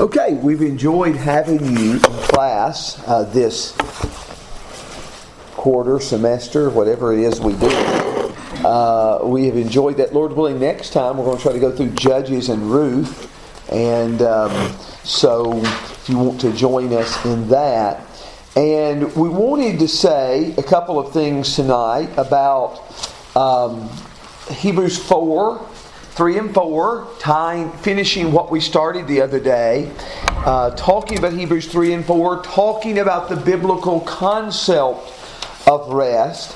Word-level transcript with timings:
Okay, 0.00 0.32
we've 0.42 0.62
enjoyed 0.62 1.16
having 1.16 1.76
you 1.76 1.92
in 1.92 1.98
class 2.00 2.98
uh, 3.06 3.24
this 3.24 3.76
quarter, 5.52 6.00
semester, 6.00 6.70
whatever 6.70 7.12
it 7.12 7.20
is 7.20 7.42
we 7.42 7.52
do. 7.52 7.68
Uh, 8.64 9.20
we 9.22 9.44
have 9.44 9.56
enjoyed 9.58 9.98
that. 9.98 10.14
Lord 10.14 10.32
willing, 10.32 10.58
next 10.58 10.94
time 10.94 11.18
we're 11.18 11.26
going 11.26 11.36
to 11.36 11.42
try 11.42 11.52
to 11.52 11.60
go 11.60 11.70
through 11.70 11.90
Judges 11.90 12.48
and 12.48 12.72
Ruth. 12.72 13.30
And 13.70 14.22
um, 14.22 14.72
so 15.04 15.58
if 15.58 16.08
you 16.08 16.16
want 16.16 16.40
to 16.40 16.54
join 16.54 16.94
us 16.94 17.22
in 17.26 17.48
that. 17.48 18.02
And 18.56 19.14
we 19.14 19.28
wanted 19.28 19.78
to 19.80 19.88
say 19.88 20.54
a 20.56 20.62
couple 20.62 20.98
of 20.98 21.12
things 21.12 21.54
tonight 21.54 22.08
about 22.16 22.80
um, 23.36 23.90
Hebrews 24.48 24.96
4 25.06 25.68
3 26.14 26.38
and 26.38 26.54
4, 26.54 27.08
tying, 27.18 27.72
finishing 27.78 28.32
what 28.32 28.50
we 28.50 28.60
started 28.60 29.06
the 29.06 29.22
other 29.22 29.40
day, 29.40 29.90
uh, 30.44 30.68
talking 30.72 31.16
about 31.16 31.32
Hebrews 31.32 31.68
3 31.72 31.94
and 31.94 32.04
4, 32.04 32.42
talking 32.42 32.98
about 32.98 33.30
the 33.30 33.36
biblical 33.36 34.00
concept 34.00 35.10
of 35.66 35.88
rest, 35.88 36.54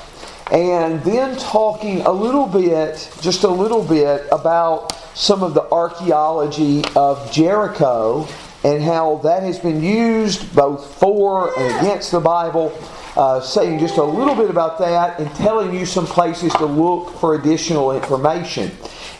and 0.51 1.03
then 1.03 1.35
talking 1.37 2.01
a 2.01 2.11
little 2.11 2.45
bit, 2.45 3.11
just 3.21 3.45
a 3.45 3.49
little 3.49 3.83
bit, 3.83 4.27
about 4.31 4.93
some 5.17 5.41
of 5.41 5.55
the 5.55 5.63
archaeology 5.71 6.83
of 6.95 7.31
Jericho 7.31 8.27
and 8.63 8.83
how 8.83 9.19
that 9.23 9.41
has 9.41 9.57
been 9.57 9.81
used 9.81 10.55
both 10.55 10.99
for 10.99 11.57
and 11.59 11.79
against 11.79 12.11
the 12.11 12.19
Bible. 12.19 12.77
Uh, 13.15 13.41
saying 13.41 13.79
just 13.79 13.97
a 13.97 14.03
little 14.03 14.35
bit 14.35 14.51
about 14.51 14.77
that 14.77 15.19
and 15.19 15.33
telling 15.33 15.73
you 15.73 15.87
some 15.87 16.05
places 16.05 16.53
to 16.53 16.67
look 16.67 17.09
for 17.19 17.33
additional 17.33 17.91
information. 17.91 18.69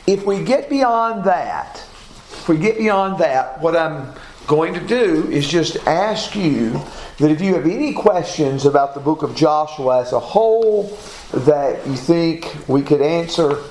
If 0.08 0.26
we 0.26 0.42
get 0.42 0.70
beyond 0.70 1.26
that, 1.26 1.76
if 1.76 2.48
we 2.48 2.58
get 2.58 2.78
beyond 2.78 3.20
that, 3.20 3.62
what 3.62 3.76
I'm 3.76 4.14
going 4.48 4.74
to 4.74 4.80
do 4.80 5.30
is 5.30 5.46
just 5.46 5.76
ask 5.86 6.34
you 6.34 6.82
that 7.18 7.30
if 7.30 7.42
you 7.42 7.54
have 7.56 7.66
any 7.66 7.92
questions 7.92 8.66
about 8.66 8.94
the 8.94 9.02
book 9.02 9.22
of 9.22 9.36
Joshua 9.36 10.02
as 10.02 10.14
a 10.14 10.20
whole 10.20 10.98
that 11.34 11.86
you 11.86 11.98
think 11.98 12.56
we 12.70 12.82
could 12.82 13.02
answer, 13.02 13.62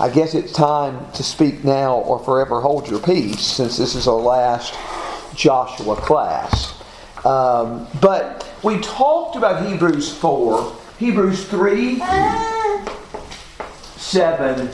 I 0.00 0.10
guess 0.10 0.34
it's 0.34 0.52
time 0.52 1.12
to 1.12 1.22
speak 1.22 1.62
now 1.62 1.98
or 1.98 2.18
forever 2.18 2.60
hold 2.60 2.90
your 2.90 2.98
peace 2.98 3.40
since 3.40 3.76
this 3.76 3.94
is 3.94 4.08
our 4.08 4.18
last 4.18 4.74
Joshua 5.36 5.94
class. 5.94 6.74
Um, 7.24 7.86
but 8.00 8.52
we 8.64 8.80
talked 8.80 9.36
about 9.36 9.64
Hebrews 9.64 10.12
4, 10.12 10.76
Hebrews 10.98 11.44
3, 11.44 12.02
7, 13.96 14.70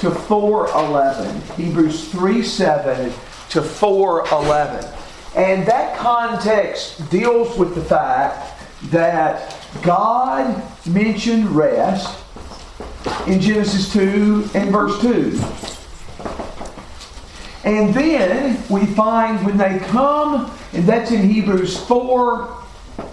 to 0.00 0.10
4:11. 0.10 1.42
Hebrews 1.56 2.08
3:7 2.08 3.12
to 3.50 3.62
4:11. 3.62 4.86
And 5.36 5.66
that 5.66 5.96
context 5.96 7.08
deals 7.10 7.56
with 7.56 7.74
the 7.74 7.82
fact 7.82 8.58
that 8.90 9.54
God 9.82 10.60
mentioned 10.86 11.50
rest 11.50 12.16
in 13.26 13.40
Genesis 13.40 13.92
2 13.92 14.48
and 14.54 14.70
verse 14.70 15.00
2. 15.00 15.38
And 17.64 17.94
then 17.94 18.62
we 18.70 18.86
find 18.86 19.44
when 19.44 19.58
they 19.58 19.78
come, 19.88 20.50
and 20.72 20.86
that's 20.86 21.10
in 21.10 21.28
Hebrews 21.28 21.76
4, 21.76 22.48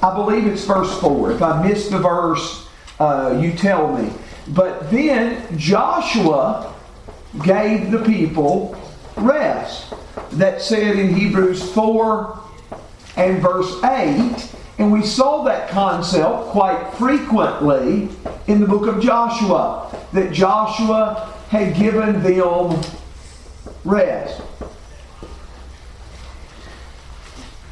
I 0.02 0.16
believe 0.16 0.48
it's 0.48 0.64
verse 0.64 0.98
4. 1.00 1.32
If 1.32 1.42
I 1.42 1.68
missed 1.68 1.92
the 1.92 2.00
verse, 2.00 2.66
uh, 3.00 3.38
you 3.42 3.52
tell 3.52 3.96
me. 3.96 4.12
But 4.48 4.90
then 4.90 5.58
Joshua 5.58 6.74
gave 7.44 7.92
the 7.92 8.04
people 8.04 8.76
rest. 9.16 9.94
That 10.34 10.62
said 10.62 10.98
in 10.98 11.16
Hebrews 11.16 11.72
4 11.74 12.40
and 13.16 13.42
verse 13.42 13.84
8. 13.84 14.54
And 14.80 14.92
we 14.92 15.04
saw 15.04 15.44
that 15.44 15.70
concept 15.70 16.50
quite 16.50 16.94
frequently 16.94 18.10
in 18.48 18.60
the 18.60 18.68
book 18.68 18.88
of 18.88 19.02
Joshua. 19.02 19.96
That 20.14 20.32
Joshua 20.32 21.34
had 21.50 21.76
given 21.76 22.22
them 22.22 22.82
rest. 23.84 24.42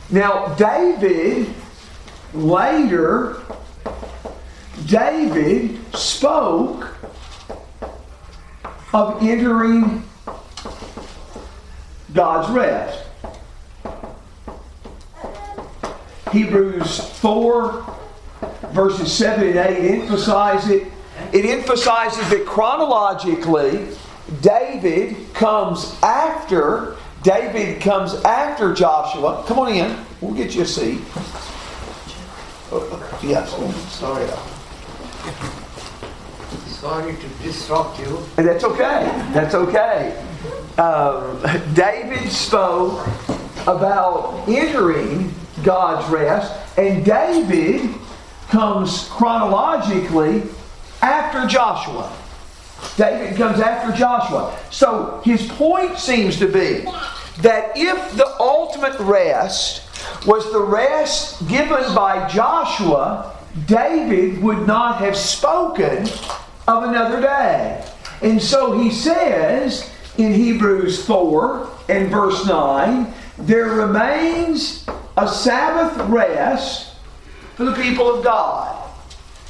Now, 0.10 0.54
David 0.56 1.54
later, 2.34 3.42
David 4.86 5.80
spoke 5.96 6.95
of 8.96 9.22
entering 9.22 10.02
God's 12.14 12.50
rest. 12.50 13.04
Hebrews 16.32 17.02
4, 17.20 17.98
verses 18.72 19.12
7 19.12 19.50
and 19.50 19.58
8 19.58 20.02
emphasize 20.02 20.70
it. 20.70 20.88
It 21.34 21.46
emphasizes 21.46 22.30
that 22.30 22.46
chronologically, 22.46 23.90
David 24.42 25.34
comes 25.34 25.98
after 26.02 26.96
David 27.22 27.82
comes 27.82 28.14
after 28.24 28.74
Joshua. 28.74 29.44
Come 29.48 29.60
on 29.60 29.74
in. 29.74 29.98
We'll 30.22 30.36
get 30.36 30.54
you 30.54 30.62
a 30.62 30.66
seat. 30.66 31.02
Oh, 32.72 33.20
yes. 33.24 33.50
Sorry 33.92 34.26
sorry 36.86 37.16
to 37.16 37.28
disrupt 37.42 38.00
you. 38.00 38.20
And 38.38 38.48
that's 38.48 38.64
okay. 38.64 39.06
That's 39.34 39.56
okay. 39.56 40.24
Um, 40.78 41.42
David 41.74 42.30
spoke 42.30 43.08
about 43.66 44.48
entering 44.48 45.34
God's 45.64 46.08
rest, 46.12 46.54
and 46.78 47.04
David 47.04 47.90
comes 48.50 49.08
chronologically 49.10 50.44
after 51.02 51.48
Joshua. 51.48 52.16
David 52.98 53.36
comes 53.36 53.60
after 53.60 53.98
Joshua. 53.98 54.56
So 54.70 55.22
his 55.26 55.48
point 55.48 55.98
seems 55.98 56.38
to 56.38 56.46
be 56.48 56.86
that 57.42 57.72
if 57.76 58.16
the 58.16 58.28
ultimate 58.40 59.00
rest 59.00 59.82
was 60.28 60.52
the 60.52 60.62
rest 60.62 61.48
given 61.48 61.96
by 61.96 62.28
Joshua, 62.28 63.36
David 63.66 64.40
would 64.44 64.68
not 64.68 65.00
have 65.00 65.18
spoken 65.18 66.08
of 66.68 66.84
another 66.84 67.22
day. 67.22 67.86
And 68.22 68.42
so 68.42 68.78
he 68.78 68.92
says 68.92 69.90
in 70.18 70.34
Hebrews 70.34 71.06
4 71.06 71.70
and 71.90 72.10
verse 72.10 72.46
9, 72.46 73.14
there 73.38 73.68
remains 73.68 74.86
a 75.18 75.28
Sabbath 75.28 75.98
rest 76.10 76.96
for 77.56 77.66
the 77.66 77.74
people 77.74 78.14
of 78.14 78.24
God. 78.24 78.90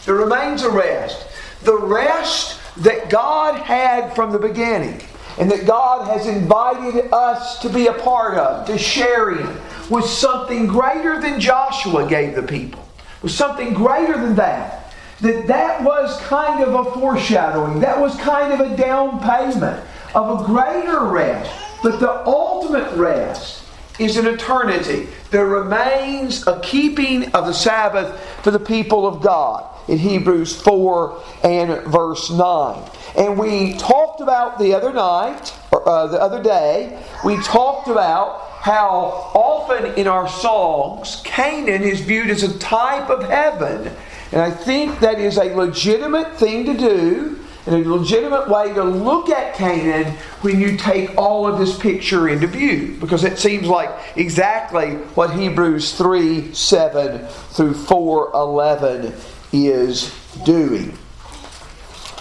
There 0.05 0.15
remains 0.15 0.63
a 0.63 0.69
rest. 0.69 1.27
The 1.63 1.77
rest 1.77 2.59
that 2.77 3.09
God 3.09 3.59
had 3.61 4.13
from 4.15 4.31
the 4.31 4.39
beginning 4.39 5.01
and 5.37 5.49
that 5.51 5.65
God 5.65 6.07
has 6.07 6.27
invited 6.27 7.11
us 7.11 7.59
to 7.59 7.69
be 7.69 7.87
a 7.87 7.93
part 7.93 8.37
of, 8.37 8.65
to 8.67 8.77
share 8.77 9.31
in, 9.31 9.57
was 9.89 10.09
something 10.09 10.67
greater 10.67 11.19
than 11.21 11.39
Joshua 11.39 12.07
gave 12.07 12.35
the 12.35 12.43
people. 12.43 12.87
Was 13.21 13.35
something 13.35 13.73
greater 13.73 14.13
than 14.13 14.35
that 14.35 14.84
that 15.25 15.47
that 15.47 15.83
was 15.83 16.19
kind 16.21 16.63
of 16.63 16.73
a 16.87 16.91
foreshadowing, 16.91 17.79
that 17.79 17.99
was 17.99 18.15
kind 18.17 18.53
of 18.53 18.59
a 18.59 18.77
down 18.77 19.19
payment 19.19 19.83
of 20.13 20.41
a 20.41 20.45
greater 20.45 21.05
rest. 21.05 21.51
But 21.81 21.99
the 21.99 22.25
ultimate 22.25 22.95
rest 22.95 23.63
is 23.99 24.17
an 24.17 24.27
eternity. 24.27 25.07
There 25.31 25.47
remains 25.47 26.45
a 26.47 26.59
keeping 26.61 27.31
of 27.31 27.47
the 27.47 27.53
Sabbath 27.53 28.19
for 28.43 28.51
the 28.51 28.59
people 28.59 29.07
of 29.07 29.21
God 29.21 29.67
in 29.87 29.97
Hebrews 29.97 30.61
4 30.61 31.23
and 31.43 31.83
verse 31.87 32.29
9. 32.29 32.89
And 33.17 33.37
we 33.37 33.77
talked 33.77 34.21
about 34.21 34.59
the 34.59 34.73
other 34.73 34.91
night, 34.91 35.53
or 35.71 35.87
uh, 35.87 36.07
the 36.07 36.21
other 36.21 36.43
day, 36.43 37.01
we 37.23 37.41
talked 37.41 37.87
about 37.87 38.41
how 38.61 39.31
often 39.33 39.93
in 39.93 40.07
our 40.07 40.27
songs 40.27 41.21
Canaan 41.23 41.83
is 41.83 42.01
viewed 42.01 42.29
as 42.29 42.43
a 42.43 42.57
type 42.59 43.09
of 43.09 43.23
heaven 43.29 43.95
and 44.31 44.41
I 44.41 44.51
think 44.51 44.99
that 44.99 45.19
is 45.19 45.37
a 45.37 45.53
legitimate 45.55 46.37
thing 46.37 46.65
to 46.65 46.73
do 46.75 47.39
and 47.65 47.83
a 47.83 47.89
legitimate 47.89 48.47
way 48.47 48.73
to 48.73 48.83
look 48.83 49.29
at 49.29 49.55
Canaan 49.55 50.13
when 50.41 50.59
you 50.59 50.77
take 50.77 51.17
all 51.17 51.47
of 51.47 51.57
this 51.57 51.77
picture 51.77 52.29
into 52.29 52.47
view. 52.47 52.95
Because 52.99 53.23
it 53.23 53.39
seems 53.39 53.67
like 53.67 53.89
exactly 54.15 54.95
what 55.15 55.31
Hebrews 55.31 55.97
3 55.97 56.53
7 56.53 57.25
through 57.27 57.73
4 57.73 58.31
11 58.33 59.13
is 59.51 60.13
doing. 60.43 60.95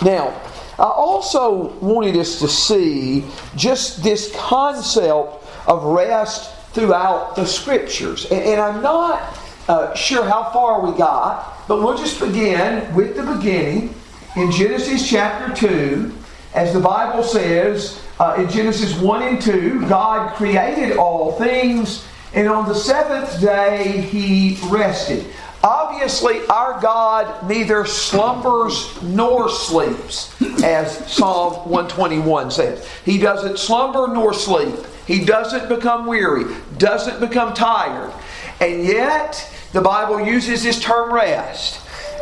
Now, 0.03 0.41
I 0.79 0.85
also 0.85 1.69
wanted 1.79 2.17
us 2.17 2.41
to 2.41 2.49
see 2.49 3.25
just 3.55 4.03
this 4.03 4.35
concept 4.35 5.45
of 5.67 5.85
rest 5.85 6.53
throughout 6.73 7.37
the 7.37 7.47
scriptures. 7.47 8.27
And, 8.27 8.61
I'm 8.61 8.83
not 8.83 9.39
uh, 9.69 9.95
sure 9.95 10.29
how 10.29 10.51
far 10.51 10.85
we 10.85 10.97
got. 10.99 11.54
But 11.67 11.79
we'll 11.79 11.97
just 11.97 12.21
begin 12.21 12.95
with 12.95 13.17
the 13.17 13.23
beginning 13.23 13.95
in 14.37 14.51
Genesis 14.51 15.09
chapter 15.09 15.55
2, 15.55 16.13
as 16.55 16.73
the 16.75 16.81
Bible 16.81 17.23
says, 17.23 18.03
uh, 18.21 18.35
in 18.39 18.51
Genesis 18.51 18.99
1 19.01 19.23
and 19.23 19.41
2, 19.41 19.89
God 19.89 20.35
created 20.35 20.97
all 20.99 21.33
things, 21.33 22.05
and 22.35 22.49
on 22.49 22.69
the 22.69 22.75
seventh 22.75 23.41
day 23.41 24.03
he 24.03 24.59
rested. 24.69 25.25
Obviously, 25.63 26.45
our 26.49 26.79
God 26.81 27.49
neither 27.49 27.87
slumbers 27.87 29.01
nor 29.03 29.49
sleeps, 29.49 30.39
as 30.63 31.11
Psalm 31.11 31.55
121 31.71 32.51
says. 32.51 32.87
He 33.07 33.17
doesn't 33.17 33.59
slumber 33.59 34.07
nor 34.09 34.35
sleep. 34.35 34.75
He 35.07 35.25
doesn't 35.25 35.69
become 35.71 36.07
weary, 36.07 36.55
doesn't 36.77 37.21
become 37.21 37.55
tired. 37.55 38.13
And 38.61 38.85
yet, 38.85 39.51
the 39.75 39.83
Bible 39.83 40.21
uses 40.21 40.63
this 40.63 40.81
term 40.81 41.13
rest. 41.13 41.81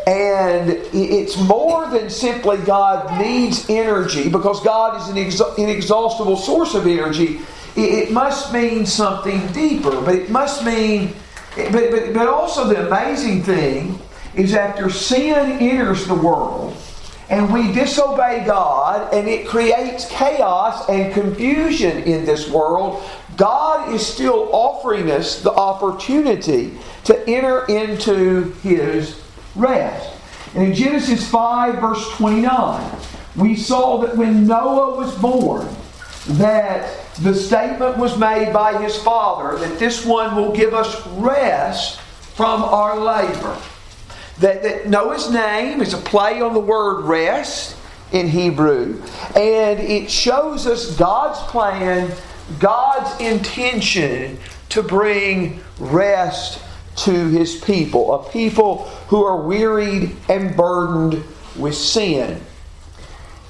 And 0.08 0.70
it's 0.92 1.38
more 1.38 1.88
than 1.88 2.10
simply 2.10 2.56
God 2.56 3.20
needs 3.20 3.70
energy, 3.70 4.28
because 4.28 4.60
God 4.64 5.00
is 5.00 5.08
an 5.08 5.62
inexhaustible 5.62 6.36
source 6.36 6.74
of 6.74 6.88
energy. 6.88 7.42
It 7.76 8.10
must 8.10 8.52
mean 8.52 8.84
something 8.84 9.46
deeper, 9.52 10.00
but 10.00 10.16
it 10.16 10.28
must 10.28 10.64
mean 10.64 11.14
but, 11.54 11.90
but, 11.90 12.14
but 12.14 12.28
also, 12.28 12.66
the 12.66 12.86
amazing 12.86 13.42
thing 13.42 13.98
is 14.34 14.54
after 14.54 14.88
sin 14.88 15.58
enters 15.60 16.06
the 16.06 16.14
world 16.14 16.74
and 17.28 17.52
we 17.52 17.72
disobey 17.72 18.44
God 18.46 19.12
and 19.12 19.28
it 19.28 19.46
creates 19.46 20.08
chaos 20.08 20.88
and 20.88 21.12
confusion 21.12 22.02
in 22.04 22.24
this 22.24 22.50
world, 22.50 23.02
God 23.36 23.92
is 23.92 24.06
still 24.06 24.48
offering 24.52 25.10
us 25.10 25.42
the 25.42 25.52
opportunity 25.52 26.78
to 27.04 27.28
enter 27.28 27.64
into 27.66 28.52
His 28.62 29.20
rest. 29.54 30.10
And 30.54 30.68
in 30.68 30.74
Genesis 30.74 31.28
5, 31.30 31.80
verse 31.80 32.10
29, 32.16 32.98
we 33.36 33.56
saw 33.56 33.98
that 34.02 34.16
when 34.16 34.46
Noah 34.46 34.96
was 34.96 35.14
born, 35.18 35.68
that 36.26 37.02
the 37.16 37.34
statement 37.34 37.98
was 37.98 38.16
made 38.16 38.52
by 38.52 38.80
his 38.80 38.96
father 38.96 39.58
that 39.58 39.78
this 39.78 40.04
one 40.04 40.36
will 40.36 40.52
give 40.52 40.72
us 40.72 41.06
rest 41.08 42.00
from 42.00 42.62
our 42.62 42.98
labor. 42.98 43.56
That, 44.38 44.62
that 44.62 44.88
Noah's 44.88 45.30
name 45.30 45.80
is 45.80 45.94
a 45.94 45.98
play 45.98 46.40
on 46.40 46.54
the 46.54 46.60
word 46.60 47.04
rest 47.04 47.76
in 48.12 48.28
Hebrew, 48.28 49.02
and 49.34 49.80
it 49.80 50.10
shows 50.10 50.66
us 50.66 50.96
God's 50.96 51.38
plan, 51.50 52.10
God's 52.58 53.20
intention 53.20 54.38
to 54.70 54.82
bring 54.82 55.60
rest 55.78 56.62
to 56.96 57.28
his 57.28 57.56
people, 57.56 58.14
a 58.14 58.30
people 58.30 58.84
who 59.08 59.24
are 59.24 59.42
wearied 59.42 60.14
and 60.28 60.56
burdened 60.56 61.22
with 61.56 61.74
sin. 61.74 62.40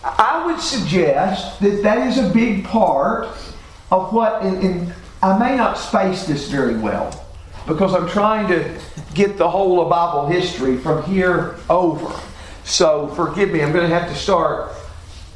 I 0.04 0.44
would 0.46 0.60
suggest 0.60 1.60
that 1.60 1.82
that 1.82 2.06
is 2.08 2.18
a 2.18 2.28
big 2.32 2.64
part 2.64 3.28
of 3.90 4.12
what, 4.12 4.42
and, 4.42 4.92
I 5.22 5.38
may 5.38 5.56
not 5.56 5.78
space 5.78 6.26
this 6.26 6.50
very 6.50 6.76
well 6.76 7.24
because 7.68 7.94
I'm 7.94 8.08
trying 8.08 8.48
to 8.48 8.76
get 9.14 9.38
the 9.38 9.48
whole 9.48 9.80
of 9.80 9.88
Bible 9.88 10.26
history 10.26 10.76
from 10.76 11.04
here 11.04 11.54
over. 11.70 12.12
So 12.64 13.06
forgive 13.14 13.52
me, 13.52 13.62
I'm 13.62 13.72
going 13.72 13.88
to 13.88 13.96
have 13.96 14.08
to 14.08 14.16
start. 14.16 14.72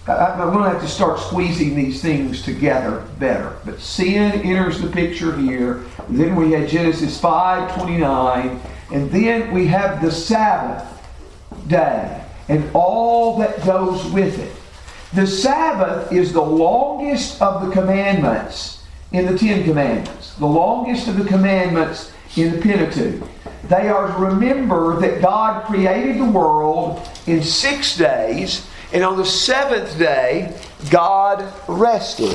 I'm 0.09 0.53
going 0.53 0.65
to 0.65 0.71
have 0.71 0.83
to 0.83 0.89
start 0.89 1.19
squeezing 1.19 1.75
these 1.75 2.01
things 2.01 2.43
together 2.43 3.05
better. 3.19 3.57
But 3.65 3.81
sin 3.81 4.41
enters 4.43 4.81
the 4.81 4.89
picture 4.89 5.37
here. 5.37 5.85
Then 6.09 6.37
we 6.37 6.53
had 6.53 6.69
Genesis 6.69 7.21
5:29, 7.21 8.61
and 8.93 9.11
then 9.11 9.53
we 9.53 9.67
have 9.67 10.01
the 10.01 10.13
Sabbath 10.13 10.87
day 11.67 12.23
and 12.49 12.69
all 12.75 13.39
that 13.39 13.65
goes 13.65 14.05
with 14.13 14.39
it. 14.39 14.53
The 15.15 15.27
Sabbath 15.27 16.13
is 16.13 16.33
the 16.33 16.43
longest 16.43 17.41
of 17.41 17.67
the 17.67 17.73
commandments 17.73 18.85
in 19.13 19.27
the 19.27 19.39
Ten 19.39 19.65
Commandments, 19.65 20.35
the 20.35 20.47
longest 20.47 21.09
of 21.09 21.17
the 21.17 21.25
commandments 21.25 22.13
in 22.37 22.53
the 22.53 22.59
Pentateuch. 22.59 23.23
They 23.69 23.89
are 23.89 24.09
to 24.09 24.19
remember 24.19 25.01
that 25.01 25.23
God 25.23 25.65
created 25.65 26.19
the 26.19 26.25
world 26.25 27.09
in 27.27 27.43
six 27.43 27.97
days, 27.97 28.67
and 28.97 29.05
on 29.05 29.19
the 29.19 29.27
seventh 29.27 29.99
day, 29.99 30.59
God 30.89 31.53
rested. 31.69 32.35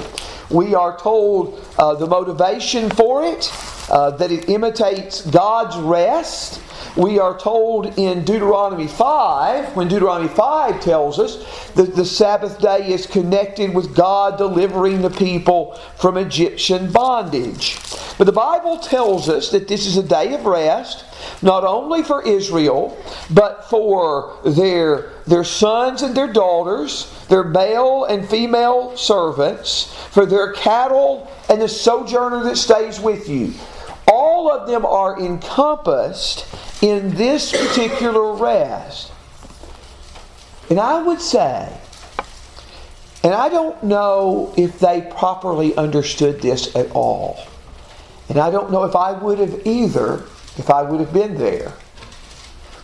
We 0.52 0.76
are 0.76 0.96
told 0.96 1.60
uh, 1.80 1.96
the 1.96 2.06
motivation 2.06 2.88
for 2.92 3.26
it, 3.26 3.52
uh, 3.90 4.12
that 4.12 4.32
it 4.32 4.48
imitates 4.48 5.26
God's 5.26 5.76
rest 5.78 6.62
we 6.96 7.20
are 7.20 7.38
told 7.38 7.98
in 7.98 8.26
Deuteronomy 8.26 8.88
5, 8.88 9.76
when 9.76 9.88
Deuteronomy 9.88 10.30
5 10.30 10.82
tells 10.82 11.20
us 11.20 11.72
that 11.72 11.96
the 11.96 12.06
Sabbath 12.06 12.60
day 12.60 12.92
is 12.92 13.06
connected 13.06 13.74
with 13.74 13.96
God 13.96 14.38
delivering 14.38 15.02
the 15.02 15.10
people 15.10 15.76
from 15.98 16.18
Egyptian 16.18 16.92
bondage. 16.92 17.78
But 18.18 18.26
the 18.26 18.34
Bible 18.34 18.78
tells 18.78 19.30
us 19.30 19.52
that 19.52 19.68
this 19.68 19.86
is 19.86 19.98
a 19.98 20.04
day 20.04 20.34
of 20.34 20.46
rest, 20.46 21.06
not 21.42 21.64
only 21.64 22.04
for 22.04 22.22
Israel, 22.28 22.98
but 23.30 23.70
for 23.70 24.38
their, 24.44 25.12
their 25.26 25.46
sons 25.46 26.02
and 26.02 26.16
their 26.16 26.32
daughters, 26.32 27.10
their 27.30 27.44
male 27.44 28.04
and 28.04 28.28
female 28.28 28.98
servants, 28.98 29.94
for 30.12 30.26
their 30.26 30.52
cattle 30.54 31.32
and 31.50 31.62
the 31.62 31.70
sojourner 31.70 32.44
that 32.44 32.58
stays 32.58 33.00
with 33.00 33.30
you. 33.30 33.54
All 34.08 34.52
of 34.52 34.68
them 34.68 34.86
are 34.86 35.18
encompassed 35.20 36.46
in 36.82 37.14
this 37.16 37.52
particular 37.52 38.34
rest. 38.34 39.12
And 40.70 40.80
I 40.80 41.02
would 41.02 41.22
say, 41.22 41.78
and 43.24 43.34
I 43.34 43.50
don't 43.50 43.84
know 43.84 44.54
if 44.58 44.80
they 44.80 45.02
properly 45.02 45.76
understood 45.76 46.42
this 46.42 46.76
at 46.76 46.92
all. 46.92 47.40
And 48.30 48.40
I 48.40 48.50
don't 48.50 48.72
know 48.72 48.84
if 48.86 48.96
I 48.96 49.12
would 49.12 49.40
have 49.40 49.68
either 49.68 50.24
if 50.58 50.70
I 50.70 50.82
would 50.82 51.00
have 51.00 51.14
been 51.14 51.38
there. 51.38 51.74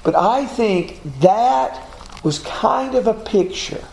But 0.04 0.16
I 0.16 0.46
think 0.46 1.02
that 1.22 1.82
was 2.24 2.40
kind 2.40 2.96
of 2.96 3.08
a 3.08 3.14
picture, 3.14 3.84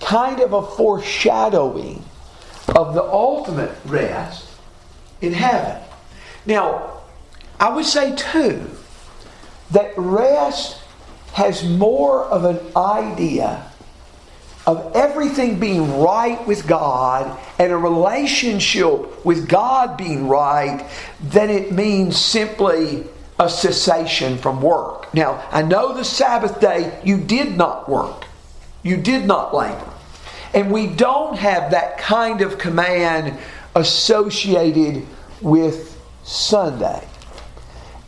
kind 0.00 0.40
of 0.40 0.52
a 0.52 0.62
foreshadowing 0.62 2.02
of 2.74 2.94
the 2.94 3.02
ultimate 3.02 3.72
rest 3.84 4.48
in 5.20 5.32
heaven. 5.32 5.82
Now, 6.46 7.00
I 7.60 7.74
would 7.74 7.84
say 7.86 8.14
too 8.16 8.75
that 9.70 9.92
rest 9.96 10.80
has 11.32 11.64
more 11.64 12.24
of 12.24 12.44
an 12.44 12.58
idea 12.76 13.70
of 14.66 14.96
everything 14.96 15.60
being 15.60 16.00
right 16.00 16.44
with 16.46 16.66
God 16.66 17.38
and 17.58 17.72
a 17.72 17.76
relationship 17.76 19.24
with 19.24 19.48
God 19.48 19.96
being 19.96 20.26
right 20.26 20.84
than 21.22 21.50
it 21.50 21.72
means 21.72 22.18
simply 22.18 23.04
a 23.38 23.48
cessation 23.48 24.38
from 24.38 24.60
work. 24.60 25.12
Now, 25.14 25.46
I 25.52 25.62
know 25.62 25.94
the 25.94 26.04
Sabbath 26.04 26.60
day 26.60 27.00
you 27.04 27.18
did 27.18 27.56
not 27.56 27.88
work, 27.88 28.24
you 28.82 28.96
did 28.96 29.26
not 29.26 29.54
labor. 29.54 29.92
And 30.52 30.72
we 30.72 30.86
don't 30.86 31.36
have 31.36 31.72
that 31.72 31.98
kind 31.98 32.40
of 32.40 32.58
command 32.58 33.38
associated 33.74 35.06
with 35.40 36.00
Sunday. 36.24 37.06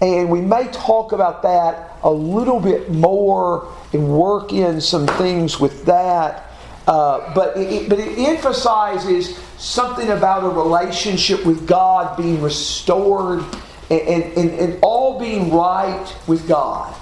And 0.01 0.31
we 0.31 0.41
may 0.41 0.69
talk 0.69 1.13
about 1.13 1.43
that 1.43 1.97
a 2.03 2.11
little 2.11 2.61
bit 2.61 2.91
more 2.91 3.73
and 3.93 4.09
work 4.09 4.53
in 4.53 4.81
some 4.81 5.07
things 5.07 5.59
with 5.59 5.85
that. 5.87 6.45
Uh, 6.87 7.35
but, 7.35 7.57
it, 7.57 7.89
but 7.89 7.99
it 7.99 8.19
emphasizes 8.19 9.37
something 9.59 10.09
about 10.11 10.45
a 10.45 10.49
relationship 10.49 11.45
with 11.45 11.67
God 11.67 12.17
being 12.17 12.41
restored 12.41 13.45
and, 13.91 14.01
and, 14.01 14.51
and 14.51 14.79
all 14.83 15.19
being 15.19 15.53
right 15.53 16.15
with 16.27 16.47
God. 16.47 16.95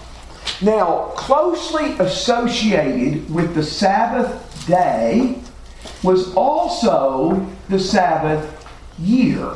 Now, 0.63 1.13
closely 1.17 1.93
associated 1.99 3.33
with 3.33 3.55
the 3.55 3.63
Sabbath 3.63 4.67
day 4.67 5.39
was 6.03 6.35
also 6.35 7.47
the 7.69 7.79
Sabbath 7.79 8.67
year. 8.99 9.53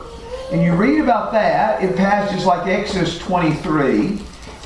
And 0.53 0.63
you 0.65 0.75
read 0.75 1.01
about 1.01 1.31
that 1.33 1.81
in 1.81 1.95
passages 1.95 2.45
like 2.45 2.67
Exodus 2.67 3.19
23 3.19 4.19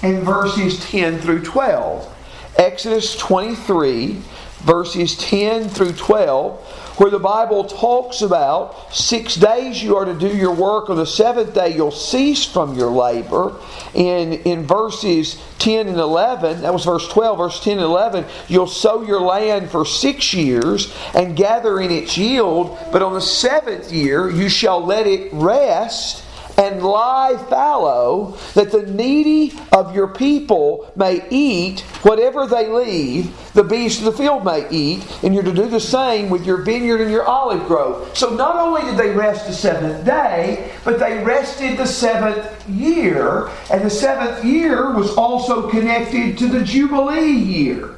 and 0.02 0.22
verses 0.22 0.80
10 0.80 1.18
through 1.18 1.42
12. 1.42 2.10
Exodus 2.56 3.14
23, 3.16 4.22
verses 4.64 5.16
10 5.16 5.68
through 5.68 5.92
12, 5.92 6.60
where 6.98 7.10
the 7.10 7.18
Bible 7.18 7.64
talks 7.64 8.22
about 8.22 8.94
six 8.94 9.34
days 9.34 9.82
you 9.82 9.96
are 9.96 10.04
to 10.04 10.14
do 10.14 10.34
your 10.34 10.54
work, 10.54 10.88
on 10.88 10.96
the 10.96 11.06
seventh 11.06 11.54
day 11.54 11.74
you'll 11.74 11.90
cease 11.90 12.44
from 12.44 12.76
your 12.76 12.90
labor. 12.90 13.56
In, 13.94 14.32
in 14.32 14.66
verses 14.66 15.40
10 15.58 15.88
and 15.88 15.98
11, 15.98 16.62
that 16.62 16.72
was 16.72 16.84
verse 16.84 17.06
12, 17.08 17.38
verse 17.38 17.62
10 17.62 17.74
and 17.74 17.82
11, 17.82 18.24
you'll 18.48 18.66
sow 18.66 19.02
your 19.02 19.20
land 19.20 19.70
for 19.70 19.84
six 19.84 20.32
years 20.32 20.94
and 21.14 21.36
gather 21.36 21.80
in 21.80 21.90
its 21.90 22.16
yield, 22.16 22.78
but 22.90 23.02
on 23.02 23.12
the 23.12 23.20
seventh 23.20 23.92
year 23.92 24.30
you 24.30 24.48
shall 24.48 24.84
let 24.84 25.06
it 25.06 25.30
rest 25.32 26.23
and 26.56 26.82
lie 26.82 27.36
fallow, 27.48 28.36
that 28.54 28.70
the 28.70 28.82
needy 28.82 29.52
of 29.72 29.94
your 29.94 30.08
people 30.08 30.92
may 30.96 31.26
eat 31.30 31.80
whatever 32.02 32.46
they 32.46 32.68
leave, 32.68 33.34
the 33.54 33.64
beasts 33.64 33.98
of 33.98 34.04
the 34.04 34.12
field 34.12 34.44
may 34.44 34.68
eat, 34.70 35.04
and 35.22 35.34
you're 35.34 35.42
to 35.42 35.52
do 35.52 35.66
the 35.66 35.80
same 35.80 36.30
with 36.30 36.46
your 36.46 36.58
vineyard 36.58 37.00
and 37.00 37.10
your 37.10 37.24
olive 37.24 37.66
grove. 37.66 38.16
So 38.16 38.34
not 38.34 38.56
only 38.56 38.82
did 38.82 38.96
they 38.96 39.10
rest 39.10 39.46
the 39.46 39.52
seventh 39.52 40.04
day, 40.04 40.70
but 40.84 40.98
they 40.98 41.22
rested 41.24 41.76
the 41.76 41.86
seventh 41.86 42.68
year, 42.68 43.48
and 43.70 43.82
the 43.82 43.90
seventh 43.90 44.44
year 44.44 44.92
was 44.92 45.16
also 45.16 45.68
connected 45.68 46.38
to 46.38 46.48
the 46.48 46.62
Jubilee 46.62 47.32
year. 47.32 47.96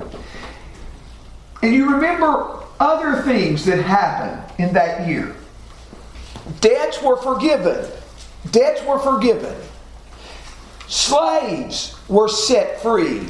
And 1.62 1.74
you 1.74 1.90
remember 1.90 2.60
other 2.78 3.22
things 3.22 3.64
that 3.64 3.82
happened 3.82 4.42
in 4.58 4.74
that 4.74 5.08
year. 5.08 5.34
Debts 6.60 7.02
were 7.02 7.16
forgiven. 7.16 7.90
Debts 8.50 8.82
were 8.84 8.98
forgiven. 8.98 9.54
Slaves 10.88 11.96
were 12.08 12.28
set 12.28 12.80
free. 12.80 13.28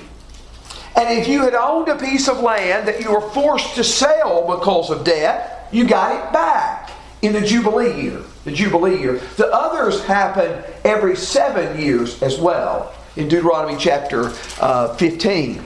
And 0.97 1.19
if 1.19 1.29
you 1.29 1.43
had 1.43 1.55
owned 1.55 1.89
a 1.89 1.97
piece 1.97 2.29
of 2.29 2.41
land 2.41 2.89
that 2.89 3.01
you 3.01 3.13
were 3.13 3.21
forced 3.21 3.75
to 3.75 3.85
sell 3.85 4.57
because 4.57 4.91
of 4.91 5.05
debt, 5.05 5.69
you 5.71 5.87
got 5.87 6.13
it 6.13 6.33
back 6.33 6.91
in 7.23 7.33
the 7.33 7.41
Jubilee 7.41 8.03
year. 8.03 8.23
The 8.45 8.53
Jubilee 8.53 8.99
year. 8.99 9.21
The 9.37 9.53
others 9.53 10.05
happen 10.05 10.63
every 10.85 11.17
seven 11.17 11.81
years 11.81 12.23
as 12.23 12.39
well 12.39 12.95
in 13.17 13.29
Deuteronomy 13.29 13.77
chapter 13.79 14.33
uh, 14.61 14.95
15. 14.97 15.63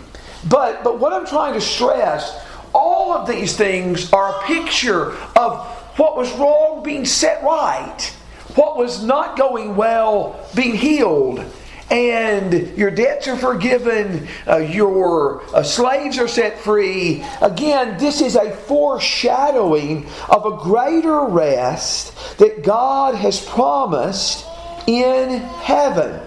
But, 0.49 0.83
but 0.83 0.99
what 0.99 1.13
I'm 1.13 1.27
trying 1.27 1.55
to 1.55 1.61
stress, 1.61 2.45
all 2.73 3.13
of 3.13 3.29
these 3.29 3.57
things 3.57 4.13
are 4.13 4.41
a 4.41 4.43
picture 4.47 5.13
of 5.37 5.67
what 5.97 6.17
was 6.17 6.33
wrong 6.39 6.83
being 6.83 7.05
set 7.05 7.43
right, 7.43 8.17
what 8.55 8.77
was 8.77 9.03
not 9.03 9.37
going 9.37 9.77
well 9.77 10.49
being 10.55 10.75
healed. 10.75 11.45
And 11.91 12.77
your 12.79 12.93
debts 12.93 13.27
are 13.27 13.37
forgiven, 13.37 14.29
uh, 14.47 14.59
your 14.59 15.43
uh, 15.53 15.65
slaves 15.65 16.19
are 16.19 16.29
set 16.29 16.57
free. 16.61 17.25
Again, 17.43 17.99
this 17.99 18.21
is 18.21 18.37
a 18.37 18.53
foreshadowing 18.53 20.07
of 20.29 20.47
a 20.47 20.57
greater 20.59 21.25
rest 21.25 22.39
that 22.39 22.63
God 22.63 23.17
has 23.17 23.45
promised 23.45 24.47
in 24.87 25.41
heaven. 25.41 26.21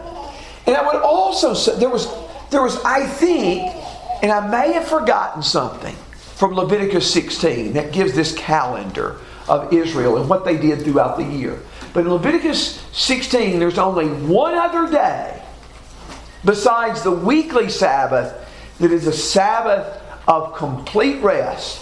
And 0.67 0.75
I 0.75 0.85
would 0.85 1.01
also 1.01 1.53
say 1.53 1.79
there 1.79 1.89
was 1.89 2.07
there 2.49 2.61
was 2.61 2.77
I 2.83 3.05
think 3.07 3.73
and 4.21 4.31
I 4.31 4.47
may 4.47 4.73
have 4.73 4.87
forgotten 4.87 5.43
something 5.43 5.95
from 6.35 6.55
Leviticus 6.55 7.11
16 7.11 7.73
that 7.73 7.91
gives 7.91 8.13
this 8.13 8.33
calendar 8.33 9.19
of 9.47 9.73
Israel 9.73 10.17
and 10.17 10.29
what 10.29 10.45
they 10.45 10.57
did 10.57 10.83
throughout 10.83 11.17
the 11.17 11.23
year. 11.23 11.59
But 11.93 12.01
in 12.01 12.11
Leviticus 12.11 12.81
16, 12.93 13.59
there's 13.59 13.77
only 13.77 14.07
one 14.07 14.55
other 14.55 14.91
day 14.91 15.41
besides 16.43 17.03
the 17.03 17.11
weekly 17.11 17.69
Sabbath 17.69 18.49
that 18.79 18.91
is 18.91 19.07
a 19.07 19.13
Sabbath 19.13 20.01
of 20.27 20.55
complete 20.55 21.21
rest. 21.21 21.79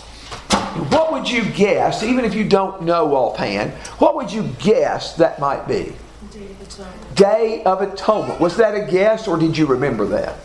What 0.91 1.11
would 1.11 1.29
you 1.29 1.43
guess, 1.45 2.03
even 2.03 2.25
if 2.25 2.33
you 2.33 2.43
don't 2.43 2.83
know 2.83 3.15
offhand, 3.15 3.71
what 3.99 4.15
would 4.15 4.31
you 4.31 4.43
guess 4.59 5.15
that 5.15 5.39
might 5.39 5.67
be? 5.67 5.93
Day 6.31 6.51
of 6.51 6.61
Atonement. 6.61 7.15
Day 7.15 7.63
of 7.63 7.81
Atonement. 7.81 8.39
Was 8.39 8.57
that 8.57 8.75
a 8.75 8.89
guess 8.89 9.27
or 9.27 9.37
did 9.37 9.57
you 9.57 9.65
remember 9.65 10.05
that? 10.07 10.35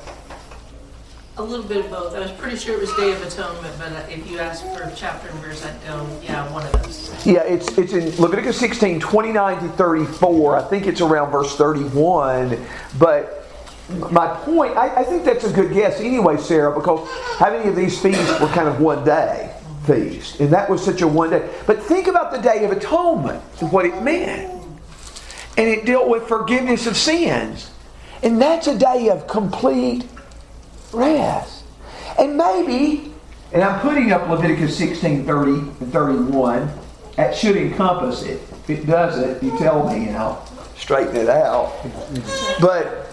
A 1.39 1.45
little 1.45 1.67
bit 1.67 1.85
of 1.85 1.91
both. 1.91 2.15
I 2.15 2.21
was 2.21 2.31
pretty 2.33 2.57
sure 2.57 2.77
it 2.77 2.81
was 2.81 2.95
Day 2.95 3.13
of 3.13 3.21
Atonement, 3.23 3.75
but 3.79 3.93
uh, 3.93 4.07
if 4.09 4.27
you 4.27 4.39
ask 4.39 4.65
for 4.65 4.91
chapter 4.97 5.29
and 5.29 5.39
verse, 5.41 5.63
I'd 5.67 5.85
go, 5.85 6.09
yeah, 6.23 6.51
one 6.51 6.65
of 6.65 6.73
those. 6.83 7.27
Yeah, 7.27 7.43
it's 7.43 7.77
it's 7.77 7.93
in 7.93 8.07
Leviticus 8.19 8.59
16, 8.59 9.01
29 9.01 9.63
to 9.63 9.69
34. 9.69 10.57
I 10.57 10.63
think 10.63 10.87
it's 10.87 11.03
around 11.03 11.31
verse 11.31 11.55
31. 11.55 12.59
But 12.99 13.47
my 14.11 14.29
point, 14.29 14.79
I, 14.79 15.01
I 15.01 15.05
think 15.05 15.27
that's 15.27 15.45
a 15.45 15.53
good 15.53 15.75
guess 15.75 16.01
anyway, 16.01 16.39
Sarah, 16.39 16.75
because 16.75 17.07
how 17.39 17.51
many 17.51 17.69
of 17.69 17.77
these 17.77 18.01
feasts 18.01 18.41
were 18.41 18.49
kind 18.49 18.67
of 18.67 18.81
one 18.81 19.05
day 19.05 19.55
feast? 19.85 20.41
And 20.41 20.51
that 20.55 20.71
was 20.71 20.83
such 20.83 21.03
a 21.03 21.07
one 21.07 21.29
day. 21.29 21.53
But 21.67 21.83
think 21.83 22.07
about 22.07 22.33
the 22.33 22.39
Day 22.39 22.65
of 22.65 22.71
Atonement 22.71 23.45
and 23.61 23.71
what 23.71 23.85
it 23.85 24.03
meant. 24.03 24.55
And 25.59 25.69
it 25.69 25.85
dealt 25.85 26.09
with 26.09 26.27
forgiveness 26.29 26.87
of 26.87 26.97
sins. 26.97 27.71
And 28.23 28.41
that's 28.41 28.69
a 28.69 28.79
day 28.79 29.11
of 29.11 29.27
complete 29.27 30.07
rest. 30.97 31.65
And 32.19 32.37
maybe, 32.37 33.13
and 33.53 33.63
I'm 33.63 33.81
putting 33.81 34.13
up 34.13 34.29
Leviticus 34.29 34.77
16 34.77 35.25
30 35.25 35.51
and 35.51 35.93
31, 35.93 36.71
that 37.17 37.37
should 37.37 37.57
encompass 37.57 38.23
it. 38.23 38.41
If 38.69 38.71
it 38.71 38.87
doesn't, 38.87 39.43
you 39.43 39.57
tell 39.59 39.89
me 39.89 40.09
and 40.09 40.17
I'll 40.17 40.45
straighten 40.77 41.17
it 41.17 41.29
out. 41.29 41.73
But, 42.61 43.09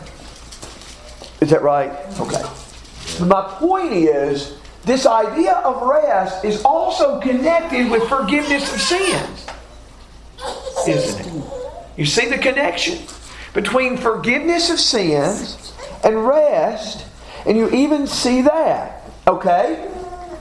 is 1.42 1.50
that 1.50 1.62
right? 1.62 1.92
Okay. 2.20 2.44
My 3.26 3.44
point 3.60 3.94
is, 3.94 4.58
this 4.84 5.06
idea 5.06 5.54
of 5.54 5.88
rest 5.88 6.44
is 6.44 6.64
also 6.66 7.20
connected 7.22 7.90
with 7.90 8.04
forgiveness 8.10 8.74
of 8.74 8.82
sins, 8.82 9.48
isn't 10.88 11.26
it? 11.26 11.44
You 11.96 12.06
see 12.06 12.28
the 12.28 12.38
connection 12.38 13.00
between 13.54 13.98
forgiveness 13.98 14.70
of 14.70 14.80
sins 14.80 15.74
and 16.04 16.28
rest 16.28 17.06
and 17.46 17.58
you 17.58 17.70
even 17.72 18.08
see 18.08 18.42
that. 18.42 19.04
Okay? 19.28 19.90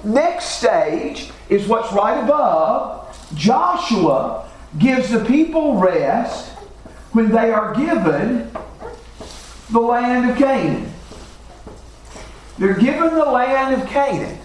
Next 0.04 0.46
stage 0.46 1.30
is 1.48 1.66
what's 1.68 1.92
right 1.92 2.22
above. 2.22 3.00
Joshua 3.34 4.48
gives 4.78 5.10
the 5.10 5.24
people 5.24 5.76
rest 5.76 6.50
when 7.12 7.30
they 7.30 7.50
are 7.50 7.74
given 7.74 8.50
the 9.70 9.80
land 9.80 10.30
of 10.30 10.36
Canaan. 10.36 10.92
They're 12.58 12.78
given 12.78 13.14
the 13.14 13.24
land 13.24 13.80
of 13.80 13.88
Canaan. 13.88 14.38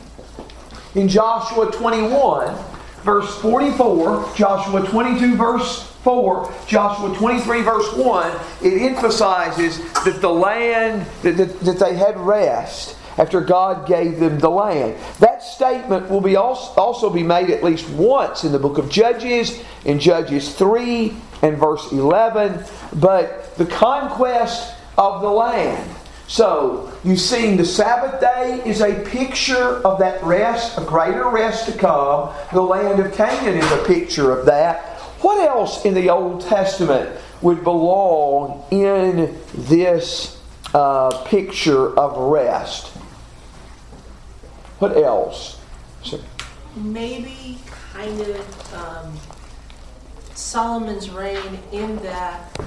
In 0.96 1.08
Joshua 1.08 1.72
21, 1.72 2.56
verse 3.04 3.38
44, 3.42 4.34
Joshua 4.36 4.86
22, 4.86 5.36
verse 5.36 5.84
4, 6.04 6.54
Joshua 6.68 7.16
23, 7.16 7.62
verse 7.62 7.94
1, 7.94 8.40
it 8.64 8.82
emphasizes 8.82 9.80
that 10.06 10.20
the 10.22 10.30
land, 10.30 11.06
that, 11.22 11.38
that, 11.38 11.60
that 11.62 11.80
they 11.80 11.96
had 11.96 12.18
rest 12.18 12.96
after 13.18 13.42
God 13.42 13.88
gave 13.88 14.20
them 14.20 14.40
the 14.40 14.50
land. 14.50 14.96
That 15.20 15.42
statement 15.42 16.10
will 16.10 16.22
be 16.22 16.36
also, 16.36 16.80
also 16.80 17.10
be 17.10 17.24
made 17.24 17.50
at 17.50 17.64
least 17.64 17.90
once 17.90 18.44
in 18.44 18.52
the 18.52 18.60
book 18.60 18.78
of 18.78 18.90
Judges, 18.90 19.62
in 19.86 20.00
Judges 20.00 20.54
3 20.54 21.16
and 21.42 21.58
verse 21.58 21.92
11. 21.92 22.64
But 22.94 23.56
the 23.58 23.66
conquest 23.66 24.76
of 24.98 25.22
the 25.22 25.30
land. 25.30 25.90
So, 26.28 26.92
you 27.06 27.16
see, 27.16 27.56
the 27.56 27.66
Sabbath 27.66 28.20
day 28.20 28.62
is 28.66 28.82
a 28.82 29.02
picture 29.06 29.82
of 29.86 30.00
that 30.00 30.22
rest, 30.24 30.78
a 30.78 30.82
greater 30.82 31.30
rest 31.30 31.72
to 31.72 31.78
come. 31.78 32.34
The 32.52 32.62
land 32.62 33.00
of 33.00 33.14
Canaan 33.14 33.58
is 33.58 33.72
a 33.72 33.84
picture 33.86 34.38
of 34.38 34.46
that. 34.46 34.82
What 35.22 35.48
else 35.48 35.86
in 35.86 35.94
the 35.94 36.10
Old 36.10 36.42
Testament 36.42 37.18
would 37.42 37.64
belong 37.64 38.66
in 38.72 39.40
this 39.54 40.42
uh, 40.74 41.24
picture 41.26 41.98
of 41.98 42.18
rest? 42.18 42.88
What 44.80 44.98
else? 44.98 45.60
Maybe 46.76 47.58
kind 47.94 48.20
of 48.20 48.74
um, 48.74 49.18
Solomon's 50.36 51.10
reign 51.10 51.60
in 51.72 51.96
that 51.98 52.60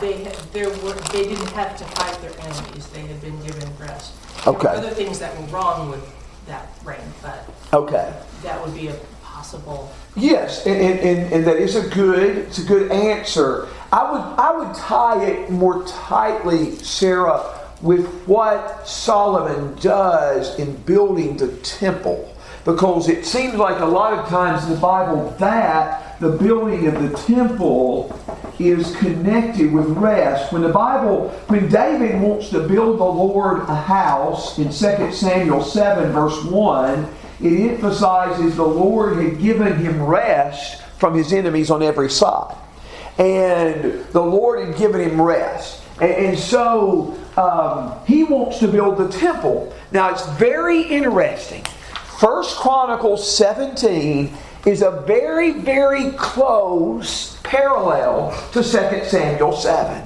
they 0.00 0.24
had, 0.24 0.36
there 0.52 0.68
were 0.68 0.94
they 1.12 1.24
didn't 1.24 1.50
have 1.50 1.76
to 1.76 1.84
fight 1.84 2.20
their 2.20 2.38
enemies; 2.40 2.86
they 2.88 3.02
had 3.02 3.20
been 3.20 3.40
given 3.42 3.68
rest. 3.78 4.14
Okay. 4.46 4.68
other 4.68 4.90
things 4.90 5.18
that 5.18 5.38
were 5.40 5.46
wrong 5.46 5.90
with 5.90 6.04
that 6.46 6.68
reign, 6.84 7.00
but 7.22 7.48
okay, 7.72 8.14
that 8.42 8.64
would 8.64 8.74
be 8.74 8.88
a 8.88 8.94
possible. 9.22 9.90
Yes, 10.16 10.66
and, 10.66 10.80
and, 10.80 11.32
and 11.32 11.46
that 11.46 11.56
is 11.56 11.76
a 11.76 11.88
good 11.88 12.38
it's 12.38 12.58
a 12.58 12.64
good 12.64 12.90
answer. 12.90 13.68
I 13.92 14.10
would 14.10 14.20
I 14.20 14.56
would 14.56 14.74
tie 14.74 15.24
it 15.24 15.50
more 15.50 15.84
tightly, 15.86 16.76
Sarah, 16.76 17.60
with 17.80 18.06
what 18.26 18.86
Solomon 18.86 19.74
does 19.76 20.58
in 20.58 20.76
building 20.78 21.36
the 21.36 21.48
temple. 21.58 22.30
Because 22.64 23.10
it 23.10 23.26
seems 23.26 23.56
like 23.56 23.80
a 23.80 23.84
lot 23.84 24.14
of 24.14 24.26
times 24.28 24.64
in 24.64 24.70
the 24.70 24.78
Bible 24.78 25.36
that 25.38 26.03
the 26.24 26.38
building 26.38 26.86
of 26.86 27.02
the 27.02 27.14
temple 27.18 28.18
is 28.58 28.96
connected 28.96 29.70
with 29.70 29.86
rest. 29.88 30.52
When 30.54 30.62
the 30.62 30.70
Bible, 30.70 31.28
when 31.48 31.68
David 31.68 32.18
wants 32.22 32.48
to 32.50 32.66
build 32.66 32.98
the 32.98 33.04
Lord 33.04 33.60
a 33.68 33.74
house 33.74 34.58
in 34.58 34.68
2 34.68 35.12
Samuel 35.12 35.62
7, 35.62 36.12
verse 36.12 36.42
1, 36.44 37.14
it 37.42 37.72
emphasizes 37.72 38.56
the 38.56 38.64
Lord 38.64 39.18
had 39.18 39.38
given 39.38 39.76
him 39.76 40.02
rest 40.02 40.80
from 40.98 41.14
his 41.14 41.30
enemies 41.30 41.70
on 41.70 41.82
every 41.82 42.08
side. 42.08 42.56
And 43.18 44.04
the 44.12 44.22
Lord 44.22 44.66
had 44.66 44.78
given 44.78 45.02
him 45.02 45.20
rest. 45.20 45.82
And, 46.00 46.10
and 46.10 46.38
so 46.38 47.18
um, 47.36 48.02
he 48.06 48.24
wants 48.24 48.60
to 48.60 48.68
build 48.68 48.96
the 48.96 49.08
temple. 49.08 49.74
Now 49.92 50.08
it's 50.10 50.26
very 50.30 50.80
interesting. 50.82 51.64
First 52.18 52.56
Chronicles 52.56 53.36
17 53.36 54.34
is 54.66 54.82
a 54.82 55.02
very, 55.06 55.52
very 55.52 56.10
close 56.12 57.36
parallel 57.42 58.30
to 58.52 58.62
2 58.62 58.62
Samuel 58.62 59.52
7. 59.52 60.02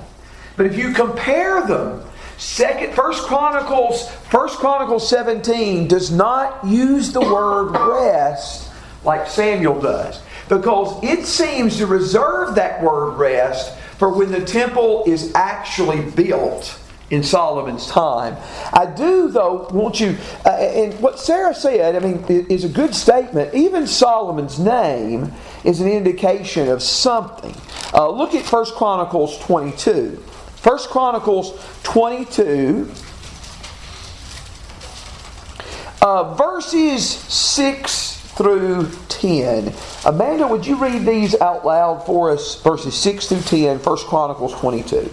But 0.56 0.66
if 0.66 0.76
you 0.76 0.92
compare 0.92 1.66
them, 1.66 2.02
Second, 2.38 2.94
First 2.94 3.24
Chronicles, 3.24 4.08
First 4.30 4.58
Chronicles 4.58 5.08
17 5.08 5.88
does 5.88 6.12
not 6.12 6.64
use 6.64 7.12
the 7.12 7.20
word 7.20 7.72
rest 7.72 8.70
like 9.04 9.26
Samuel 9.26 9.80
does, 9.80 10.20
because 10.48 11.02
it 11.02 11.26
seems 11.26 11.78
to 11.78 11.86
reserve 11.86 12.54
that 12.54 12.80
word 12.82 13.14
rest 13.14 13.76
for 13.98 14.10
when 14.10 14.30
the 14.30 14.44
temple 14.44 15.02
is 15.06 15.32
actually 15.34 16.00
built 16.12 16.78
in 17.10 17.22
Solomon's 17.22 17.86
time. 17.86 18.36
I 18.72 18.86
do, 18.86 19.28
though, 19.28 19.68
want 19.70 20.00
you, 20.00 20.16
uh, 20.44 20.50
and 20.50 20.94
what 21.00 21.18
Sarah 21.18 21.54
said, 21.54 21.96
I 21.96 22.06
mean, 22.06 22.24
is 22.28 22.64
a 22.64 22.68
good 22.68 22.94
statement. 22.94 23.54
Even 23.54 23.86
Solomon's 23.86 24.58
name 24.58 25.32
is 25.64 25.80
an 25.80 25.88
indication 25.88 26.68
of 26.68 26.82
something. 26.82 27.54
Uh, 27.94 28.10
look 28.10 28.34
at 28.34 28.44
First 28.44 28.74
Chronicles 28.74 29.38
22. 29.38 30.22
First 30.56 30.90
Chronicles 30.90 31.58
22, 31.84 32.90
uh, 36.02 36.34
verses 36.34 37.08
6 37.08 38.16
through 38.36 38.90
10. 39.08 39.72
Amanda, 40.04 40.46
would 40.46 40.66
you 40.66 40.76
read 40.76 41.06
these 41.06 41.40
out 41.40 41.64
loud 41.64 42.04
for 42.04 42.30
us? 42.30 42.60
Verses 42.62 42.94
6 42.94 43.28
through 43.28 43.40
10, 43.42 43.78
First 43.78 44.06
Chronicles 44.06 44.52
22. 44.54 45.10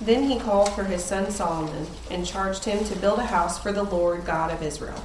Then 0.00 0.24
he 0.24 0.38
called 0.38 0.72
for 0.72 0.84
his 0.84 1.04
son 1.04 1.30
Solomon 1.30 1.86
and 2.10 2.26
charged 2.26 2.64
him 2.64 2.84
to 2.84 2.98
build 2.98 3.18
a 3.18 3.26
house 3.26 3.58
for 3.58 3.72
the 3.72 3.82
Lord 3.82 4.24
God 4.24 4.50
of 4.50 4.62
Israel. 4.62 5.02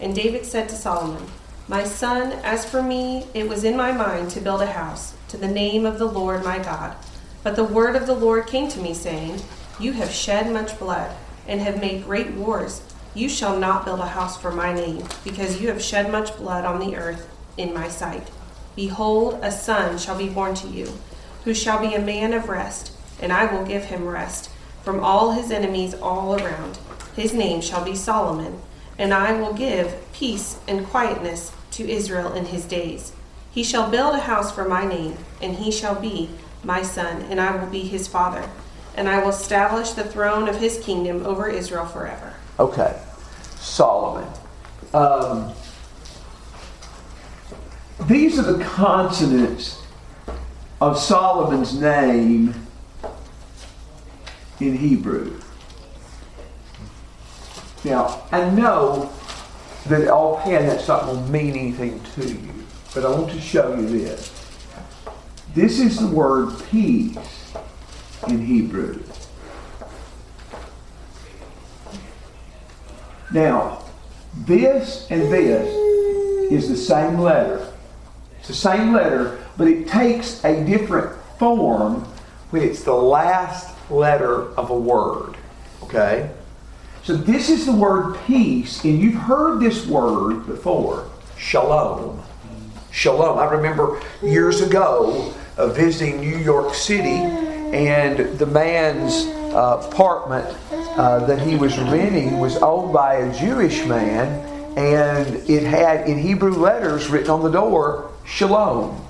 And 0.00 0.14
David 0.14 0.44
said 0.44 0.68
to 0.68 0.74
Solomon, 0.74 1.26
My 1.68 1.84
son, 1.84 2.32
as 2.44 2.68
for 2.68 2.82
me, 2.82 3.26
it 3.32 3.48
was 3.48 3.64
in 3.64 3.76
my 3.76 3.92
mind 3.92 4.30
to 4.30 4.40
build 4.40 4.60
a 4.60 4.66
house 4.66 5.14
to 5.28 5.36
the 5.36 5.48
name 5.48 5.86
of 5.86 5.98
the 5.98 6.06
Lord 6.06 6.44
my 6.44 6.58
God. 6.58 6.96
But 7.42 7.56
the 7.56 7.64
word 7.64 7.96
of 7.96 8.06
the 8.06 8.14
Lord 8.14 8.46
came 8.46 8.68
to 8.68 8.80
me, 8.80 8.92
saying, 8.92 9.40
You 9.80 9.92
have 9.92 10.10
shed 10.10 10.52
much 10.52 10.78
blood, 10.78 11.16
and 11.48 11.60
have 11.60 11.80
made 11.80 12.04
great 12.04 12.32
wars. 12.32 12.82
You 13.14 13.28
shall 13.30 13.58
not 13.58 13.84
build 13.86 14.00
a 14.00 14.06
house 14.06 14.36
for 14.38 14.52
my 14.52 14.74
name, 14.74 15.06
because 15.24 15.62
you 15.62 15.68
have 15.68 15.80
shed 15.80 16.12
much 16.12 16.36
blood 16.36 16.64
on 16.64 16.80
the 16.80 16.96
earth 16.96 17.28
in 17.56 17.72
my 17.72 17.88
sight. 17.88 18.30
Behold, 18.74 19.38
a 19.42 19.50
son 19.50 19.96
shall 19.96 20.18
be 20.18 20.28
born 20.28 20.54
to 20.56 20.68
you, 20.68 20.92
who 21.44 21.54
shall 21.54 21.78
be 21.78 21.94
a 21.94 22.00
man 22.00 22.34
of 22.34 22.48
rest, 22.48 22.92
and 23.20 23.32
I 23.32 23.46
will 23.46 23.64
give 23.64 23.84
him 23.84 24.06
rest 24.06 24.50
from 24.82 25.02
all 25.02 25.32
his 25.32 25.50
enemies 25.50 25.94
all 25.94 26.40
around. 26.40 26.78
His 27.16 27.32
name 27.32 27.60
shall 27.60 27.84
be 27.84 27.96
Solomon, 27.96 28.60
and 28.98 29.12
I 29.12 29.32
will 29.32 29.52
give 29.52 29.94
peace 30.12 30.58
and 30.68 30.86
quietness 30.86 31.52
to 31.72 31.88
Israel 31.88 32.32
in 32.32 32.46
his 32.46 32.64
days. 32.64 33.12
He 33.50 33.64
shall 33.64 33.90
build 33.90 34.14
a 34.14 34.20
house 34.20 34.52
for 34.52 34.68
my 34.68 34.86
name, 34.86 35.16
and 35.40 35.56
he 35.56 35.70
shall 35.70 35.98
be 35.98 36.30
my 36.62 36.82
son, 36.82 37.22
and 37.30 37.40
I 37.40 37.56
will 37.56 37.70
be 37.70 37.80
his 37.80 38.06
father. 38.06 38.48
And 38.94 39.08
I 39.08 39.18
will 39.20 39.30
establish 39.30 39.90
the 39.90 40.04
throne 40.04 40.48
of 40.48 40.58
his 40.58 40.78
kingdom 40.78 41.24
over 41.26 41.48
Israel 41.48 41.86
forever. 41.86 42.34
Okay. 42.58 42.98
Solomon. 43.56 44.28
Um, 44.94 45.52
these 48.06 48.38
are 48.38 48.52
the 48.52 48.62
consonants 48.64 49.82
of 50.80 50.98
Solomon's 50.98 51.78
name 51.80 52.65
in 54.60 54.76
Hebrew. 54.76 55.40
Now, 57.84 58.26
I 58.32 58.50
know 58.50 59.12
that 59.86 60.08
offhand 60.08 60.68
that's 60.68 60.88
not 60.88 61.04
going 61.04 61.24
to 61.24 61.30
mean 61.30 61.56
anything 61.56 62.00
to 62.14 62.28
you, 62.28 62.52
but 62.94 63.04
I 63.04 63.10
want 63.10 63.30
to 63.30 63.40
show 63.40 63.76
you 63.76 63.86
this. 63.86 64.32
This 65.54 65.78
is 65.78 65.98
the 65.98 66.08
word 66.08 66.52
peace 66.70 67.54
in 68.28 68.44
Hebrew. 68.44 69.02
Now, 73.32 73.82
this 74.34 75.06
and 75.10 75.32
this 75.32 75.68
is 76.50 76.68
the 76.68 76.76
same 76.76 77.18
letter. 77.18 77.72
It's 78.38 78.48
the 78.48 78.54
same 78.54 78.92
letter, 78.92 79.44
but 79.56 79.68
it 79.68 79.88
takes 79.88 80.44
a 80.44 80.64
different 80.64 81.16
form 81.38 82.04
when 82.50 82.62
it's 82.62 82.82
the 82.82 82.94
last 82.94 83.75
letter 83.90 84.54
of 84.56 84.70
a 84.70 84.78
word. 84.78 85.36
Okay? 85.82 86.30
So 87.02 87.16
this 87.16 87.48
is 87.50 87.66
the 87.66 87.72
word 87.72 88.16
peace, 88.26 88.82
and 88.82 89.00
you've 89.00 89.14
heard 89.14 89.60
this 89.60 89.86
word 89.86 90.46
before 90.46 91.08
shalom. 91.36 92.22
Shalom. 92.90 93.38
I 93.38 93.44
remember 93.44 94.00
years 94.22 94.60
ago 94.60 95.32
uh, 95.56 95.68
visiting 95.68 96.20
New 96.20 96.38
York 96.38 96.74
City, 96.74 97.22
and 97.72 98.38
the 98.38 98.46
man's 98.46 99.26
uh, 99.54 99.86
apartment 99.86 100.46
uh, 100.72 101.24
that 101.26 101.40
he 101.40 101.56
was 101.56 101.78
renting 101.78 102.38
was 102.38 102.56
owned 102.56 102.92
by 102.92 103.14
a 103.14 103.38
Jewish 103.38 103.84
man, 103.86 104.44
and 104.76 105.48
it 105.48 105.62
had 105.62 106.08
in 106.08 106.18
Hebrew 106.18 106.54
letters 106.54 107.08
written 107.08 107.30
on 107.30 107.42
the 107.42 107.50
door, 107.50 108.10
Shalom. 108.24 109.00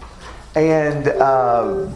And, 0.54 1.08
uh, 1.08 1.90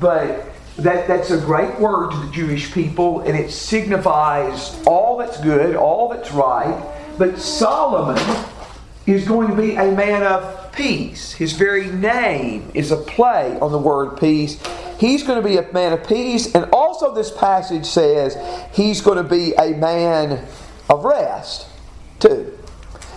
but 0.00 0.51
that, 0.78 1.06
that's 1.06 1.30
a 1.30 1.38
great 1.38 1.78
word 1.78 2.10
to 2.12 2.16
the 2.16 2.32
Jewish 2.32 2.72
people, 2.72 3.20
and 3.20 3.36
it 3.36 3.50
signifies 3.50 4.80
all 4.86 5.18
that's 5.18 5.40
good, 5.40 5.76
all 5.76 6.08
that's 6.08 6.32
right. 6.32 6.82
But 7.18 7.38
Solomon 7.38 8.22
is 9.06 9.26
going 9.26 9.48
to 9.48 9.56
be 9.56 9.74
a 9.74 9.92
man 9.92 10.22
of 10.22 10.72
peace. 10.72 11.32
His 11.32 11.52
very 11.52 11.86
name 11.86 12.70
is 12.74 12.90
a 12.90 12.96
play 12.96 13.58
on 13.60 13.72
the 13.72 13.78
word 13.78 14.18
peace. 14.18 14.60
He's 14.98 15.22
going 15.22 15.42
to 15.42 15.46
be 15.46 15.58
a 15.58 15.72
man 15.72 15.92
of 15.92 16.06
peace, 16.06 16.54
and 16.54 16.66
also 16.72 17.14
this 17.14 17.30
passage 17.30 17.84
says 17.84 18.36
he's 18.72 19.00
going 19.00 19.18
to 19.18 19.28
be 19.28 19.52
a 19.54 19.72
man 19.76 20.46
of 20.88 21.04
rest, 21.04 21.66
too. 22.18 22.58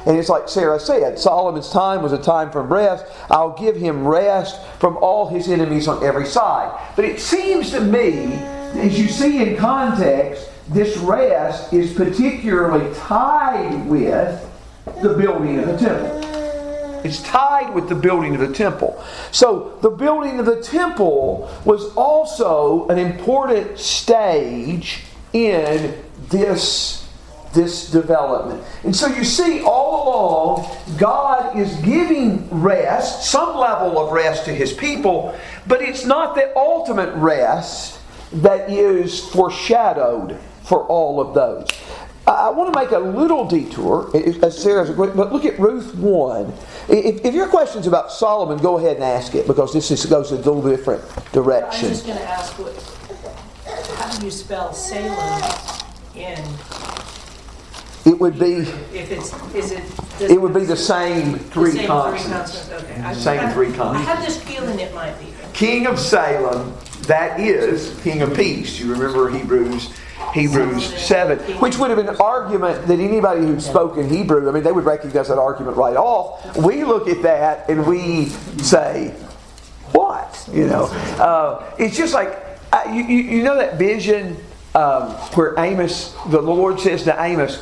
And 0.05 0.17
it's 0.17 0.29
like 0.29 0.47
Sarah 0.47 0.79
said 0.79 1.17
Solomon's 1.17 1.69
time 1.71 2.03
was 2.03 2.13
a 2.13 2.21
time 2.21 2.51
for 2.51 2.61
rest. 2.61 3.05
I'll 3.29 3.57
give 3.57 3.75
him 3.75 4.07
rest 4.07 4.61
from 4.79 4.97
all 4.97 5.27
his 5.27 5.47
enemies 5.47 5.87
on 5.87 6.03
every 6.03 6.25
side. 6.25 6.79
But 6.95 7.05
it 7.05 7.19
seems 7.19 7.71
to 7.71 7.81
me, 7.81 8.33
as 8.75 8.99
you 8.99 9.07
see 9.07 9.41
in 9.41 9.57
context, 9.57 10.49
this 10.69 10.97
rest 10.97 11.73
is 11.73 11.93
particularly 11.93 12.93
tied 12.95 13.87
with 13.87 14.51
the 15.01 15.13
building 15.13 15.59
of 15.59 15.67
the 15.67 15.77
temple. 15.77 16.21
It's 17.03 17.21
tied 17.21 17.75
with 17.75 17.87
the 17.87 17.93
building 17.95 18.33
of 18.33 18.41
the 18.41 18.51
temple. 18.51 19.03
So, 19.31 19.77
the 19.83 19.91
building 19.91 20.39
of 20.39 20.47
the 20.47 20.61
temple 20.61 21.51
was 21.63 21.93
also 21.93 22.87
an 22.87 22.97
important 22.97 23.77
stage 23.77 25.03
in 25.31 26.01
this, 26.29 27.04
this 27.55 27.89
development. 27.89 28.63
And 28.83 28.95
so, 28.95 29.07
you 29.07 29.23
see, 29.23 29.61
all 29.61 30.03
along, 30.03 30.97
God 30.97 31.57
is 31.57 31.73
giving 31.77 32.47
rest, 32.49 33.31
some 33.31 33.57
level 33.57 33.97
of 33.97 34.11
rest 34.11 34.45
to 34.45 34.53
his 34.53 34.73
people, 34.73 35.35
but 35.65 35.81
it's 35.81 36.05
not 36.05 36.35
the 36.35 36.55
ultimate 36.55 37.13
rest 37.15 37.99
that 38.33 38.69
is 38.69 39.25
foreshadowed 39.29 40.39
for 40.63 40.83
all 40.85 41.19
of 41.21 41.33
those. 41.33 41.67
I 42.27 42.49
want 42.49 42.73
to 42.73 42.79
make 42.79 42.89
a 42.89 42.97
little 42.97 43.45
detour, 43.45 44.09
as 44.43 44.61
Sarah's, 44.61 44.89
but 44.89 45.15
look 45.15 45.45
at 45.45 45.59
Ruth 45.59 45.93
1. 45.93 46.53
If, 46.89 47.23
if 47.23 47.33
your 47.35 47.47
question's 47.47 47.85
about 47.85 48.11
Solomon, 48.11 48.57
go 48.57 48.79
ahead 48.79 48.95
and 48.95 49.03
ask 49.03 49.35
it 49.35 49.45
because 49.45 49.71
this 49.71 49.91
is, 49.91 50.05
goes 50.07 50.31
a 50.31 50.37
little 50.37 50.61
different 50.61 51.03
direction. 51.33 51.85
I 51.85 51.89
was 51.89 52.03
just 52.03 52.07
going 52.07 52.17
to 52.17 52.25
ask, 52.25 52.53
what, 52.57 52.73
how 53.99 54.17
do 54.17 54.25
you 54.25 54.31
spell 54.31 54.73
Salem 54.73 55.43
in? 56.15 56.43
It 58.05 58.19
would 58.19 58.37
be. 58.39 58.53
If 58.93 59.11
it's, 59.11 59.33
is 59.55 59.71
it? 59.71 59.83
It 60.21 60.39
would 60.39 60.53
be 60.53 60.63
the 60.63 60.77
same 60.77 61.37
three 61.39 61.71
same 61.71 61.87
consonants. 61.87 62.67
Three 62.67 62.75
consonants. 62.75 62.91
Okay. 62.93 63.01
I- 63.01 63.13
Same 63.13 63.39
I- 63.41 63.51
three 63.51 63.71
consonants. 63.73 64.07
I 64.07 64.13
have 64.13 64.23
this 64.25 64.41
feeling 64.41 64.79
it 64.79 64.93
might 64.93 65.19
be. 65.19 65.27
King 65.53 65.87
of 65.87 65.97
Salem, 65.99 66.73
that 67.03 67.39
is 67.39 67.99
King 68.03 68.21
of 68.21 68.35
Peace. 68.35 68.79
You 68.79 68.91
remember 68.93 69.29
Hebrews 69.29 69.89
Hebrews 70.33 70.85
7, 70.97 71.39
which 71.59 71.77
would 71.77 71.89
have 71.89 71.97
been 71.97 72.09
an 72.09 72.17
argument 72.19 72.87
that 72.87 72.99
anybody 72.99 73.41
who'd 73.41 73.61
spoken 73.61 74.09
Hebrew, 74.09 74.47
I 74.49 74.51
mean, 74.51 74.63
they 74.63 74.71
would 74.71 74.83
recognize 74.85 75.27
that 75.29 75.37
argument 75.37 75.77
right 75.77 75.95
off. 75.95 76.57
We 76.57 76.83
look 76.83 77.07
at 77.07 77.21
that 77.23 77.69
and 77.69 77.85
we 77.85 78.27
say, 78.61 79.09
what? 79.91 80.47
You 80.51 80.67
know, 80.67 80.85
uh, 81.19 81.73
it's 81.77 81.95
just 81.95 82.13
like, 82.13 82.37
uh, 82.73 82.83
you, 82.91 83.03
you, 83.03 83.17
you 83.37 83.43
know 83.43 83.55
that 83.57 83.77
vision 83.77 84.37
um, 84.73 85.11
where 85.35 85.53
Amos, 85.57 86.13
the 86.29 86.41
Lord 86.41 86.79
says 86.81 87.03
to 87.03 87.21
Amos, 87.21 87.57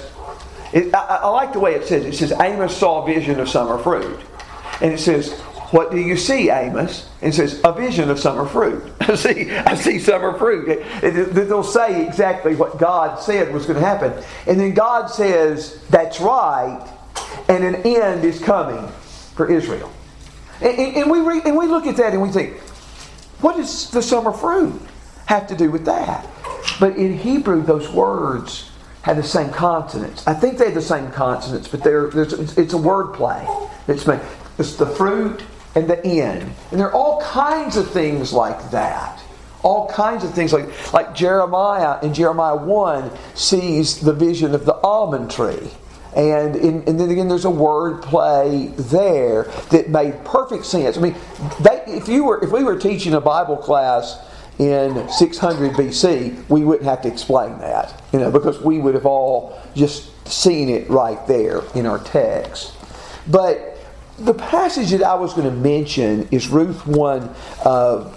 it, 0.74 0.94
I, 0.94 1.20
I 1.24 1.28
like 1.30 1.54
the 1.54 1.60
way 1.60 1.76
it 1.76 1.86
says, 1.86 2.06
it 2.06 2.16
says, 2.16 2.32
Amos 2.32 2.76
saw 2.76 3.04
a 3.04 3.06
vision 3.06 3.40
of 3.40 3.48
summer 3.48 3.78
fruit. 3.78 4.20
And 4.82 4.92
it 4.92 5.00
says, 5.00 5.40
what 5.70 5.92
do 5.92 6.00
you 6.00 6.18
see, 6.18 6.50
Amos? 6.50 7.08
And 7.22 7.34
it 7.34 7.36
says, 7.36 7.62
a 7.64 7.72
vision 7.74 8.10
of 8.10 8.20
summer 8.20 8.46
fruit. 8.46 8.84
I 9.02 9.16
see, 9.16 9.52
I 9.52 9.76
see 9.76 10.00
summer 10.00 10.38
fruit. 10.38 10.70
It, 10.70 10.86
it, 11.04 11.34
they'll 11.34 11.64
say 11.64 12.06
exactly 12.06 12.56
what 12.56 12.78
God 12.78 13.20
said 13.20 13.54
was 13.54 13.66
going 13.66 13.80
to 13.80 13.86
happen. 13.86 14.14
And 14.48 14.60
then 14.60 14.74
God 14.74 15.08
says, 15.08 15.84
that's 15.90 16.20
right, 16.20 16.88
and 17.50 17.64
an 17.64 17.76
end 17.86 18.26
is 18.26 18.40
coming 18.40 18.88
for 19.36 19.52
Israel. 19.52 19.92
And, 20.62 20.78
and, 20.78 20.98
and 20.98 21.12
we 21.12 21.20
read, 21.22 21.46
and 21.46 21.56
we 21.56 21.68
look 21.68 21.86
at 21.86 21.98
that 21.98 22.14
and 22.14 22.22
we 22.22 22.30
think, 22.30 22.60
what 23.42 23.58
does 23.58 23.92
the 23.92 24.02
summer 24.02 24.32
fruit 24.32 24.82
have 25.26 25.48
to 25.48 25.56
do 25.56 25.70
with 25.70 25.86
that? 25.86 26.28
But 26.80 26.98
in 26.98 27.18
Hebrew, 27.18 27.62
those 27.64 27.90
words 27.90 28.72
have 29.04 29.18
the 29.18 29.24
same 29.24 29.52
consonants. 29.52 30.26
I 30.26 30.34
think 30.34 30.58
they 30.58 30.66
have 30.66 30.74
the 30.74 30.82
same 30.82 31.12
consonants, 31.12 31.68
but 31.68 31.84
they're, 31.84 32.10
it's 32.14 32.74
a 32.74 32.78
word 32.78 33.14
play. 33.14 33.46
It's, 33.88 34.08
it's 34.58 34.76
the 34.78 34.86
fruit 34.86 35.44
and 35.76 35.90
the 35.90 36.04
end. 36.06 36.52
And 36.72 36.80
there 36.80 36.88
are 36.88 36.94
all 36.94 37.22
kinds 37.22 37.76
of 37.76 37.92
things 37.92 38.32
like 38.32 38.72
that. 38.72 39.22
All 39.62 39.90
kinds 39.90 40.24
of 40.24 40.34
things 40.34 40.54
like, 40.54 40.94
like 40.94 41.14
Jeremiah 41.16 42.00
in 42.02 42.14
Jeremiah 42.14 42.56
1 42.56 43.12
sees 43.34 44.00
the 44.00 44.14
vision 44.14 44.56
of 44.56 44.66
the 44.66 44.76
almond 44.76 45.32
tree. 45.32 45.72
And, 46.16 46.56
in, 46.56 46.84
and 46.88 47.00
then 47.00 47.10
again, 47.10 47.28
there's 47.28 47.46
a 47.46 47.50
word 47.50 48.04
play 48.04 48.68
there 48.78 49.44
that 49.72 49.90
made 49.90 50.24
perfect 50.24 50.66
sense. 50.66 50.98
I 50.98 51.02
mean, 51.02 51.16
they, 51.60 51.84
if 51.88 52.08
you 52.08 52.24
were, 52.24 52.44
if 52.44 52.52
we 52.52 52.64
were 52.64 52.78
teaching 52.78 53.14
a 53.16 53.22
Bible 53.22 53.58
class 53.58 54.18
in 54.60 55.10
600 55.10 55.72
BC, 55.72 56.50
we 56.50 56.64
wouldn't 56.64 56.88
have 56.88 57.02
to 57.02 57.08
explain 57.08 57.58
that, 57.60 58.02
you 58.12 58.20
know, 58.20 58.32
because 58.32 58.62
we 58.62 58.80
would 58.80 58.94
have 58.94 59.06
all 59.06 59.60
just 59.76 60.12
seen 60.28 60.70
it 60.70 60.90
right 60.90 61.26
there 61.28 61.62
in 61.76 61.86
our 61.86 62.00
text. 62.00 62.74
But 63.28 63.78
the 64.20 64.34
passage 64.34 64.92
that 64.92 65.04
I 65.04 65.16
was 65.16 65.34
going 65.34 65.50
to 65.50 65.56
mention 65.56 66.28
is 66.30 66.48
Ruth 66.48 66.86
1. 66.86 67.36
Uh, 67.66 68.14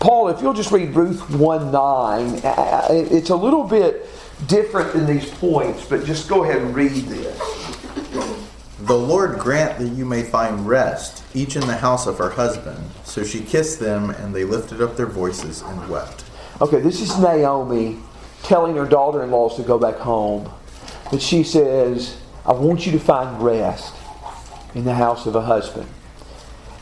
Paul, 0.00 0.28
if 0.28 0.42
you'll 0.42 0.54
just 0.54 0.72
read 0.72 0.94
Ruth 0.94 1.30
1 1.30 1.70
9, 1.70 2.40
it's 2.90 3.30
a 3.30 3.36
little 3.36 3.64
bit 3.64 4.08
different 4.48 4.92
than 4.92 5.06
these 5.06 5.30
points, 5.30 5.84
but 5.84 6.04
just 6.04 6.28
go 6.28 6.44
ahead 6.44 6.62
and 6.62 6.74
read 6.74 6.92
this. 6.92 7.65
The 8.86 8.96
Lord 8.96 9.40
grant 9.40 9.80
that 9.80 9.88
you 9.88 10.04
may 10.04 10.22
find 10.22 10.68
rest, 10.68 11.24
each 11.34 11.56
in 11.56 11.66
the 11.66 11.76
house 11.76 12.06
of 12.06 12.18
her 12.18 12.30
husband. 12.30 12.78
So 13.02 13.24
she 13.24 13.40
kissed 13.40 13.80
them, 13.80 14.10
and 14.10 14.32
they 14.32 14.44
lifted 14.44 14.80
up 14.80 14.96
their 14.96 15.06
voices 15.06 15.62
and 15.62 15.88
wept. 15.88 16.24
Okay, 16.60 16.78
this 16.78 17.00
is 17.00 17.18
Naomi 17.18 17.98
telling 18.44 18.76
her 18.76 18.86
daughter 18.86 19.24
in 19.24 19.32
laws 19.32 19.56
to 19.56 19.64
go 19.64 19.76
back 19.76 19.96
home. 19.96 20.48
But 21.10 21.20
she 21.20 21.42
says, 21.42 22.16
I 22.44 22.52
want 22.52 22.86
you 22.86 22.92
to 22.92 23.00
find 23.00 23.42
rest 23.42 23.92
in 24.76 24.84
the 24.84 24.94
house 24.94 25.26
of 25.26 25.34
a 25.34 25.42
husband. 25.42 25.88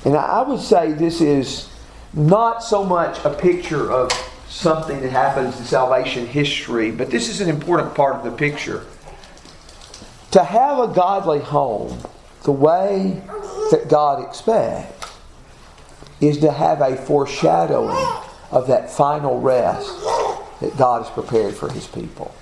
And 0.04 0.14
I 0.14 0.42
would 0.42 0.60
say 0.60 0.92
this 0.92 1.22
is 1.22 1.70
not 2.12 2.62
so 2.62 2.84
much 2.84 3.24
a 3.24 3.30
picture 3.30 3.90
of 3.90 4.12
something 4.46 5.00
that 5.00 5.10
happens 5.10 5.58
in 5.58 5.64
salvation 5.64 6.26
history, 6.26 6.90
but 6.90 7.10
this 7.10 7.30
is 7.30 7.40
an 7.40 7.48
important 7.48 7.94
part 7.94 8.16
of 8.16 8.24
the 8.24 8.30
picture. 8.30 8.84
To 10.34 10.42
have 10.42 10.80
a 10.80 10.92
godly 10.92 11.38
home 11.38 11.96
the 12.42 12.50
way 12.50 13.22
that 13.70 13.86
God 13.88 14.20
expects 14.26 15.12
is 16.20 16.38
to 16.38 16.50
have 16.50 16.80
a 16.80 16.96
foreshadowing 16.96 18.04
of 18.50 18.66
that 18.66 18.90
final 18.90 19.40
rest 19.40 19.88
that 20.60 20.76
God 20.76 21.04
has 21.04 21.10
prepared 21.12 21.54
for 21.54 21.70
his 21.70 21.86
people. 21.86 22.34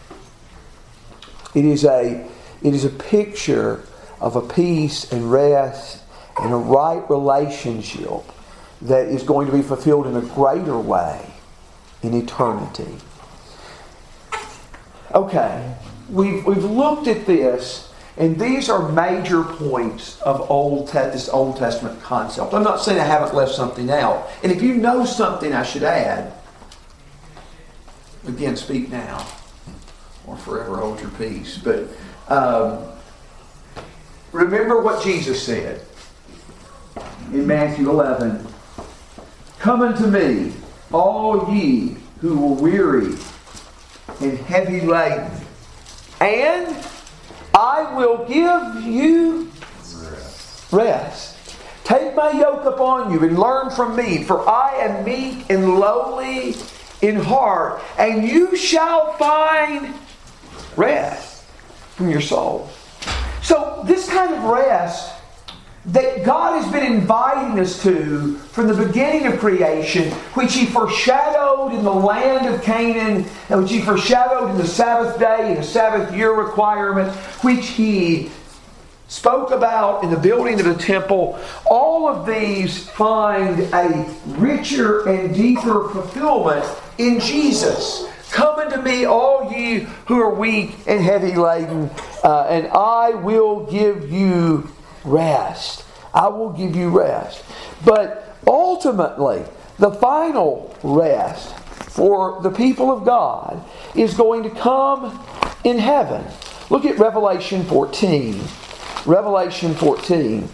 It 1.55 1.67
is 1.67 1.85
a, 1.85 2.27
it 2.63 2.73
is 2.73 2.87
a 2.87 2.89
picture 2.89 3.85
of 4.23 4.37
a 4.37 4.41
peace 4.41 5.13
and 5.13 5.31
rest 5.31 6.03
and 6.41 6.51
a 6.51 6.57
right 6.57 7.05
relationship 7.11 8.23
that 8.81 9.09
is 9.09 9.23
going 9.23 9.49
to 9.49 9.53
be 9.53 9.61
fulfilled 9.61 10.07
in 10.07 10.17
a 10.17 10.23
greater 10.23 10.79
way 10.79 11.31
in 12.03 12.15
eternity. 12.15 12.97
Okay, 15.15 15.77
we've, 16.09 16.45
we've 16.45 16.65
looked 16.65 17.07
at 17.07 17.27
this, 17.27 17.93
and 18.17 18.39
these 18.39 18.69
are 18.69 18.91
major 18.93 19.43
points 19.43 20.21
of 20.23 20.51
Old 20.51 20.89
Te- 20.89 21.11
this 21.11 21.29
Old 21.29 21.57
Testament 21.57 22.03
concept. 22.03 22.53
I'm 22.53 22.63
not 22.63 22.81
saying 22.81 23.01
I 23.01 23.05
haven't 23.05 23.35
left 23.35 23.53
something 23.53 23.91
out. 23.91 24.29
And 24.43 24.53
if 24.53 24.63
you 24.63 24.75
know 24.75 25.05
something 25.05 25.53
I 25.53 25.63
should 25.63 25.83
add, 25.83 26.33
again, 28.27 28.57
speak 28.57 28.91
now 28.91 29.27
or 30.27 30.37
forever 30.37 30.77
hold 30.77 31.01
your 31.01 31.11
peace. 31.11 31.59
But 31.59 31.89
um, 32.29 32.87
remember 34.33 34.81
what 34.81 35.03
Jesus 35.03 35.43
said 35.43 35.85
in 37.33 37.47
Matthew 37.47 37.91
11 37.91 38.47
Come 39.59 39.83
unto 39.83 40.09
me, 40.09 40.53
all 40.93 41.55
ye 41.55 41.97
who 42.21 42.53
are 42.53 42.61
weary 42.61 43.15
and 44.21 44.39
heavy 44.39 44.81
laden, 44.81 45.31
and 46.23 46.77
I 47.53 47.95
will 47.95 48.25
give 48.27 48.85
you 48.85 49.51
rest. 50.71 51.39
Take 51.85 52.15
my 52.15 52.31
yoke 52.31 52.65
upon 52.65 53.13
you 53.13 53.25
and 53.25 53.39
learn 53.39 53.71
from 53.71 53.97
me, 53.97 54.23
for 54.23 54.49
I 54.49 54.77
am 54.77 55.05
meek 55.05 55.51
and 55.51 55.79
lowly 55.79 56.55
in 57.03 57.17
heart, 57.17 57.83
and 57.99 58.27
you 58.27 58.57
shall 58.57 59.13
find 59.15 59.93
rest 60.77 61.45
from 61.97 62.09
your 62.09 62.21
soul. 62.21 62.71
So, 63.43 63.83
this 63.85 64.09
kind 64.09 64.33
of 64.33 64.45
rest 64.45 65.13
that 65.87 66.25
God 66.25 66.63
has 66.63 66.71
been 66.73 66.85
inviting 66.93 67.59
us 67.59 67.83
to 67.83 68.37
from 68.53 68.69
the 68.69 68.87
beginning 68.87 69.27
of 69.27 69.41
creation, 69.41 70.13
which 70.35 70.55
He 70.55 70.65
foreshadowed 70.65 71.73
in 71.73 71.85
the 71.85 71.93
land 71.93 72.47
of 72.53 72.63
Canaan, 72.63 73.27
and 73.49 73.63
which 73.63 73.73
He 73.73 73.81
foreshadowed 73.81 74.51
in 74.51 74.59
the 74.59 74.67
Sabbath 74.67 75.19
day 75.19 75.49
and 75.49 75.59
the 75.59 75.65
Sabbath 75.65 76.15
year 76.15 76.33
requirement, 76.33 77.13
which 77.43 77.67
He 77.69 78.31
spoke 79.09 79.51
about 79.51 80.05
in 80.05 80.11
the 80.11 80.17
building 80.17 80.59
of 80.59 80.67
the 80.67 80.75
temple, 80.75 81.39
all 81.67 82.09
of 82.09 82.27
these 82.27 82.89
find 82.91 83.61
a 83.75 84.15
richer 84.27 85.07
and 85.07 85.35
deeper 85.35 85.89
fulfillment 85.91 86.65
in 86.97 87.21
Jesus. 87.21 88.09
Come 88.31 88.59
unto 88.61 88.81
me, 88.81 89.05
all 89.05 89.53
ye 89.53 89.81
who 90.07 90.19
are 90.19 90.35
weak 90.35 90.75
and 90.87 91.03
heavy 91.03 91.35
laden, 91.35 91.91
uh, 92.25 92.47
and 92.49 92.69
I 92.69 93.11
will 93.11 93.67
give 93.67 94.11
you 94.11 94.71
rest. 95.05 95.85
I 96.15 96.29
will 96.29 96.51
give 96.51 96.77
you 96.77 96.91
rest. 96.91 97.43
But 97.85 98.37
ultimately, 98.47 99.45
the 99.79 99.91
final 99.93 100.75
rest 100.83 101.55
for 101.57 102.41
the 102.43 102.51
people 102.51 102.91
of 102.91 103.05
God 103.05 103.63
is 103.95 104.15
going 104.15 104.43
to 104.45 104.51
come 104.51 105.19
in 105.65 105.79
heaven. 105.79 106.25
Look 106.71 106.85
at 106.85 106.99
Revelation 106.99 107.65
14. 107.65 108.41
Revelation 109.07 109.75
14. 109.75 110.49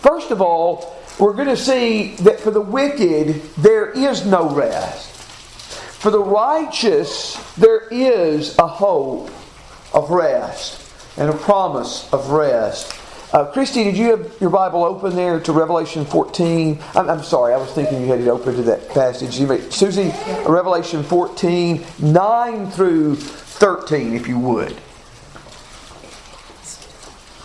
First 0.00 0.30
of 0.30 0.42
all, 0.42 0.96
we're 1.18 1.34
going 1.34 1.48
to 1.48 1.56
see 1.56 2.16
that 2.16 2.40
for 2.40 2.50
the 2.50 2.60
wicked, 2.60 3.42
there 3.56 3.90
is 3.90 4.26
no 4.26 4.50
rest. 4.50 5.10
For 6.00 6.10
the 6.10 6.22
righteous, 6.22 7.36
there 7.54 7.86
is 7.90 8.58
a 8.58 8.66
hope 8.66 9.30
of 9.94 10.10
rest 10.10 10.81
and 11.16 11.30
a 11.30 11.36
promise 11.36 12.12
of 12.12 12.30
rest. 12.30 12.98
Uh, 13.32 13.46
Christy, 13.46 13.84
did 13.84 13.96
you 13.96 14.10
have 14.10 14.40
your 14.42 14.50
Bible 14.50 14.84
open 14.84 15.16
there 15.16 15.40
to 15.40 15.52
Revelation 15.52 16.04
14? 16.04 16.78
I'm, 16.94 17.08
I'm, 17.08 17.22
sorry, 17.22 17.54
I 17.54 17.56
was 17.56 17.70
thinking 17.70 18.02
you 18.02 18.08
had 18.08 18.20
it 18.20 18.28
open 18.28 18.54
to 18.56 18.62
that 18.64 18.90
passage. 18.90 19.34
Susie, 19.72 20.12
Revelation 20.46 21.02
14, 21.02 21.82
9 21.98 22.70
through 22.70 23.16
13, 23.16 24.14
if 24.14 24.28
you 24.28 24.38
would. 24.38 24.76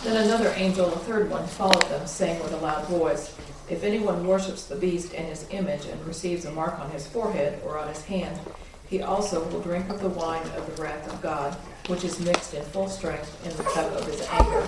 Then 0.04 0.26
another 0.26 0.54
angel, 0.58 0.90
the 0.90 1.00
third 1.00 1.30
one, 1.30 1.48
followed 1.48 1.84
them, 1.84 2.06
saying 2.06 2.44
with 2.44 2.52
a 2.54 2.58
loud 2.58 2.86
voice, 2.88 3.34
If 3.70 3.84
anyone 3.84 4.28
worships 4.28 4.66
the 4.66 4.76
beast 4.76 5.14
and 5.14 5.26
his 5.26 5.48
image 5.52 5.86
and 5.86 6.06
receives 6.06 6.44
a 6.44 6.52
mark 6.52 6.78
on 6.80 6.90
his 6.92 7.08
forehead 7.08 7.62
or 7.66 7.78
on 7.78 7.88
his 7.88 8.04
hand, 8.04 8.38
he 8.90 9.02
also 9.02 9.44
will 9.50 9.62
drink 9.62 9.90
of 9.90 10.00
the 10.00 10.10
wine 10.10 10.48
of 10.56 10.76
the 10.76 10.82
wrath 10.82 11.12
of 11.12 11.22
God, 11.22 11.54
which 11.88 12.04
is 12.04 12.20
mixed 12.20 12.54
in 12.54 12.64
full 12.64 12.88
strength 12.88 13.46
in 13.46 13.56
the 13.58 13.64
cup 13.64 13.92
of 13.94 14.06
his 14.06 14.22
anger. 14.30 14.68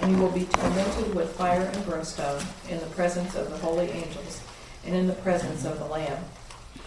And 0.00 0.14
he 0.14 0.20
will 0.20 0.30
be 0.30 0.44
tormented 0.44 1.14
with 1.14 1.36
fire 1.36 1.62
and 1.62 1.84
brimstone 1.84 2.40
in 2.68 2.78
the 2.78 2.86
presence 2.86 3.34
of 3.34 3.50
the 3.50 3.58
holy 3.58 3.90
angels 3.90 4.42
and 4.84 4.94
in 4.94 5.06
the 5.08 5.12
presence 5.14 5.64
of 5.64 5.78
the 5.78 5.86
Lamb. 5.86 6.22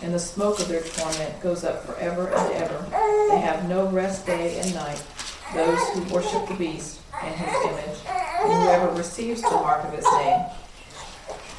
And 0.02 0.14
the 0.14 0.20
smoke 0.20 0.60
of 0.60 0.70
their 0.70 0.82
torment 0.82 1.42
goes 1.42 1.64
up 1.64 1.86
forever 1.86 2.30
and 2.30 2.54
ever. 2.54 2.86
They 3.30 3.42
have 3.42 3.68
no 3.68 3.88
rest 3.90 4.26
day 4.26 4.60
and 4.60 4.74
night, 4.74 5.04
those 5.54 5.80
who 5.90 6.14
worship 6.14 6.48
the 6.48 6.56
beast 6.56 7.02
and 7.22 7.36
his 7.36 7.54
image, 7.72 8.00
and 8.08 8.64
whoever 8.64 8.96
receives 8.96 9.42
the 9.42 9.52
mark 9.52 9.84
of 9.84 9.94
his 9.94 10.06
name. 10.06 10.46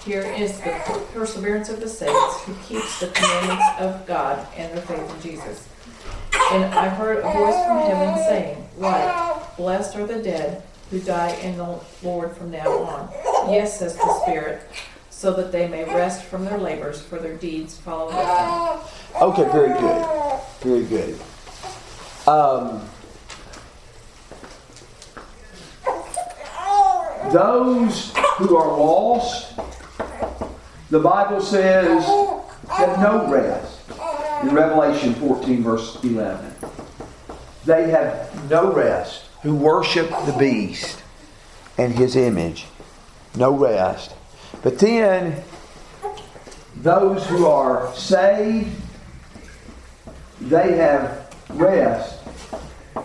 Here 0.05 0.23
is 0.23 0.59
the 0.59 0.73
perseverance 1.15 1.69
of 1.69 1.81
the 1.81 1.89
saints 1.89 2.43
who 2.43 2.55
keeps 2.67 2.99
the 2.99 3.07
commandments 3.07 3.65
of 3.79 4.05
God 4.05 4.47
and 4.57 4.77
their 4.77 4.83
faith 4.83 5.15
in 5.15 5.23
Jesus. 5.23 5.69
And 6.51 6.65
I 6.65 6.89
heard 6.89 7.19
a 7.19 7.23
voice 7.23 7.65
from 7.67 7.79
heaven 7.79 8.17
saying, 8.25 8.69
Write, 8.79 9.47
blessed 9.57 9.95
are 9.97 10.07
the 10.07 10.21
dead 10.21 10.65
who 10.91 10.99
die 10.99 11.35
in 11.37 11.57
the 11.57 11.79
Lord 12.03 12.37
from 12.37 12.51
now 12.51 12.69
on. 12.69 13.11
Yes, 13.49 13.79
says 13.79 13.97
the 13.97 14.21
Spirit, 14.23 14.63
so 15.11 15.33
that 15.35 15.53
they 15.53 15.69
may 15.69 15.85
rest 15.85 16.25
from 16.25 16.45
their 16.45 16.59
labors, 16.59 17.01
for 17.01 17.19
their 17.19 17.37
deeds 17.37 17.79
follow 17.79 18.11
them. 18.11 18.81
Okay, 19.23 19.45
very 19.53 19.73
good. 19.79 20.41
Very 20.63 20.85
good. 20.85 21.19
Um, 22.27 22.83
those 27.33 28.13
who 28.37 28.57
are 28.57 28.77
lost, 28.77 29.55
the 30.93 31.01
Bible 31.01 31.41
says, 31.41 32.05
have 32.69 32.99
no 32.99 33.27
rest. 33.33 33.81
In 34.43 34.55
Revelation 34.55 35.15
14, 35.15 35.63
verse 35.63 35.99
11. 36.05 36.55
They 37.65 37.91
have 37.91 38.51
no 38.51 38.71
rest 38.71 39.25
who 39.43 39.57
worship 39.57 40.11
the 40.27 40.37
beast 40.39 41.03
and 41.79 41.95
his 41.95 42.15
image. 42.15 42.67
No 43.35 43.57
rest. 43.57 44.15
But 44.63 44.79
then, 44.79 45.43
those 46.77 47.27
who 47.27 47.47
are 47.47 47.91
saved, 47.95 48.79
they 50.43 50.73
have 50.77 51.35
rest 51.55 52.23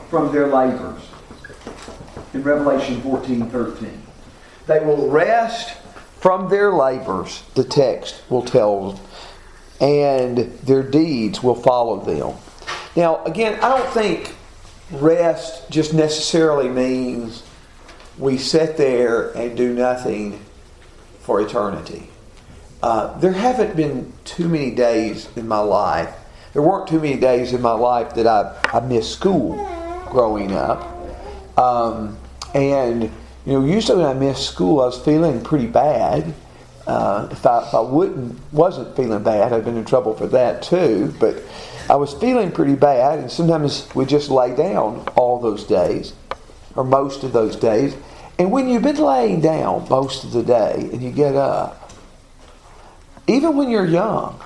from 0.10 0.34
their 0.34 0.48
labors. 0.48 1.04
In 2.34 2.44
Revelation 2.44 3.00
14 3.00 3.50
13. 3.50 4.02
They 4.66 4.82
will 4.82 5.10
rest 5.10 5.77
from 6.20 6.50
their 6.50 6.72
labors, 6.72 7.44
the 7.56 7.64
text 7.64 8.22
will 8.30 8.42
tell, 8.42 9.00
and 9.80 10.38
their 10.64 10.84
deeds 10.84 11.44
will 11.44 11.56
follow 11.56 12.04
them. 12.04 12.36
Now, 12.96 13.24
again, 13.26 13.60
I 13.62 13.78
don't 13.78 13.94
think 13.94 14.36
rest 14.92 15.70
just 15.70 15.94
necessarily 15.94 16.70
means 16.70 17.44
we 18.18 18.38
sit 18.38 18.78
there 18.78 19.30
and 19.32 19.56
do 19.56 19.74
nothing 19.74 20.44
for 21.20 21.42
eternity. 21.42 22.10
Uh, 22.82 23.18
there 23.20 23.34
haven't 23.34 23.76
been 23.76 24.14
too 24.24 24.48
many 24.48 24.72
days 24.72 25.30
in 25.36 25.48
my 25.48 25.60
life. 25.60 26.14
There 26.54 26.62
weren't 26.62 26.88
too 26.88 27.00
many 27.00 27.18
days 27.18 27.54
in 27.54 27.62
my 27.62 27.74
life 27.74 28.16
that 28.16 28.26
I, 28.26 28.60
I 28.74 28.80
missed 28.80 29.12
school 29.12 29.56
growing 30.10 30.54
up. 30.54 30.84
Um, 31.58 32.18
and, 32.54 33.12
you 33.48 33.54
know, 33.54 33.64
usually 33.64 34.04
when 34.04 34.08
I 34.08 34.14
missed 34.14 34.46
school, 34.46 34.82
I 34.82 34.88
was 34.88 35.00
feeling 35.00 35.42
pretty 35.42 35.68
bad. 35.68 36.34
Uh, 36.86 37.30
if, 37.32 37.46
I, 37.46 37.66
if 37.66 37.74
I 37.74 37.80
wouldn't, 37.80 38.38
wasn't 38.52 38.94
feeling 38.98 39.24
bad, 39.24 39.54
I'd 39.54 39.64
been 39.64 39.78
in 39.78 39.86
trouble 39.86 40.14
for 40.14 40.28
that 40.28 40.62
too. 40.62 41.16
But 41.18 41.42
I 41.90 41.96
was 41.96 42.14
feeling 42.14 42.52
pretty 42.52 42.76
bad, 42.76 43.20
and 43.20 43.32
sometimes 43.32 43.88
we 43.96 44.06
just 44.06 44.30
lay 44.30 44.54
down 44.54 45.08
all 45.16 45.40
those 45.40 45.64
days, 45.64 46.14
or 46.76 46.84
most 46.84 47.24
of 47.24 47.32
those 47.32 47.56
days. 47.56 47.96
And 48.38 48.52
when 48.52 48.68
you've 48.68 48.84
been 48.84 48.98
laying 48.98 49.40
down 49.40 49.88
most 49.90 50.26
of 50.26 50.34
the 50.34 50.44
day 50.44 50.90
and 50.92 51.02
you 51.02 51.12
get 51.12 51.38
up, 51.38 51.94
even 53.28 53.56
when 53.56 53.70
you're 53.70 53.86
young, 53.86 54.44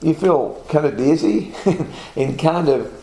you 0.00 0.14
feel 0.14 0.64
kind 0.70 0.86
of 0.86 0.96
dizzy 0.96 1.54
and 2.16 2.38
kind 2.38 2.70
of, 2.70 3.01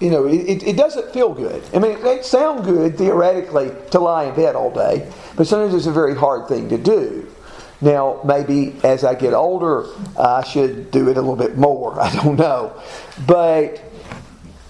you 0.00 0.10
know, 0.10 0.26
it, 0.26 0.62
it 0.62 0.76
doesn't 0.76 1.12
feel 1.12 1.32
good. 1.32 1.62
I 1.74 1.78
mean, 1.78 1.92
it 1.92 2.02
may 2.02 2.22
sound 2.22 2.64
good 2.64 2.98
theoretically 2.98 3.72
to 3.92 3.98
lie 3.98 4.24
in 4.24 4.34
bed 4.34 4.54
all 4.54 4.70
day, 4.70 5.10
but 5.36 5.46
sometimes 5.46 5.74
it's 5.74 5.86
a 5.86 5.92
very 5.92 6.14
hard 6.14 6.48
thing 6.48 6.68
to 6.68 6.78
do. 6.78 7.26
Now, 7.80 8.20
maybe 8.24 8.76
as 8.84 9.04
I 9.04 9.14
get 9.14 9.32
older, 9.32 9.86
I 10.18 10.44
should 10.44 10.90
do 10.90 11.08
it 11.08 11.16
a 11.16 11.20
little 11.20 11.36
bit 11.36 11.56
more. 11.56 12.00
I 12.00 12.14
don't 12.14 12.36
know. 12.36 12.80
But 13.26 13.82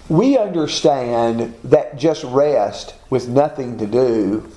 we 0.09 0.37
understand 0.37 1.55
that 1.65 1.97
just 1.97 2.23
rest 2.23 2.95
with 3.09 3.27
nothing 3.27 3.77
to 3.79 3.85
do 3.85 4.49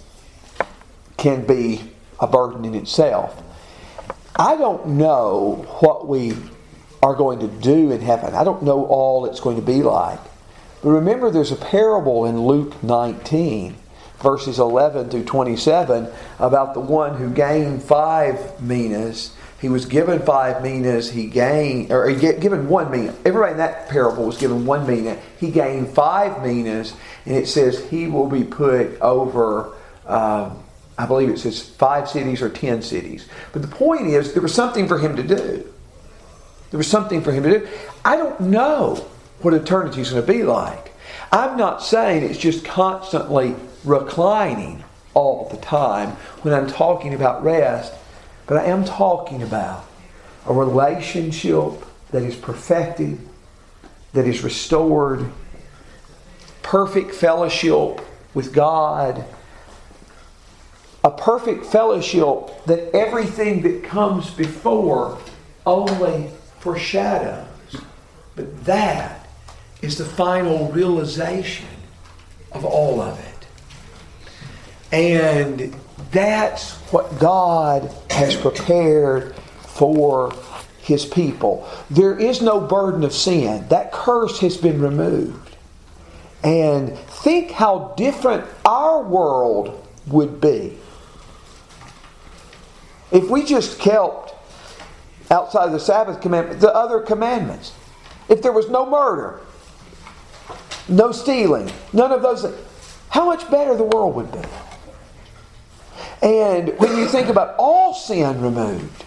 can 1.16 1.44
be 1.46 1.83
a 2.20 2.26
burden 2.26 2.64
in 2.64 2.74
itself. 2.74 3.42
I 4.37 4.56
don't 4.56 4.87
know 4.87 5.66
what 5.80 6.06
we 6.06 6.35
are 7.02 7.14
going 7.14 7.40
to 7.40 7.48
do 7.48 7.90
in 7.90 8.00
heaven. 8.00 8.35
I 8.35 8.44
don't 8.44 8.62
know 8.62 8.85
all 8.87 9.26
it's 9.26 9.40
going 9.40 9.56
to 9.56 9.62
be 9.62 9.83
like. 9.83 10.20
But 10.82 10.90
remember, 10.90 11.30
there's 11.30 11.52
a 11.52 11.56
parable 11.56 12.24
in 12.24 12.40
Luke 12.40 12.82
19 12.82 13.76
verses 14.20 14.58
11 14.58 15.10
through 15.10 15.24
27 15.24 16.08
about 16.38 16.74
the 16.74 16.80
one 16.80 17.16
who 17.16 17.30
gained 17.30 17.82
five 17.82 18.60
minas. 18.60 19.34
He 19.60 19.68
was 19.68 19.84
given 19.84 20.20
five 20.20 20.62
minas. 20.62 21.10
He 21.10 21.26
gained, 21.26 21.90
or 21.90 22.08
he 22.08 22.16
get, 22.16 22.40
given 22.40 22.68
one 22.68 22.90
mina. 22.90 23.14
Everybody 23.24 23.52
in 23.52 23.58
that 23.58 23.88
parable 23.88 24.24
was 24.24 24.38
given 24.38 24.64
one 24.64 24.86
mina. 24.86 25.18
He 25.38 25.50
gained 25.50 25.88
five 25.88 26.42
minas, 26.42 26.94
and 27.26 27.36
it 27.36 27.46
says 27.46 27.88
he 27.90 28.06
will 28.06 28.28
be 28.28 28.44
put 28.44 28.98
over. 29.00 29.74
Um, 30.06 30.62
I 30.96 31.06
believe 31.06 31.28
it 31.28 31.38
says 31.38 31.60
five 31.60 32.08
cities 32.08 32.42
or 32.42 32.48
ten 32.48 32.82
cities. 32.82 33.26
But 33.52 33.62
the 33.62 33.68
point 33.68 34.06
is, 34.06 34.32
there 34.32 34.42
was 34.42 34.54
something 34.54 34.88
for 34.88 34.98
him 34.98 35.16
to 35.16 35.22
do. 35.22 35.66
There 36.70 36.78
was 36.78 36.88
something 36.88 37.22
for 37.22 37.32
him 37.32 37.42
to 37.42 37.60
do. 37.60 37.68
I 38.04 38.16
don't 38.16 38.40
know 38.40 39.10
what 39.42 39.55
eternity 39.55 40.00
is 40.00 40.11
going 40.11 40.24
to 40.24 40.33
be 40.33 40.42
like. 40.42 40.92
I'm 41.33 41.57
not 41.57 41.83
saying 41.83 42.24
it's 42.24 42.38
just 42.38 42.64
constantly 42.64 43.55
reclining 43.85 44.85
all 45.14 45.48
the 45.48 45.57
time 45.59 46.11
when 46.42 46.55
I'm 46.55 46.66
talking 46.66 47.14
about 47.14 47.42
rest, 47.42 47.92
but 48.46 48.59
I 48.59 48.64
am 48.64 48.85
talking 48.85 49.42
about 49.42 49.85
a 50.46 50.53
relationship 50.53 51.72
that 52.11 52.22
is 52.22 52.37
perfected, 52.37 53.18
that 54.12 54.26
is 54.26 54.42
restored, 54.42 55.31
perfect 56.62 57.14
fellowship 57.14 58.00
with 58.35 58.53
God, 58.53 59.24
a 61.03 61.11
perfect 61.11 61.64
fellowship 61.64 62.64
that 62.66 62.94
everything 62.94 63.62
that 63.62 63.85
comes 63.85 64.31
before 64.31 65.18
only 65.64 66.31
foreshadows. 66.59 67.46
But 68.37 68.64
that 68.64 69.19
is 69.82 69.98
the 69.98 70.04
final 70.04 70.70
realization 70.72 71.66
of 72.52 72.64
all 72.64 73.00
of 73.00 73.18
it. 73.18 73.46
And 74.92 75.74
that's 76.10 76.72
what 76.92 77.18
God 77.18 77.94
has 78.10 78.36
prepared 78.36 79.34
for 79.62 80.32
his 80.80 81.06
people. 81.06 81.68
There 81.90 82.18
is 82.18 82.42
no 82.42 82.60
burden 82.60 83.04
of 83.04 83.12
sin. 83.12 83.68
That 83.68 83.92
curse 83.92 84.40
has 84.40 84.56
been 84.56 84.80
removed. 84.80 85.56
And 86.42 86.98
think 86.98 87.52
how 87.52 87.94
different 87.96 88.46
our 88.64 89.02
world 89.02 89.86
would 90.06 90.40
be 90.40 90.78
if 93.12 93.28
we 93.28 93.44
just 93.44 93.78
kept 93.78 94.34
outside 95.30 95.66
of 95.66 95.72
the 95.72 95.80
Sabbath 95.80 96.20
commandment 96.20 96.60
the 96.60 96.74
other 96.74 97.00
commandments. 97.00 97.72
If 98.28 98.42
there 98.42 98.52
was 98.52 98.68
no 98.68 98.88
murder, 98.88 99.40
no 100.90 101.12
stealing, 101.12 101.70
none 101.92 102.12
of 102.12 102.22
those, 102.22 102.44
how 103.09 103.24
much 103.24 103.50
better 103.50 103.74
the 103.76 103.85
world 103.85 104.14
would 104.16 104.33
be. 104.33 104.40
And 106.22 106.79
when 106.79 106.96
you 106.98 107.07
think 107.07 107.29
about 107.29 107.55
all 107.59 107.94
sin 107.94 108.42
removed, 108.42 109.05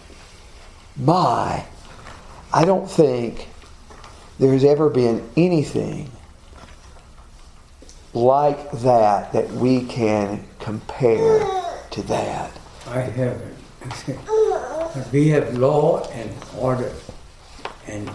my, 0.96 1.66
I 2.52 2.66
don't 2.66 2.90
think 2.90 3.48
there's 4.40 4.64
ever 4.64 4.90
been 4.90 5.28
anything 5.38 6.10
like 8.14 8.72
that 8.72 9.34
that 9.34 9.50
we 9.52 9.86
can 9.86 10.44
compare 10.60 11.40
to 11.92 12.02
that. 12.04 12.52
I 12.88 13.02
haven't. 13.02 13.58
we 15.12 15.30
have 15.30 15.58
law 15.58 16.08
and 16.10 16.32
order 16.58 16.94
and 17.88 18.10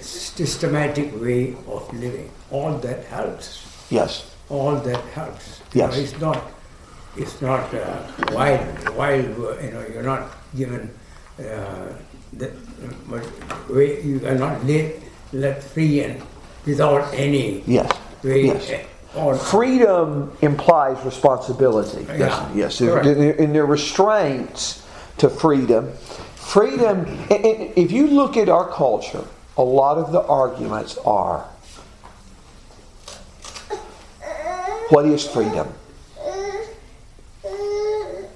systematic 0.00 1.20
way 1.20 1.54
of 1.68 1.92
living. 1.92 2.30
All 2.50 2.78
that 2.78 3.04
helps. 3.06 3.66
Yes. 3.90 4.34
All 4.48 4.76
that 4.76 5.00
helps. 5.14 5.62
Yes. 5.72 5.96
You 5.96 6.02
know, 6.02 6.04
it's 6.04 6.20
not 6.20 6.42
it's 7.16 7.42
not 7.42 7.74
uh, 7.74 8.02
wild, 8.32 8.88
wild. 8.96 9.36
You 9.62 9.70
know, 9.70 9.84
you're 9.92 10.02
not 10.02 10.30
given 10.56 10.90
uh, 11.38 11.92
the, 12.32 12.52
way 13.68 14.02
you 14.02 14.26
are 14.26 14.34
not 14.34 14.64
let, 14.64 14.94
let 15.32 15.62
free 15.62 16.00
and 16.00 16.22
without 16.64 17.12
any 17.14 17.62
yes. 17.66 17.90
way. 18.22 18.46
Yes. 18.46 18.86
Or, 19.14 19.36
Freedom 19.36 20.34
implies 20.40 21.04
responsibility. 21.04 22.04
Yeah. 22.04 22.50
Yes. 22.54 22.80
yes. 22.80 23.06
In 23.06 23.52
their 23.52 23.66
restraints 23.66 24.86
to 25.18 25.28
freedom, 25.28 25.92
freedom. 26.34 27.04
If 27.28 27.92
you 27.92 28.06
look 28.06 28.38
at 28.38 28.48
our 28.48 28.70
culture, 28.70 29.24
a 29.56 29.62
lot 29.62 29.98
of 29.98 30.12
the 30.12 30.22
arguments 30.22 30.96
are 30.98 31.46
what 34.88 35.06
is 35.06 35.26
freedom? 35.26 35.72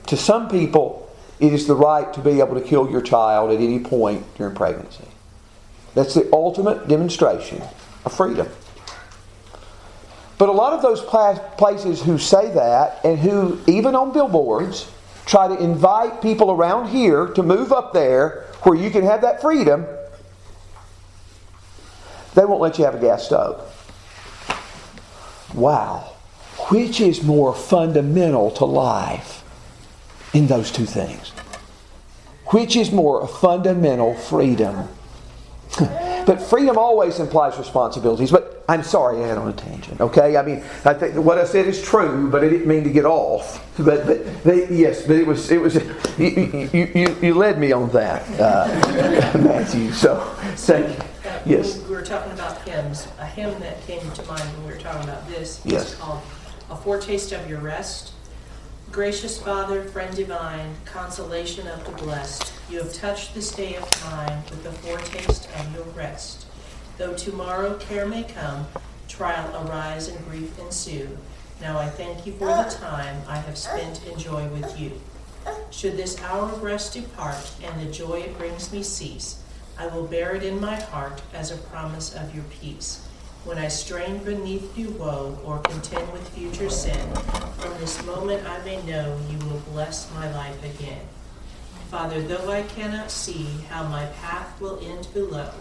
To 0.07 0.17
some 0.17 0.49
people, 0.49 1.11
it 1.41 1.53
is 1.53 1.67
the 1.67 1.75
right 1.75 2.13
to 2.15 2.21
be 2.21 2.41
able 2.41 2.55
to 2.55 2.61
kill 2.61 2.91
your 2.91 3.03
child 3.03 3.51
at 3.51 3.61
any 3.61 3.79
point 3.81 4.25
during 4.37 4.55
pregnancy. 4.55 5.05
That's 5.95 6.15
the 6.15 6.29
ultimate 6.33 6.89
demonstration 6.89 7.63
of 8.05 8.13
freedom. 8.13 8.49
But 10.39 10.49
a 10.49 10.53
lot 10.53 10.75
of 10.75 10.83
those 10.83 11.01
places 11.03 12.03
who 12.03 12.19
say 12.19 12.51
that 12.53 13.05
and 13.05 13.19
who, 13.19 13.59
even 13.67 13.95
on 13.95 14.13
billboards, 14.13 14.91
try 15.25 15.49
to 15.49 15.57
invite 15.59 16.23
people 16.23 16.51
around 16.51 16.89
here 16.89 17.27
to 17.29 17.43
move 17.43 17.73
up 17.73 17.93
there 17.93 18.47
where 18.63 18.77
you 18.77 18.91
can 18.91 19.03
have 19.03 19.23
that 19.23 19.41
freedom, 19.41 19.87
they 22.37 22.45
won't 22.45 22.61
let 22.61 22.79
you 22.79 22.85
have 22.85 22.95
a 22.95 23.01
gas 23.01 23.25
stove. 23.27 23.61
Wow. 25.55 26.13
which 26.71 27.01
is 27.01 27.23
more 27.23 27.55
fundamental 27.55 28.51
to 28.53 28.65
life 28.65 29.43
in 30.35 30.47
those 30.47 30.71
two 30.71 30.87
things? 30.87 31.31
Which 32.49 32.77
is 32.77 32.93
more 32.93 33.27
fundamental 33.27 34.15
freedom? 34.15 34.89
but 35.79 36.41
freedom 36.41 36.77
always 36.77 37.19
implies 37.21 37.59
responsibilities. 37.59 38.31
But 38.31 38.65
I'm 38.69 38.83
sorry 38.83 39.23
I 39.23 39.29
had 39.29 39.39
on 39.39 39.49
a 39.49 39.53
tangent. 39.53 40.01
Okay, 40.01 40.37
I 40.37 40.43
mean, 40.43 40.63
I 40.85 40.95
think 40.95 41.15
what 41.17 41.39
I 41.39 41.45
said 41.45 41.67
is 41.67 41.83
true, 41.83 42.29
but 42.31 42.45
I 42.45 42.49
didn't 42.49 42.67
mean 42.67 42.85
to 42.85 42.91
get 42.91 43.05
off. 43.05 43.65
But, 43.79 44.07
but 44.07 44.45
they, 44.45 44.69
yes, 44.69 45.03
but 45.07 45.17
it 45.17 45.27
was 45.27 45.51
it 45.51 45.61
was 45.61 45.75
you, 46.19 46.69
you, 46.73 46.91
you, 46.95 47.17
you 47.23 47.35
led 47.35 47.59
me 47.59 47.73
on 47.73 47.91
that, 47.91 48.23
uh, 48.41 49.39
Matthew. 49.39 49.93
So 49.93 50.21
thank 50.57 50.99
you. 50.99 51.16
Yes. 51.47 51.79
We 51.85 51.95
were 51.95 52.03
talking 52.03 52.33
about 52.33 52.67
hymns. 52.67 53.07
A 53.21 53.25
hymn 53.27 53.59
that 53.61 53.81
came 53.87 54.01
to 54.01 54.23
mind 54.25 54.43
when 54.57 54.67
we 54.67 54.73
were 54.73 54.81
talking 54.81 55.05
about 55.09 55.29
this 55.29 55.61
Yes. 55.65 55.93
is 55.93 55.95
called 55.95 56.21
A 56.71 56.77
Foretaste 56.77 57.33
of 57.33 57.49
Your 57.49 57.61
Rest. 57.61 58.11
Gracious 58.91 59.41
Father, 59.41 59.85
friend 59.85 60.15
divine, 60.17 60.75
consolation 60.85 61.69
of 61.69 61.85
the 61.85 61.93
blessed, 62.03 62.53
you 62.69 62.79
have 62.79 62.93
touched 62.93 63.35
this 63.35 63.53
day 63.53 63.77
of 63.77 64.05
mine 64.11 64.43
with 64.51 64.65
the 64.65 64.73
foretaste 64.73 65.49
of 65.59 65.73
your 65.75 65.85
rest. 65.95 66.47
Though 66.99 67.15
tomorrow 67.15 67.75
care 67.75 68.07
may 68.07 68.25
come, 68.25 68.67
trial 69.09 69.67
arise 69.69 70.09
and 70.09 70.25
grief 70.29 70.59
ensue, 70.59 71.17
now 71.61 71.79
I 71.79 71.89
thank 71.89 72.27
you 72.27 72.33
for 72.33 72.47
the 72.47 72.77
time 72.81 73.23
I 73.29 73.37
have 73.37 73.57
spent 73.57 74.05
in 74.07 74.19
joy 74.19 74.47
with 74.49 74.79
you. 74.81 74.93
Should 75.71 75.97
this 75.97 76.21
hour 76.23 76.45
of 76.51 76.63
rest 76.63 76.95
depart 76.95 77.51
and 77.63 77.81
the 77.81 77.93
joy 77.93 78.21
it 78.21 78.37
brings 78.39 78.73
me 78.73 78.83
cease, 78.83 79.43
I 79.79 79.87
will 79.89 80.07
bear 80.07 80.35
it 80.35 80.43
in 80.43 80.61
my 80.61 80.77
heart 80.77 81.21
as 81.35 81.51
a 81.51 81.59
promise 81.59 82.15
of 82.15 82.35
your 82.35 82.45
peace. 82.45 83.07
When 83.45 83.59
I 83.59 83.69
strain 83.69 84.25
beneath 84.25 84.77
new 84.77 84.91
woe 84.91 85.39
or 85.45 85.59
contend 85.59 86.11
with 86.13 86.29
future 86.31 86.71
sin, 86.71 87.15
from 87.59 87.79
this 87.79 88.05
moment 88.07 88.49
I 88.49 88.65
may 88.65 88.83
know 88.85 89.19
you 89.31 89.39
will 89.47 89.63
bless 89.73 90.13
my 90.15 90.33
life 90.35 90.65
again. 90.65 91.07
Father, 91.91 92.23
though 92.23 92.51
I 92.51 92.63
cannot 92.63 93.11
see 93.11 93.47
how 93.69 93.85
my 93.85 94.07
path 94.07 94.61
will 94.61 94.81
end 94.83 95.09
below, 95.13 95.53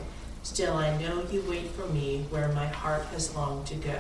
still 0.44 0.74
I 0.74 0.98
know 0.98 1.26
you 1.30 1.44
wait 1.48 1.72
for 1.72 1.86
me 1.88 2.26
where 2.30 2.48
my 2.48 2.68
heart 2.68 3.06
has 3.08 3.36
longed 3.36 3.68
to 3.68 3.76
go. 3.76 4.00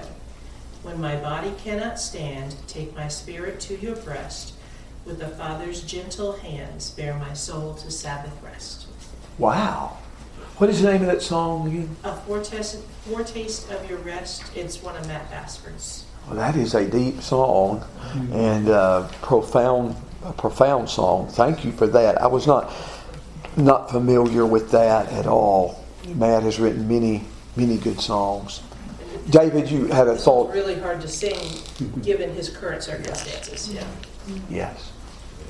When 0.81 1.01
my 1.01 1.17
body 1.17 1.53
cannot 1.57 1.99
stand, 1.99 2.55
take 2.67 2.95
my 2.95 3.09
spirit 3.09 3.59
to 3.61 3.77
your 3.77 3.95
breast. 3.97 4.53
With 5.03 5.19
the 5.19 5.27
Father's 5.27 5.83
gentle 5.83 6.33
hands, 6.33 6.91
bear 6.91 7.15
my 7.15 7.33
soul 7.33 7.75
to 7.75 7.91
Sabbath 7.91 8.41
rest. 8.41 8.87
Wow. 9.37 9.97
What 10.57 10.69
is 10.69 10.81
the 10.81 10.91
name 10.91 11.01
of 11.01 11.07
that 11.07 11.21
song 11.21 11.67
again? 11.67 11.95
A 12.03 12.15
foretaste, 12.15 12.81
foretaste 13.09 13.69
of 13.71 13.89
your 13.89 13.99
rest. 13.99 14.43
It's 14.55 14.81
one 14.81 14.95
of 14.95 15.05
Matt 15.07 15.29
Basford's. 15.29 16.05
Well, 16.27 16.37
that 16.37 16.55
is 16.55 16.73
a 16.75 16.89
deep 16.89 17.21
song 17.21 17.83
and 18.31 18.69
uh, 18.69 19.07
profound, 19.21 19.95
a 20.23 20.31
profound 20.33 20.89
song. 20.89 21.27
Thank 21.27 21.65
you 21.65 21.71
for 21.71 21.87
that. 21.87 22.21
I 22.21 22.27
was 22.27 22.47
not 22.47 22.71
not 23.57 23.89
familiar 23.91 24.45
with 24.45 24.71
that 24.71 25.11
at 25.11 25.27
all. 25.27 25.83
Matt 26.15 26.43
has 26.43 26.59
written 26.59 26.87
many, 26.87 27.23
many 27.55 27.77
good 27.77 27.99
songs. 27.99 28.61
David, 29.29 29.69
you 29.71 29.85
had 29.87 30.07
a 30.07 30.13
This 30.13 30.25
thought. 30.25 30.45
one's 30.47 30.55
really 30.55 30.79
hard 30.79 31.01
to 31.01 31.07
sing, 31.07 31.37
given 32.01 32.33
his 32.33 32.49
current 32.49 32.83
circumstances. 32.83 33.73
Yeah. 33.73 33.87
Yes, 34.49 34.91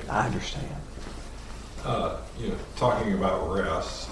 I 0.08 0.26
understand. 0.26 0.68
uh, 1.84 2.18
you 2.38 2.48
know, 2.48 2.54
talking 2.76 3.12
about 3.14 3.50
rest 3.52 4.08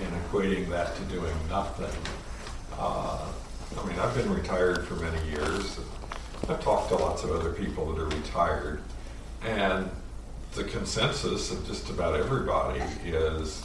and 0.00 0.12
equating 0.24 0.68
that 0.68 0.94
to 0.96 1.02
doing 1.02 1.34
nothing. 1.48 1.90
Uh, 2.78 3.26
I 3.78 3.86
mean, 3.86 3.98
I've 3.98 4.14
been 4.14 4.32
retired 4.32 4.86
for 4.86 4.94
many 4.96 5.28
years. 5.28 5.78
I've 6.48 6.62
talked 6.62 6.90
to 6.90 6.96
lots 6.96 7.24
of 7.24 7.30
other 7.30 7.52
people 7.52 7.92
that 7.92 8.00
are 8.00 8.08
retired, 8.08 8.80
and 9.42 9.90
the 10.54 10.64
consensus 10.64 11.50
of 11.50 11.66
just 11.66 11.90
about 11.90 12.14
everybody 12.18 12.80
is 13.04 13.64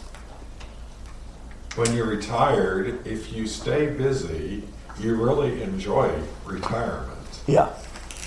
when 1.75 1.95
you're 1.95 2.07
retired, 2.07 3.05
if 3.07 3.31
you 3.31 3.47
stay 3.47 3.87
busy, 3.87 4.63
you 4.99 5.15
really 5.15 5.61
enjoy 5.61 6.11
retirement. 6.45 7.41
Yeah. 7.47 7.73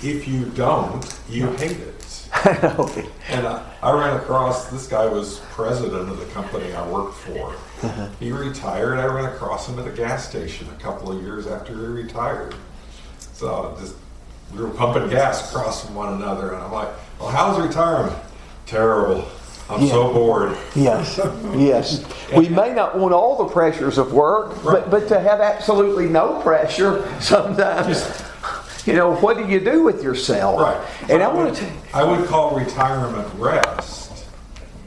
If 0.01 0.27
you 0.27 0.45
don't, 0.45 1.19
you 1.29 1.51
hate 1.53 1.77
it. 1.77 2.27
okay. 2.79 3.07
And 3.29 3.47
I, 3.47 3.65
I 3.81 3.91
ran 3.91 4.17
across 4.17 4.69
this 4.69 4.87
guy 4.87 5.05
was 5.05 5.39
president 5.51 6.09
of 6.09 6.19
the 6.19 6.25
company 6.27 6.73
I 6.73 6.87
worked 6.87 7.15
for. 7.15 7.55
Uh-huh. 7.83 8.07
He 8.19 8.31
retired. 8.31 8.97
I 8.99 9.05
ran 9.05 9.25
across 9.25 9.67
him 9.67 9.77
at 9.79 9.87
a 9.87 9.91
gas 9.91 10.27
station 10.27 10.67
a 10.69 10.81
couple 10.81 11.11
of 11.11 11.21
years 11.21 11.45
after 11.47 11.73
he 11.73 11.85
retired. 11.85 12.55
So 13.19 13.75
just 13.79 13.95
we 14.53 14.61
were 14.63 14.69
pumping 14.69 15.09
gas 15.09 15.51
across 15.51 15.85
from 15.85 15.95
one 15.95 16.13
another, 16.13 16.53
and 16.53 16.63
I'm 16.63 16.71
like, 16.71 16.89
"Well, 17.19 17.29
how's 17.29 17.59
retirement? 17.59 18.15
Terrible. 18.65 19.27
I'm 19.69 19.85
so 19.87 20.13
bored." 20.13 20.55
Yes, 20.75 21.19
yes. 21.55 22.05
We 22.35 22.49
may 22.49 22.73
not 22.73 22.97
want 22.97 23.13
all 23.13 23.45
the 23.45 23.53
pressures 23.53 23.99
of 23.99 24.11
work, 24.11 24.55
but, 24.63 24.73
Right. 24.73 24.89
but 24.89 25.07
to 25.09 25.19
have 25.19 25.41
absolutely 25.41 26.07
no 26.07 26.41
pressure 26.41 27.07
sometimes, 27.19 28.03
you 28.87 28.93
know, 28.93 29.15
what 29.17 29.37
do 29.37 29.45
you 29.47 29.59
do 29.59 29.83
with 29.83 30.01
yourself? 30.01 30.59
Right. 30.59 30.81
And 31.11 31.21
I 31.21 31.29
I 31.29 31.33
want 31.33 31.55
to. 31.57 31.67
I 31.93 32.03
would 32.03 32.27
call 32.27 32.55
retirement 32.55 33.27
rest, 33.37 34.25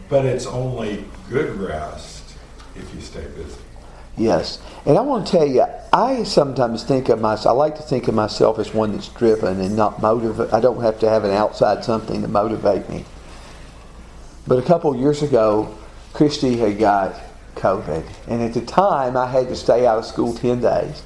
but 0.08 0.24
it's 0.24 0.46
only 0.46 1.04
good 1.30 1.54
rest 1.60 2.17
if 2.78 2.94
you 2.94 3.00
stay 3.00 3.26
busy. 3.36 3.60
Yes, 4.16 4.60
and 4.84 4.98
I 4.98 5.00
want 5.00 5.26
to 5.26 5.32
tell 5.32 5.46
you, 5.46 5.64
I 5.92 6.24
sometimes 6.24 6.82
think 6.82 7.08
of 7.08 7.20
myself. 7.20 7.54
I 7.54 7.56
like 7.56 7.76
to 7.76 7.82
think 7.82 8.08
of 8.08 8.14
myself 8.14 8.58
as 8.58 8.74
one 8.74 8.92
that's 8.92 9.08
driven 9.08 9.60
and 9.60 9.76
not 9.76 10.02
motivated. 10.02 10.52
I 10.52 10.60
don't 10.60 10.82
have 10.82 10.98
to 11.00 11.08
have 11.08 11.24
an 11.24 11.30
outside 11.30 11.84
something 11.84 12.22
to 12.22 12.28
motivate 12.28 12.88
me. 12.88 13.04
But 14.46 14.58
a 14.58 14.62
couple 14.62 14.96
years 14.96 15.22
ago, 15.22 15.76
Christy 16.14 16.56
had 16.56 16.78
got 16.78 17.14
COVID, 17.54 18.04
and 18.26 18.42
at 18.42 18.54
the 18.54 18.62
time, 18.62 19.16
I 19.16 19.26
had 19.26 19.48
to 19.48 19.56
stay 19.56 19.86
out 19.86 19.98
of 19.98 20.04
school 20.04 20.34
ten 20.34 20.60
days. 20.60 21.02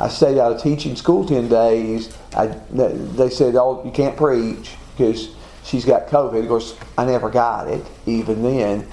I 0.00 0.08
stayed 0.08 0.38
out 0.38 0.52
of 0.52 0.62
teaching 0.62 0.96
school 0.96 1.26
ten 1.26 1.48
days. 1.48 2.16
I, 2.34 2.46
they 2.46 3.28
said, 3.28 3.54
"Oh, 3.54 3.82
you 3.84 3.90
can't 3.90 4.16
preach 4.16 4.70
because 4.96 5.28
she's 5.62 5.84
got 5.84 6.08
COVID." 6.08 6.40
Of 6.40 6.48
course, 6.48 6.78
I 6.96 7.04
never 7.04 7.28
got 7.28 7.68
it 7.68 7.84
even 8.06 8.42
then. 8.42 8.86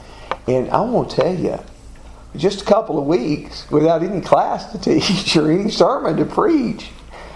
And 0.48 0.70
I 0.70 0.82
want 0.82 1.12
to 1.12 1.16
tell 1.16 1.34
you, 1.34 1.60
just 2.36 2.62
a 2.62 2.66
couple 2.66 2.98
of 2.98 3.06
weeks 3.06 3.70
without 3.70 4.04
any 4.04 4.22
class 4.22 4.72
to 4.72 4.80
teach 4.80 5.36
or 5.36 5.52
any 5.52 5.70
sermon 5.70 6.18
to 6.18 6.26
preach. 6.26 6.90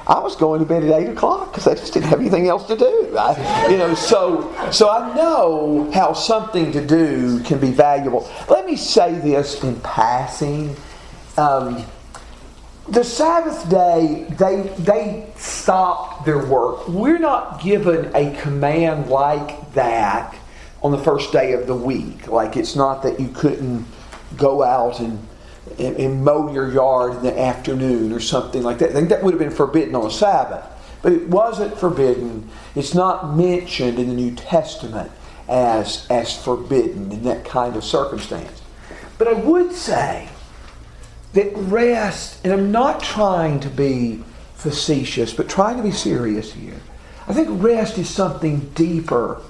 I 0.08 0.20
was 0.20 0.36
going 0.36 0.60
to 0.60 0.66
bed 0.66 0.84
at 0.84 1.02
eight 1.02 1.10
o'clock 1.10 1.52
because 1.52 1.66
I 1.68 1.74
just 1.74 1.94
didn't 1.94 2.10
have 2.10 2.20
anything 2.20 2.48
else 2.48 2.68
to 2.68 2.78
do. 2.78 3.18
I, 3.18 3.72
you 3.72 3.78
know, 3.78 3.96
so 3.96 4.54
so 4.72 4.90
I 4.90 5.16
know 5.16 5.90
how 5.92 6.14
something 6.14 6.72
to 6.74 6.86
do 6.86 7.42
can 7.42 7.60
be 7.60 7.72
valuable. 7.72 8.30
Let 8.48 8.68
me 8.68 8.76
say 8.76 9.16
this 9.16 9.64
in 9.64 9.80
passing. 9.82 10.76
Um, 11.38 11.84
the 12.88 13.04
Sabbath 13.04 13.68
day, 13.68 14.28
they 14.38 14.62
they 14.78 15.28
stopped 15.38 16.26
their 16.26 16.46
work. 16.46 16.88
We're 16.88 17.18
not 17.18 17.64
given 17.64 18.12
a 18.16 18.40
command 18.42 19.10
like 19.10 19.74
that 19.74 20.36
on 20.84 20.92
the 20.92 21.00
first 21.00 21.32
day 21.32 21.54
of 21.54 21.66
the 21.66 21.76
week. 21.76 22.28
Like 22.28 22.58
it's 22.58 22.76
not 22.76 23.02
that 23.02 23.20
you 23.20 23.30
couldn't 23.30 23.88
go 24.38 24.64
out 24.64 25.00
and, 25.00 25.26
and, 25.80 25.96
and 25.98 26.24
mow 26.24 26.52
your 26.52 26.72
yard 26.72 27.16
in 27.16 27.24
the 27.24 27.40
afternoon 27.40 28.12
or 28.12 28.20
something 28.20 28.64
like 28.64 28.80
that. 28.80 28.92
I 28.92 28.94
think 28.94 29.10
that 29.10 29.24
would 29.24 29.34
have 29.34 29.40
been 29.40 29.52
forbidden 29.52 29.96
on 29.96 30.12
Sabbath. 30.12 30.66
But 31.02 31.14
it 31.14 31.28
wasn't 31.30 31.78
forbidden. 31.78 32.50
It's 32.74 32.96
not 32.96 33.36
mentioned 33.36 34.00
in 34.00 34.08
the 34.08 34.14
New 34.16 34.34
Testament 34.34 35.12
as, 35.48 36.08
as 36.10 36.36
forbidden 36.36 37.12
in 37.12 37.24
that 37.24 37.46
kind 37.46 37.76
of 37.76 37.84
circumstance. 37.84 38.62
But 39.18 39.28
I 39.28 39.34
would 39.34 39.72
say 39.72 40.30
that 41.34 41.52
rest, 41.56 42.44
and 42.44 42.52
I'm 42.52 42.72
not 42.72 43.04
trying 43.04 43.60
to 43.60 43.70
be 43.70 44.24
facetious, 44.56 45.34
but 45.34 45.48
trying 45.48 45.78
to 45.78 45.84
be 45.84 45.92
serious 45.92 46.54
here. 46.54 46.80
I 47.28 47.34
think 47.34 47.50
rest 47.62 47.98
is 47.98 48.10
something 48.10 48.72
deeper 48.74 49.42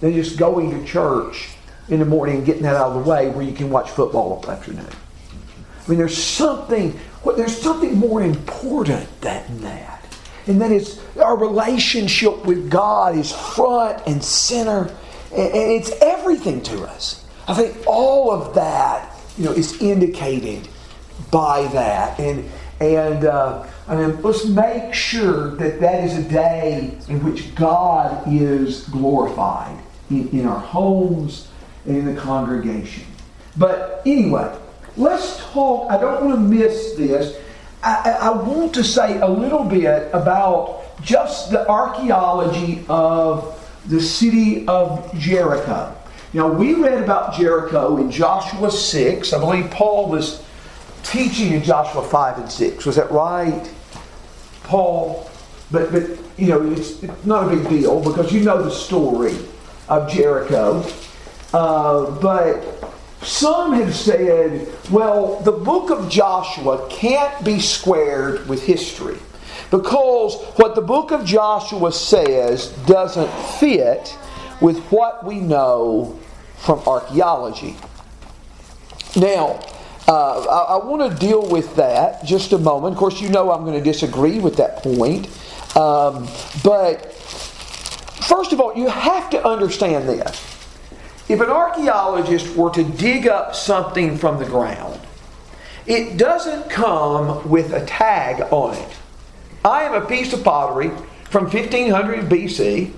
than 0.00 0.14
just 0.14 0.38
going 0.38 0.70
to 0.70 0.84
church 0.86 1.55
in 1.88 2.00
the 2.00 2.04
morning 2.04 2.36
and 2.36 2.46
getting 2.46 2.62
that 2.62 2.74
out 2.74 2.92
of 2.92 3.04
the 3.04 3.10
way 3.10 3.28
where 3.28 3.44
you 3.44 3.52
can 3.52 3.70
watch 3.70 3.90
football 3.90 4.42
all 4.44 4.50
afternoon. 4.50 4.86
I 4.86 5.90
mean, 5.90 5.98
there's 5.98 6.16
something, 6.16 6.98
there's 7.36 7.56
something 7.56 7.96
more 7.96 8.22
important 8.22 9.20
than 9.20 9.60
that. 9.60 10.04
And 10.46 10.60
that 10.60 10.72
is 10.72 11.00
our 11.22 11.36
relationship 11.36 12.44
with 12.44 12.70
God 12.70 13.16
is 13.16 13.32
front 13.32 14.02
and 14.06 14.22
center, 14.22 14.94
and, 15.32 15.54
it's 15.54 15.90
everything 16.02 16.62
to 16.64 16.82
us. 16.84 17.24
I 17.48 17.54
think 17.54 17.86
all 17.86 18.30
of 18.32 18.54
that, 18.54 19.12
you 19.38 19.44
know, 19.44 19.52
is 19.52 19.80
indicated 19.80 20.68
by 21.30 21.66
that. 21.68 22.18
And 22.18 22.48
and 22.78 23.24
uh, 23.24 23.66
I 23.88 23.96
mean, 23.96 24.20
let's 24.22 24.44
make 24.44 24.92
sure 24.92 25.56
that 25.56 25.80
that 25.80 26.04
is 26.04 26.18
a 26.18 26.28
day 26.28 26.98
in 27.08 27.24
which 27.24 27.54
God 27.54 28.24
is 28.30 28.86
glorified 28.88 29.78
in, 30.10 30.28
in 30.28 30.46
our 30.46 30.58
homes 30.58 31.48
in 31.86 32.04
the 32.12 32.20
congregation. 32.20 33.04
But 33.56 34.02
anyway, 34.04 34.54
let's 34.96 35.38
talk. 35.52 35.90
I 35.90 35.98
don't 35.98 36.24
want 36.24 36.36
to 36.36 36.40
miss 36.40 36.94
this. 36.94 37.36
I, 37.82 38.18
I 38.22 38.30
want 38.30 38.74
to 38.74 38.84
say 38.84 39.20
a 39.20 39.28
little 39.28 39.64
bit 39.64 40.10
about 40.12 41.02
just 41.02 41.50
the 41.50 41.68
archaeology 41.68 42.84
of 42.88 43.62
the 43.86 44.00
city 44.00 44.66
of 44.66 45.16
Jericho. 45.18 45.96
Now, 46.32 46.48
we 46.48 46.74
read 46.74 47.02
about 47.02 47.34
Jericho 47.34 47.96
in 47.98 48.10
Joshua 48.10 48.70
6. 48.70 49.32
I 49.32 49.38
believe 49.38 49.70
Paul 49.70 50.10
was 50.10 50.44
teaching 51.02 51.52
in 51.52 51.62
Joshua 51.62 52.02
5 52.02 52.38
and 52.38 52.50
6. 52.50 52.84
Was 52.84 52.96
that 52.96 53.10
right, 53.10 53.70
Paul? 54.64 55.30
But, 55.70 55.92
but 55.92 56.02
you 56.36 56.48
know, 56.48 56.70
it's, 56.72 57.02
it's 57.02 57.24
not 57.24 57.50
a 57.50 57.56
big 57.56 57.68
deal 57.68 58.02
because 58.02 58.32
you 58.32 58.40
know 58.40 58.62
the 58.62 58.70
story 58.70 59.36
of 59.88 60.10
Jericho. 60.10 60.84
Uh, 61.52 62.10
but 62.20 62.92
some 63.22 63.72
have 63.74 63.94
said, 63.94 64.68
well, 64.90 65.40
the 65.40 65.52
book 65.52 65.90
of 65.90 66.08
Joshua 66.08 66.86
can't 66.90 67.44
be 67.44 67.60
squared 67.60 68.48
with 68.48 68.62
history 68.62 69.18
because 69.70 70.40
what 70.56 70.74
the 70.74 70.80
book 70.80 71.10
of 71.10 71.24
Joshua 71.24 71.90
says 71.92 72.68
doesn't 72.86 73.30
fit 73.58 74.16
with 74.60 74.78
what 74.90 75.24
we 75.24 75.40
know 75.40 76.18
from 76.58 76.80
archaeology. 76.80 77.76
Now, 79.16 79.60
uh, 80.08 80.40
I, 80.40 80.74
I 80.74 80.84
want 80.84 81.10
to 81.10 81.18
deal 81.18 81.46
with 81.48 81.74
that 81.76 82.24
just 82.24 82.52
a 82.52 82.58
moment. 82.58 82.94
Of 82.94 82.98
course, 82.98 83.20
you 83.20 83.28
know 83.28 83.50
I'm 83.50 83.64
going 83.64 83.76
to 83.76 83.84
disagree 83.84 84.38
with 84.38 84.56
that 84.56 84.82
point. 84.82 85.26
Um, 85.76 86.28
but 86.62 87.12
first 87.12 88.52
of 88.52 88.60
all, 88.60 88.76
you 88.76 88.88
have 88.88 89.30
to 89.30 89.44
understand 89.44 90.08
this. 90.08 90.55
If 91.28 91.40
an 91.40 91.50
archaeologist 91.50 92.56
were 92.56 92.70
to 92.70 92.84
dig 92.84 93.26
up 93.26 93.54
something 93.54 94.16
from 94.16 94.38
the 94.38 94.44
ground, 94.44 95.00
it 95.86 96.16
doesn't 96.16 96.70
come 96.70 97.48
with 97.48 97.72
a 97.72 97.84
tag 97.84 98.46
on 98.52 98.74
it. 98.74 98.96
I 99.64 99.82
am 99.82 99.94
a 99.94 100.06
piece 100.06 100.32
of 100.32 100.44
pottery 100.44 100.90
from 101.30 101.44
1500 101.44 102.28
BC, 102.28 102.92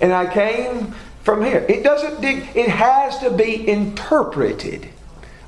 and 0.00 0.12
I 0.12 0.32
came 0.32 0.94
from 1.22 1.44
here. 1.44 1.64
It 1.68 1.82
doesn't 1.82 2.20
dig, 2.20 2.48
it 2.56 2.68
has 2.68 3.18
to 3.18 3.30
be 3.30 3.68
interpreted. 3.68 4.88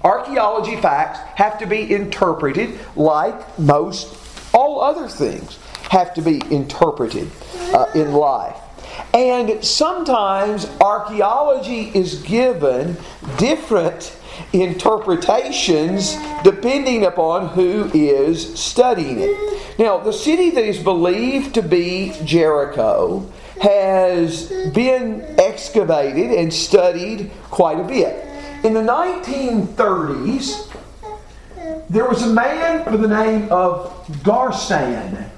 Archaeology 0.05 0.77
facts 0.77 1.19
have 1.37 1.59
to 1.59 1.67
be 1.67 1.93
interpreted 1.93 2.79
like 2.95 3.59
most 3.59 4.15
all 4.55 4.81
other 4.81 5.09
things 5.09 5.59
have 5.91 6.15
to 6.15 6.23
be 6.23 6.41
interpreted 6.51 7.31
uh, 7.75 7.87
in 7.95 8.13
life. 8.13 8.57
And 9.15 9.65
sometimes 9.65 10.67
archaeology 10.81 11.91
is 11.95 12.23
given 12.23 12.97
different 13.39 14.17
interpretations 14.53 16.17
depending 16.45 17.05
upon 17.05 17.49
who 17.49 17.91
is 17.95 18.59
studying 18.59 19.19
it. 19.21 19.79
Now, 19.79 19.99
the 19.99 20.13
city 20.13 20.51
that 20.51 20.65
is 20.65 20.79
believed 20.79 21.55
to 21.55 21.63
be 21.63 22.13
Jericho 22.25 23.31
has 23.61 24.51
been 24.73 25.23
excavated 25.39 26.31
and 26.33 26.53
studied 26.53 27.31
quite 27.51 27.81
a 27.81 27.85
bit. 27.85 28.25
In 28.65 28.75
the 28.75 28.81
1930s, 28.81 30.73
there 31.89 32.09
was 32.09 32.23
a 32.23 32.29
man 32.29 32.85
by 32.85 32.97
the 32.97 33.09
name 33.09 33.49
of 33.51 33.93
Garstang. 34.23 35.31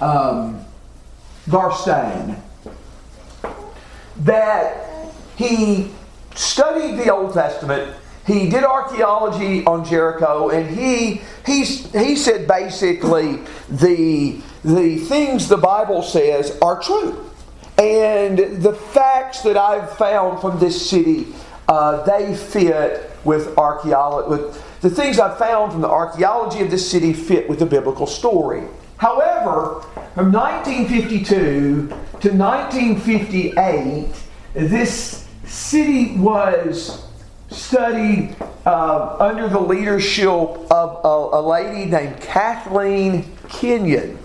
Um, 0.00 0.64
Garstang. 1.48 2.40
That 4.18 5.10
he 5.36 5.90
studied 6.34 6.96
the 6.96 7.12
Old 7.12 7.34
Testament. 7.34 7.96
He 8.26 8.48
did 8.48 8.64
archaeology 8.64 9.64
on 9.64 9.84
Jericho, 9.84 10.50
and 10.50 10.68
he 10.76 11.22
he's, 11.46 11.90
he 11.92 12.16
said 12.16 12.46
basically 12.46 13.38
the 13.68 14.40
the 14.64 14.98
things 14.98 15.48
the 15.48 15.56
Bible 15.56 16.02
says 16.02 16.56
are 16.60 16.80
true, 16.80 17.30
and 17.78 18.38
the 18.62 18.74
facts 18.74 19.40
that 19.42 19.56
I've 19.56 19.96
found 19.96 20.40
from 20.40 20.58
this 20.60 20.90
city 20.90 21.26
uh, 21.70 22.02
they 22.02 22.34
fit 22.34 23.10
with 23.24 23.56
archaeology. 23.56 24.28
With 24.28 24.80
the 24.80 24.90
things 24.90 25.20
I've 25.20 25.38
found 25.38 25.70
from 25.72 25.82
the 25.82 25.88
archaeology 25.88 26.62
of 26.62 26.70
this 26.70 26.90
city 26.90 27.12
fit 27.12 27.48
with 27.48 27.60
the 27.60 27.66
biblical 27.66 28.08
story. 28.08 28.64
However, 28.96 29.84
from 30.14 30.32
1952 30.32 31.86
to 32.20 32.32
1958, 32.32 34.08
this 34.54 35.28
city 35.44 36.16
was 36.16 37.06
studied 37.48 38.34
uh, 38.66 39.16
under 39.20 39.48
the 39.48 39.60
leadership 39.60 40.28
of 40.28 41.00
a, 41.04 41.38
a, 41.38 41.40
lady 41.40 41.88
named 41.88 42.20
Kathleen 42.20 43.24
Kenyon. 43.48 44.18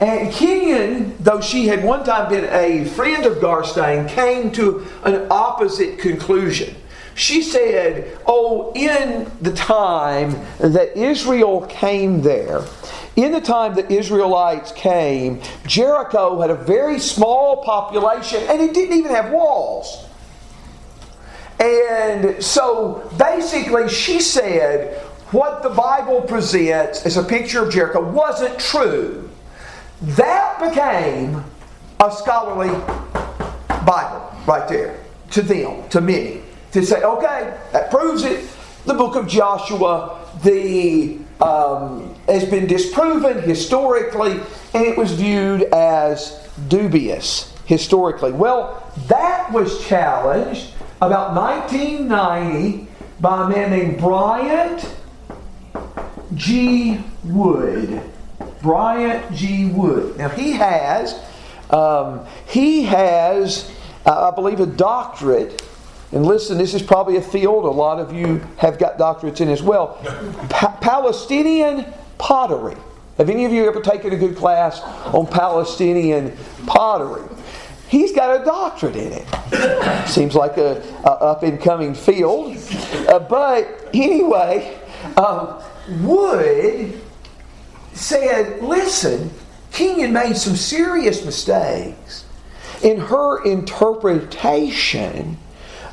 And 0.00 0.30
Kenyon, 0.30 1.16
though 1.20 1.40
she 1.40 1.68
had 1.68 1.82
one 1.82 2.04
time 2.04 2.28
been 2.28 2.44
a 2.52 2.84
friend 2.90 3.24
of 3.24 3.38
Garstang, 3.38 4.08
came 4.10 4.52
to 4.52 4.86
an 5.04 5.26
opposite 5.30 5.98
conclusion. 5.98 6.74
She 7.14 7.42
said, 7.42 8.18
Oh, 8.26 8.72
in 8.74 9.30
the 9.40 9.52
time 9.52 10.32
that 10.58 10.96
Israel 10.96 11.66
came 11.66 12.22
there, 12.22 12.62
in 13.16 13.32
the 13.32 13.40
time 13.40 13.74
the 13.74 13.90
Israelites 13.92 14.72
came, 14.72 15.40
Jericho 15.66 16.40
had 16.40 16.50
a 16.50 16.56
very 16.56 16.98
small 16.98 17.62
population 17.62 18.42
and 18.48 18.60
it 18.60 18.74
didn't 18.74 18.98
even 18.98 19.12
have 19.12 19.30
walls. 19.30 20.06
And 21.60 22.42
so 22.42 23.08
basically, 23.16 23.88
she 23.88 24.20
said 24.20 24.98
what 25.30 25.62
the 25.62 25.70
Bible 25.70 26.20
presents 26.22 27.06
as 27.06 27.16
a 27.16 27.22
picture 27.22 27.64
of 27.64 27.72
Jericho 27.72 28.00
wasn't 28.08 28.58
true. 28.58 29.30
That 30.02 30.60
became 30.60 31.44
a 32.00 32.10
scholarly 32.10 32.70
Bible 33.84 34.36
right 34.46 34.68
there 34.68 35.00
to 35.30 35.42
them, 35.42 35.88
to 35.88 36.00
many, 36.00 36.42
to 36.74 36.84
say, 36.84 37.02
okay, 37.02 37.56
that 37.72 37.90
proves 37.90 38.24
it. 38.24 38.44
The 38.84 38.94
book 38.94 39.14
of 39.14 39.28
Joshua, 39.28 40.20
the 40.42 41.18
um, 41.40 42.14
has 42.26 42.44
been 42.44 42.66
disproven 42.66 43.42
historically, 43.42 44.32
and 44.74 44.84
it 44.84 44.98
was 44.98 45.12
viewed 45.12 45.62
as 45.72 46.48
dubious 46.68 47.54
historically. 47.64 48.32
Well, 48.32 48.92
that 49.06 49.52
was 49.52 49.86
challenged 49.86 50.72
about 51.00 51.34
1990 51.34 52.88
by 53.20 53.44
a 53.44 53.48
man 53.48 53.70
named 53.70 53.98
Bryant 53.98 54.96
G. 56.34 57.00
Wood. 57.22 58.02
Bryant 58.62 59.32
G. 59.32 59.66
Wood. 59.66 60.18
Now 60.18 60.28
he 60.28 60.52
has, 60.52 61.20
um, 61.70 62.26
he 62.48 62.82
has, 62.82 63.70
uh, 64.04 64.32
I 64.32 64.34
believe, 64.34 64.58
a 64.58 64.66
doctorate. 64.66 65.62
And 66.14 66.24
listen, 66.24 66.56
this 66.56 66.74
is 66.74 66.82
probably 66.82 67.16
a 67.16 67.22
field 67.22 67.64
a 67.64 67.68
lot 67.68 67.98
of 67.98 68.12
you 68.12 68.38
have 68.58 68.78
got 68.78 68.98
doctorates 68.98 69.40
in 69.40 69.48
as 69.48 69.64
well. 69.64 69.98
Pa- 70.48 70.78
Palestinian 70.80 71.92
pottery. 72.18 72.76
Have 73.18 73.30
any 73.30 73.44
of 73.44 73.52
you 73.52 73.66
ever 73.66 73.80
taken 73.80 74.12
a 74.12 74.16
good 74.16 74.36
class 74.36 74.80
on 75.12 75.26
Palestinian 75.26 76.36
pottery? 76.66 77.28
He's 77.88 78.12
got 78.12 78.40
a 78.40 78.44
doctorate 78.44 78.94
in 78.94 79.12
it. 79.12 80.08
Seems 80.08 80.36
like 80.36 80.56
a, 80.56 80.82
a 81.04 81.10
up 81.10 81.42
and 81.42 81.60
coming 81.60 81.94
field. 81.94 82.56
Uh, 83.08 83.18
but 83.18 83.90
anyway, 83.92 84.78
um, 85.16 85.60
Wood 86.00 87.00
said, 87.92 88.62
listen, 88.62 89.32
Kenyon 89.72 90.12
made 90.12 90.36
some 90.36 90.54
serious 90.54 91.24
mistakes 91.24 92.24
in 92.82 92.98
her 92.98 93.44
interpretation 93.44 95.38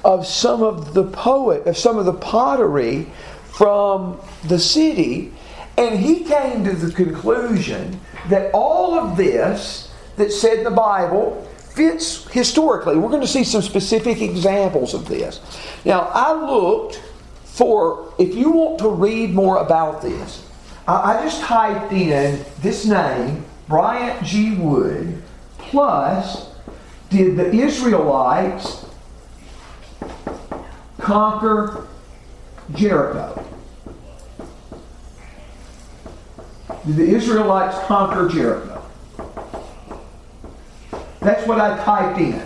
of 0.04 0.26
some 0.26 0.64
of 0.64 0.94
the 0.94 1.04
poet, 1.04 1.66
of 1.68 1.78
some 1.78 1.98
of 1.98 2.06
the 2.06 2.14
pottery 2.14 3.08
from 3.46 4.20
the 4.46 4.60
city. 4.60 5.34
And 5.78 6.00
he 6.00 6.24
came 6.24 6.64
to 6.66 6.74
the 6.74 6.92
conclusion 6.92 8.00
that 8.30 8.52
all 8.54 9.00
of 9.00 9.18
this 9.18 9.94
that 10.18 10.32
said 10.32 10.60
in 10.60 10.64
the 10.64 10.72
Bible 10.72 11.48
fits 11.58 12.28
historically. 12.30 12.98
We're 12.98 13.10
going 13.10 13.22
to 13.22 13.28
see 13.28 13.44
some 13.44 13.62
specific 13.62 14.22
examples 14.22 14.94
of 14.94 15.08
this. 15.08 15.40
Now, 15.86 16.12
I 16.14 16.34
looked 16.34 17.02
for, 17.46 18.14
if 18.20 18.36
you 18.36 18.52
want 18.52 18.80
to 18.80 18.90
read 18.90 19.34
more 19.34 19.58
about 19.58 20.02
this, 20.02 20.46
I 20.88 21.22
just 21.24 21.42
typed 21.42 21.94
in 21.94 22.44
this 22.62 22.86
name, 22.86 23.46
Bryant 23.68 24.26
G. 24.26 24.56
Wood, 24.56 25.22
plus 25.58 26.50
did 27.10 27.38
the 27.38 27.50
Israelites 27.52 28.81
conquer 31.12 31.88
Jericho? 32.74 33.46
Did 36.86 36.96
the 36.96 37.04
Israelites 37.04 37.78
conquer 37.86 38.30
Jericho? 38.30 38.82
That's 41.20 41.46
what 41.46 41.60
I 41.60 41.84
typed 41.84 42.18
in. 42.20 42.42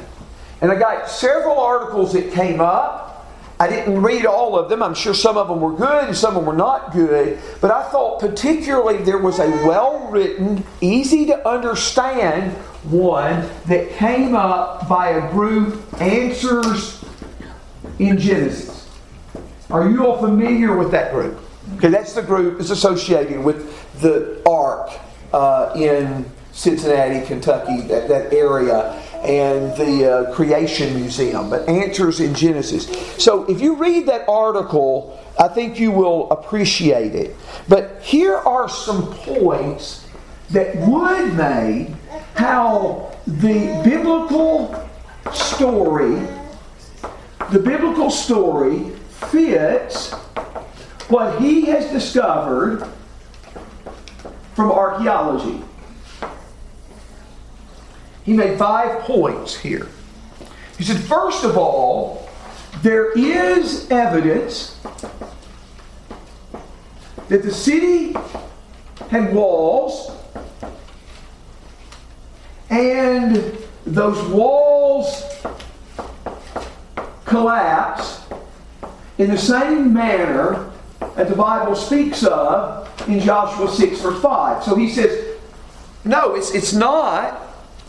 And 0.61 0.71
I 0.71 0.79
got 0.79 1.07
several 1.07 1.59
articles 1.59 2.13
that 2.13 2.33
came 2.33 2.59
up, 2.59 3.27
I 3.59 3.69
didn't 3.69 4.01
read 4.01 4.25
all 4.25 4.57
of 4.57 4.67
them. 4.67 4.81
I'm 4.81 4.95
sure 4.95 5.13
some 5.13 5.37
of 5.37 5.47
them 5.47 5.61
were 5.61 5.73
good 5.73 6.05
and 6.07 6.17
some 6.17 6.35
of 6.35 6.43
them 6.43 6.45
were 6.45 6.57
not 6.57 6.91
good. 6.91 7.39
But 7.61 7.69
I 7.69 7.83
thought 7.91 8.19
particularly 8.19 8.97
there 9.03 9.19
was 9.19 9.37
a 9.37 9.47
well 9.47 10.09
written, 10.09 10.65
easy 10.81 11.27
to 11.27 11.47
understand 11.47 12.51
one 12.83 13.47
that 13.67 13.91
came 13.91 14.35
up 14.35 14.89
by 14.89 15.09
a 15.09 15.31
group, 15.31 15.81
Answers 16.01 17.04
in 17.99 18.17
Genesis. 18.17 18.89
Are 19.69 19.89
you 19.89 20.05
all 20.05 20.19
familiar 20.19 20.75
with 20.75 20.91
that 20.91 21.11
group? 21.11 21.39
Okay, 21.77 21.89
that's 21.89 22.13
the 22.13 22.21
group 22.21 22.57
that's 22.57 22.69
associated 22.69 23.43
with 23.43 23.99
the 24.01 24.41
Ark 24.47 24.91
uh, 25.33 25.73
in 25.75 26.25
Cincinnati, 26.51 27.25
Kentucky, 27.25 27.81
that, 27.81 28.07
that 28.07 28.31
area 28.31 29.01
and 29.25 29.75
the 29.75 30.11
uh, 30.29 30.35
Creation 30.35 30.95
Museum, 30.95 31.49
but 31.49 31.67
Answers 31.67 32.19
in 32.19 32.35
Genesis. 32.35 32.87
So 33.21 33.43
if 33.45 33.59
you 33.59 33.75
read 33.75 34.05
that 34.05 34.29
article, 34.29 35.19
I 35.39 35.47
think 35.47 35.79
you 35.79 35.91
will 35.91 36.29
appreciate 36.29 37.15
it. 37.15 37.35
But 37.67 38.01
here 38.01 38.35
are 38.35 38.69
some 38.69 39.11
points 39.13 40.07
that 40.51 40.75
Wood 40.75 41.33
made 41.33 41.95
how 42.35 43.17
the 43.25 43.81
biblical 43.83 44.87
story, 45.33 46.15
the 47.51 47.59
biblical 47.59 48.09
story 48.09 48.89
fits 49.09 50.11
what 51.09 51.39
he 51.41 51.65
has 51.65 51.91
discovered 51.91 52.87
from 54.55 54.71
archaeology. 54.71 55.61
He 58.23 58.33
made 58.33 58.57
five 58.57 59.01
points 59.01 59.55
here. 59.55 59.87
He 60.77 60.83
said, 60.83 60.97
first 60.97 61.43
of 61.43 61.57
all, 61.57 62.27
there 62.81 63.11
is 63.11 63.89
evidence 63.91 64.79
that 67.27 67.43
the 67.43 67.51
city 67.51 68.15
had 69.09 69.33
walls, 69.33 70.11
and 72.69 73.57
those 73.85 74.21
walls 74.29 75.23
collapsed 77.35 78.21
in 79.17 79.29
the 79.29 79.37
same 79.37 79.93
manner 79.93 80.71
that 81.15 81.27
the 81.27 81.35
Bible 81.35 81.75
speaks 81.75 82.23
of 82.23 82.89
in 83.09 83.19
Joshua 83.19 83.69
6, 83.69 83.99
verse 83.99 84.21
5. 84.21 84.63
So 84.63 84.75
he 84.75 84.89
says, 84.89 85.37
no, 86.05 86.35
it's, 86.35 86.53
it's 86.55 86.73
not 86.73 87.41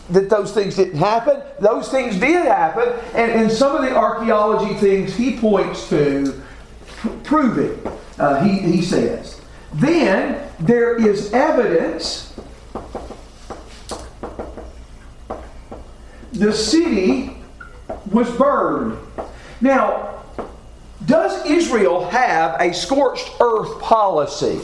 that 0.09 0.29
those 0.29 0.53
things 0.53 0.75
didn't 0.75 0.97
happen. 0.97 1.41
Those 1.59 1.89
things 1.89 2.17
did 2.17 2.45
happen. 2.45 2.93
And, 3.13 3.31
and 3.31 3.51
some 3.51 3.75
of 3.75 3.81
the 3.83 3.95
archaeology 3.95 4.73
things 4.75 5.15
he 5.15 5.37
points 5.37 5.87
to 5.89 6.41
prove 7.23 7.57
it, 7.57 7.87
uh, 8.19 8.43
he, 8.43 8.59
he 8.59 8.81
says. 8.81 9.39
Then 9.73 10.49
there 10.59 10.95
is 10.95 11.31
evidence 11.33 12.33
the 16.33 16.53
city 16.53 17.37
was 18.11 18.29
burned. 18.37 18.97
Now, 19.61 20.23
does 21.05 21.45
Israel 21.45 22.09
have 22.09 22.59
a 22.59 22.73
scorched 22.73 23.29
earth 23.39 23.79
policy 23.81 24.59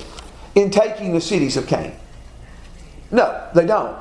in 0.56 0.70
taking 0.70 1.14
the 1.14 1.22
cities 1.22 1.58
of 1.58 1.68
Canaan? 1.68 1.98
No, 3.12 3.48
they 3.54 3.66
don't. 3.66 3.98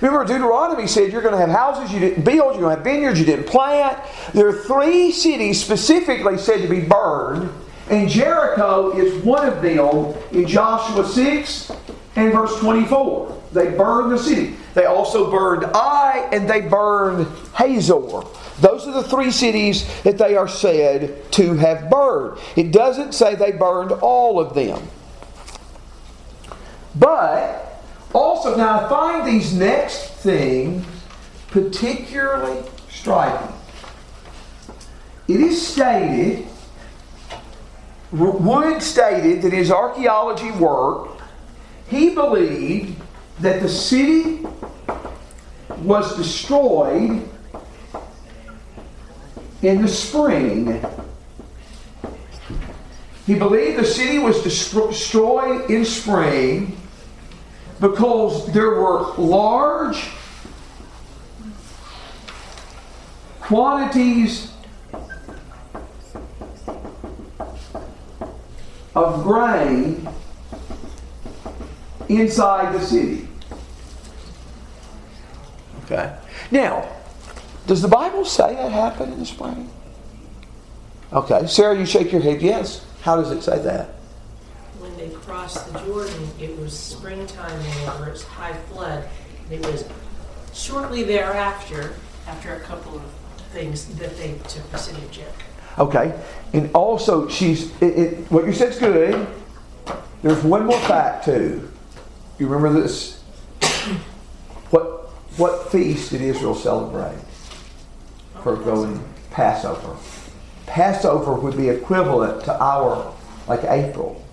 Remember, 0.00 0.24
Deuteronomy 0.24 0.86
said 0.86 1.12
you're 1.12 1.22
going 1.22 1.34
to 1.34 1.40
have 1.40 1.50
houses 1.50 1.92
you 1.92 2.00
didn't 2.00 2.24
build, 2.24 2.54
you're 2.54 2.62
going 2.62 2.70
to 2.70 2.76
have 2.76 2.84
vineyards 2.84 3.18
you 3.18 3.26
didn't 3.26 3.46
plant. 3.46 3.98
There 4.32 4.48
are 4.48 4.52
three 4.52 5.12
cities 5.12 5.62
specifically 5.62 6.38
said 6.38 6.62
to 6.62 6.68
be 6.68 6.80
burned, 6.80 7.50
and 7.90 8.08
Jericho 8.08 8.96
is 8.96 9.22
one 9.24 9.46
of 9.46 9.62
them 9.62 10.14
in 10.32 10.46
Joshua 10.46 11.06
6 11.06 11.72
and 12.16 12.32
verse 12.32 12.58
24. 12.60 13.42
They 13.52 13.70
burned 13.70 14.12
the 14.12 14.18
city. 14.18 14.56
They 14.72 14.86
also 14.86 15.30
burned 15.30 15.64
Ai 15.74 16.28
and 16.32 16.48
they 16.48 16.62
burned 16.62 17.26
Hazor. 17.54 18.22
Those 18.60 18.86
are 18.86 18.92
the 18.92 19.02
three 19.02 19.30
cities 19.30 19.84
that 20.02 20.18
they 20.18 20.36
are 20.36 20.48
said 20.48 21.30
to 21.32 21.54
have 21.54 21.90
burned. 21.90 22.38
It 22.56 22.70
doesn't 22.70 23.12
say 23.12 23.34
they 23.34 23.52
burned 23.52 23.92
all 23.92 24.38
of 24.38 24.54
them. 24.54 24.88
But 26.94 27.82
also, 28.12 28.56
now 28.56 28.86
I 28.86 28.88
find 28.88 29.26
these 29.26 29.52
next 29.54 30.10
things 30.14 30.86
particularly 31.48 32.62
striking. 32.88 33.54
It 35.26 35.40
is 35.40 35.66
stated, 35.66 36.46
Wood 38.12 38.82
stated 38.82 39.42
that 39.42 39.52
his 39.52 39.72
archaeology 39.72 40.52
work, 40.52 41.08
he 41.88 42.14
believed 42.14 43.00
that 43.40 43.62
the 43.62 43.68
city 43.68 44.46
was 45.78 46.16
destroyed 46.16 47.28
in 49.66 49.82
the 49.82 49.88
spring. 49.88 50.84
He 53.26 53.34
believed 53.34 53.78
the 53.78 53.84
city 53.84 54.18
was 54.18 54.42
destroyed 54.42 55.70
in 55.70 55.84
spring 55.84 56.76
because 57.80 58.52
there 58.52 58.70
were 58.70 59.14
large 59.16 60.10
quantities 63.40 64.52
of 68.94 69.22
grain 69.22 70.08
inside 72.08 72.74
the 72.74 72.80
city. 72.80 73.28
Okay. 75.84 76.16
Now, 76.50 76.88
does 77.66 77.80
the 77.80 77.88
Bible 77.88 78.24
say 78.24 78.54
that 78.54 78.72
happened 78.72 79.12
in 79.14 79.20
the 79.20 79.26
spring? 79.26 79.70
Okay. 81.12 81.46
Sarah, 81.46 81.78
you 81.78 81.86
shake 81.86 82.12
your 82.12 82.20
head 82.20 82.42
yes. 82.42 82.84
How 83.02 83.16
does 83.16 83.30
it 83.30 83.42
say 83.42 83.58
that? 83.60 83.88
When 84.78 84.94
they 84.96 85.08
crossed 85.08 85.72
the 85.72 85.78
Jordan, 85.80 86.28
it 86.38 86.58
was 86.58 86.78
springtime 86.78 87.52
and 87.52 88.06
it 88.06 88.10
was 88.10 88.24
high 88.24 88.52
flood. 88.52 89.08
It 89.50 89.64
was 89.66 89.88
shortly 90.52 91.04
thereafter, 91.04 91.94
after 92.26 92.54
a 92.54 92.60
couple 92.60 92.96
of 92.96 93.02
things, 93.52 93.86
that 93.96 94.16
they 94.18 94.34
took 94.48 94.70
the 94.70 94.78
city 94.78 95.02
of 95.02 95.10
Jericho. 95.10 95.44
Okay. 95.78 96.20
And 96.52 96.70
also, 96.74 97.28
she's 97.28 97.70
it, 97.80 97.98
it, 97.98 98.30
what 98.30 98.44
you 98.46 98.52
said's 98.52 98.78
good. 98.78 99.26
There's 100.22 100.42
one 100.42 100.66
more 100.66 100.78
fact 100.80 101.24
too. 101.24 101.70
You 102.38 102.48
remember 102.48 102.80
this? 102.80 103.22
What 104.70 105.10
what 105.36 105.70
feast 105.70 106.10
did 106.10 106.20
Israel 106.20 106.56
celebrate 106.56 107.18
for 108.44 108.54
going 108.56 109.02
Passover? 109.32 109.96
Passover 110.66 111.34
would 111.34 111.56
be 111.56 111.68
equivalent 111.68 112.44
to 112.44 112.62
our 112.62 113.12
like 113.48 113.64
April. 113.64 114.24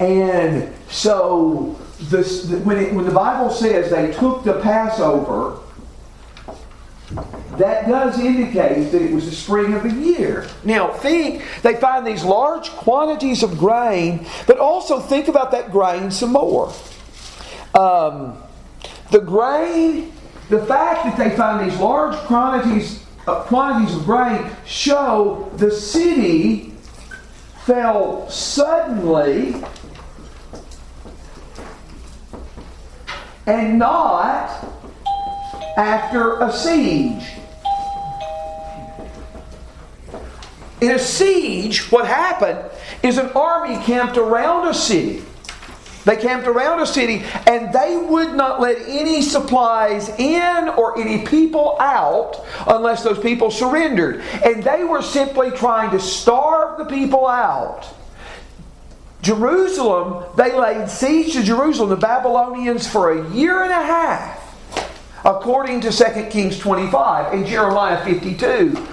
And 0.00 0.72
so 0.88 1.78
this 2.00 2.48
when 2.48 2.78
it, 2.78 2.94
when 2.94 3.04
the 3.04 3.12
Bible 3.12 3.50
says 3.50 3.90
they 3.90 4.12
took 4.12 4.44
the 4.44 4.60
Passover, 4.60 5.58
that 7.58 7.86
does 7.86 8.18
indicate 8.18 8.90
that 8.90 9.02
it 9.02 9.12
was 9.12 9.26
the 9.26 9.32
spring 9.32 9.74
of 9.74 9.82
the 9.82 9.90
year. 9.90 10.48
Now, 10.64 10.88
think, 10.88 11.42
they 11.62 11.74
find 11.74 12.06
these 12.06 12.24
large 12.24 12.70
quantities 12.70 13.42
of 13.42 13.58
grain, 13.58 14.26
but 14.46 14.58
also 14.58 14.98
think 14.98 15.28
about 15.28 15.50
that 15.50 15.70
grain 15.70 16.10
some 16.10 16.32
more. 16.32 16.72
Um, 17.74 18.38
the 19.10 19.20
grain, 19.20 20.12
the 20.48 20.64
fact 20.64 21.04
that 21.04 21.16
they 21.18 21.36
find 21.36 21.70
these 21.70 21.78
large 21.78 22.16
quantities, 22.26 23.01
Uh, 23.24 23.42
quantities 23.44 23.94
of 23.94 24.04
grain 24.04 24.50
show 24.66 25.48
the 25.56 25.70
city 25.70 26.74
fell 27.64 28.28
suddenly 28.28 29.54
and 33.46 33.78
not 33.78 34.66
after 35.76 36.40
a 36.40 36.52
siege. 36.52 37.24
In 40.80 40.90
a 40.90 40.98
siege, 40.98 41.92
what 41.92 42.08
happened 42.08 42.58
is 43.04 43.18
an 43.18 43.30
army 43.36 43.76
camped 43.84 44.16
around 44.16 44.66
a 44.66 44.74
city. 44.74 45.22
They 46.04 46.16
camped 46.16 46.46
around 46.46 46.80
a 46.80 46.86
city 46.86 47.24
and 47.46 47.72
they 47.72 47.96
would 47.96 48.34
not 48.34 48.60
let 48.60 48.76
any 48.86 49.22
supplies 49.22 50.08
in 50.08 50.68
or 50.70 50.98
any 50.98 51.24
people 51.24 51.76
out 51.80 52.44
unless 52.66 53.04
those 53.04 53.18
people 53.18 53.50
surrendered. 53.50 54.20
And 54.44 54.64
they 54.64 54.84
were 54.84 55.02
simply 55.02 55.50
trying 55.50 55.90
to 55.92 56.00
starve 56.00 56.78
the 56.78 56.84
people 56.84 57.26
out. 57.26 57.86
Jerusalem, 59.22 60.24
they 60.36 60.52
laid 60.52 60.90
siege 60.90 61.34
to 61.34 61.44
Jerusalem, 61.44 61.90
the 61.90 61.96
Babylonians, 61.96 62.88
for 62.88 63.12
a 63.12 63.30
year 63.32 63.62
and 63.62 63.70
a 63.70 63.74
half, 63.74 65.20
according 65.24 65.80
to 65.82 65.92
2 65.92 66.26
Kings 66.28 66.58
25 66.58 67.32
and 67.32 67.46
Jeremiah 67.46 68.04
52. 68.04 68.88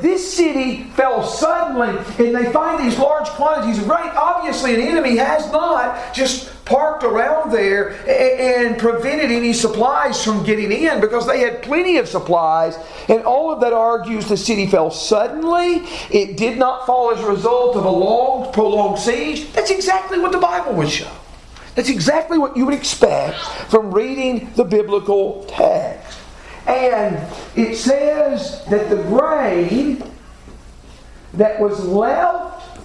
This 0.00 0.34
city 0.36 0.84
fell 0.94 1.22
suddenly, 1.22 1.96
and 2.24 2.34
they 2.34 2.52
find 2.52 2.84
these 2.84 2.98
large 2.98 3.28
quantities 3.28 3.78
of. 3.78 3.90
Obviously, 3.90 4.74
an 4.74 4.80
enemy 4.80 5.16
has 5.16 5.50
not 5.52 6.12
just 6.14 6.52
parked 6.64 7.04
around 7.04 7.52
there 7.52 7.90
and 8.08 8.76
prevented 8.78 9.30
any 9.30 9.52
supplies 9.52 10.22
from 10.22 10.44
getting 10.44 10.72
in 10.72 11.00
because 11.00 11.26
they 11.26 11.40
had 11.40 11.62
plenty 11.62 11.96
of 11.98 12.08
supplies. 12.08 12.76
And 13.08 13.22
all 13.22 13.52
of 13.52 13.60
that 13.60 13.72
argues 13.72 14.28
the 14.28 14.36
city 14.36 14.66
fell 14.66 14.90
suddenly. 14.90 15.84
It 16.10 16.36
did 16.36 16.58
not 16.58 16.84
fall 16.84 17.12
as 17.12 17.20
a 17.20 17.26
result 17.26 17.76
of 17.76 17.84
a 17.84 17.90
long, 17.90 18.52
prolonged 18.52 18.98
siege. 18.98 19.52
That's 19.52 19.70
exactly 19.70 20.18
what 20.18 20.32
the 20.32 20.38
Bible 20.38 20.74
would 20.74 20.90
show. 20.90 21.10
That's 21.76 21.90
exactly 21.90 22.38
what 22.38 22.56
you 22.56 22.64
would 22.64 22.74
expect 22.74 23.38
from 23.70 23.92
reading 23.92 24.50
the 24.56 24.64
biblical 24.64 25.44
text. 25.44 26.15
And 26.66 27.16
it 27.54 27.76
says 27.76 28.64
that 28.66 28.90
the 28.90 28.96
grain 28.96 30.02
that 31.34 31.60
was 31.60 31.84
left, 31.84 32.78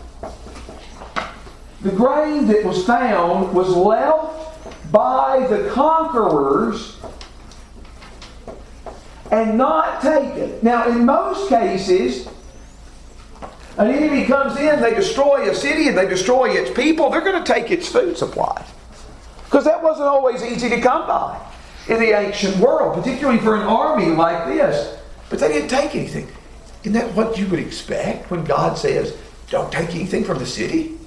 the 1.81 1.91
grain 1.91 2.47
that 2.47 2.63
was 2.63 2.85
found 2.85 3.53
was 3.55 3.69
left 3.69 4.91
by 4.91 5.47
the 5.47 5.69
conquerors 5.71 6.97
and 9.31 9.57
not 9.57 10.01
taken. 10.01 10.59
Now, 10.61 10.87
in 10.87 11.05
most 11.05 11.49
cases, 11.49 12.27
an 13.77 13.87
enemy 13.87 14.25
comes 14.25 14.59
in, 14.59 14.79
they 14.79 14.93
destroy 14.93 15.49
a 15.49 15.55
city 15.55 15.87
and 15.87 15.97
they 15.97 16.07
destroy 16.07 16.51
its 16.51 16.69
people, 16.69 17.09
they're 17.09 17.21
going 17.21 17.43
to 17.43 17.53
take 17.53 17.71
its 17.71 17.87
food 17.87 18.15
supply. 18.15 18.63
Because 19.45 19.63
that 19.63 19.81
wasn't 19.81 20.07
always 20.07 20.43
easy 20.43 20.69
to 20.69 20.79
come 20.79 21.07
by 21.07 21.51
in 21.87 21.99
the 21.99 22.11
ancient 22.11 22.57
world, 22.57 22.95
particularly 22.95 23.39
for 23.39 23.55
an 23.55 23.63
army 23.63 24.07
like 24.07 24.45
this. 24.45 24.99
But 25.29 25.39
they 25.39 25.49
didn't 25.49 25.69
take 25.69 25.95
anything. 25.95 26.27
Isn't 26.83 26.93
that 26.93 27.13
what 27.13 27.37
you 27.37 27.47
would 27.47 27.59
expect 27.59 28.31
when 28.31 28.43
God 28.43 28.77
says, 28.77 29.17
don't 29.49 29.71
take 29.71 29.95
anything 29.95 30.23
from 30.23 30.39
the 30.39 30.45
city? 30.45 30.97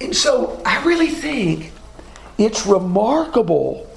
And 0.00 0.16
so 0.16 0.60
I 0.64 0.82
really 0.84 1.08
think 1.08 1.72
it's 2.38 2.66
remarkable 2.66 3.88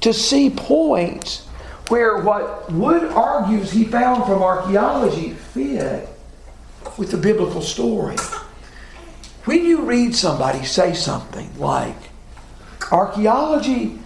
to 0.00 0.12
see 0.12 0.50
points 0.50 1.46
where 1.88 2.18
what 2.18 2.70
Wood 2.72 3.04
argues 3.04 3.70
he 3.70 3.84
found 3.84 4.24
from 4.24 4.42
archaeology 4.42 5.32
fit 5.32 6.08
with 6.98 7.10
the 7.10 7.16
biblical 7.16 7.62
story. 7.62 8.16
When 9.44 9.64
you 9.64 9.82
read 9.82 10.14
somebody 10.14 10.64
say 10.64 10.94
something 10.94 11.58
like, 11.58 11.96
Archaeology 12.90 13.98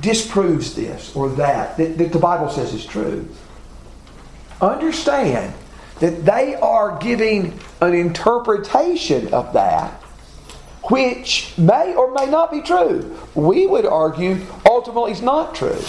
disproves 0.00 0.74
this 0.74 1.14
or 1.16 1.30
that, 1.30 1.76
that, 1.76 1.98
that 1.98 2.12
the 2.12 2.18
Bible 2.18 2.48
says 2.50 2.74
is 2.74 2.84
true. 2.84 3.28
Understand 4.60 5.54
that 6.00 6.24
they 6.24 6.54
are 6.56 6.98
giving 6.98 7.58
an 7.80 7.94
interpretation 7.94 9.32
of 9.32 9.52
that 9.54 10.02
which 10.90 11.52
may 11.58 11.94
or 11.94 12.12
may 12.12 12.26
not 12.26 12.50
be 12.52 12.60
true. 12.60 13.18
We 13.34 13.66
would 13.66 13.86
argue 13.86 14.38
ultimately 14.64 15.12
it's 15.12 15.20
not 15.20 15.54
true. 15.54 15.80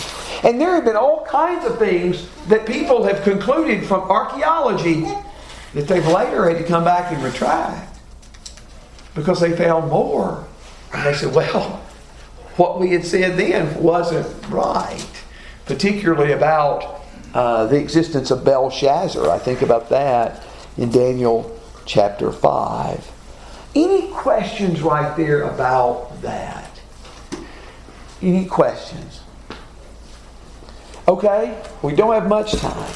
And 0.44 0.60
there 0.60 0.74
have 0.74 0.86
been 0.86 0.96
all 0.96 1.24
kinds 1.26 1.66
of 1.66 1.78
things 1.78 2.28
that 2.48 2.66
people 2.66 3.04
have 3.04 3.24
concluded 3.24 3.86
from 3.86 4.02
archaeology 4.10 5.02
that 5.74 5.88
they've 5.88 6.08
later 6.08 6.50
had 6.50 6.58
to 6.58 6.64
come 6.64 6.84
back 6.84 7.12
and 7.12 7.24
retract 7.24 8.00
because 9.14 9.40
they 9.40 9.56
found 9.56 9.92
more. 9.92 10.48
And 10.94 11.06
they 11.06 11.14
said, 11.14 11.34
well, 11.34 11.84
what 12.58 12.80
we 12.80 12.90
had 12.90 13.06
said 13.06 13.38
then 13.38 13.82
wasn't 13.82 14.28
right, 14.50 15.24
particularly 15.66 16.34
about 16.34 17.04
uh, 17.34 17.66
the 17.68 17.78
existence 17.78 18.32
of 18.32 18.44
Belshazzar. 18.44 19.30
I 19.30 19.38
think 19.38 19.62
about 19.62 19.90
that 19.90 20.44
in 20.78 20.90
Daniel 20.90 21.60
chapter 21.86 22.32
5. 22.32 23.12
Any 23.76 24.08
questions 24.12 24.82
right 24.82 25.16
there 25.16 25.44
about 25.44 26.22
that? 26.22 26.80
Any 28.22 28.46
questions? 28.46 29.22
Okay, 31.08 31.62
we 31.84 31.96
don't 31.96 32.14
have 32.14 32.28
much 32.28 32.54
time, 32.54 32.94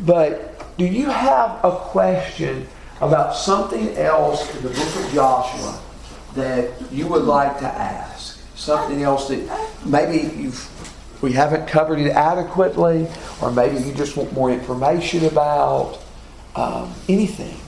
but 0.00 0.76
do 0.78 0.86
you 0.86 1.10
have 1.10 1.62
a 1.64 1.70
question 1.70 2.66
about 3.00 3.36
something 3.36 3.96
else 3.96 4.54
in 4.56 4.62
the 4.62 4.70
book 4.70 4.96
of 4.96 5.12
Joshua 5.12 5.80
that 6.34 6.72
you 6.90 7.06
would 7.06 7.24
like 7.24 7.58
to 7.58 7.66
ask? 7.66 8.35
Something 8.56 9.02
else 9.02 9.28
that 9.28 9.68
maybe 9.84 10.34
you've 10.36 10.72
we 11.22 11.32
haven't 11.32 11.66
covered 11.66 11.98
it 11.98 12.10
adequately, 12.10 13.08
or 13.40 13.50
maybe 13.50 13.78
you 13.78 13.94
just 13.94 14.16
want 14.16 14.32
more 14.34 14.50
information 14.50 15.24
about 15.24 15.98
um, 16.54 16.92
anything. 17.08 17.58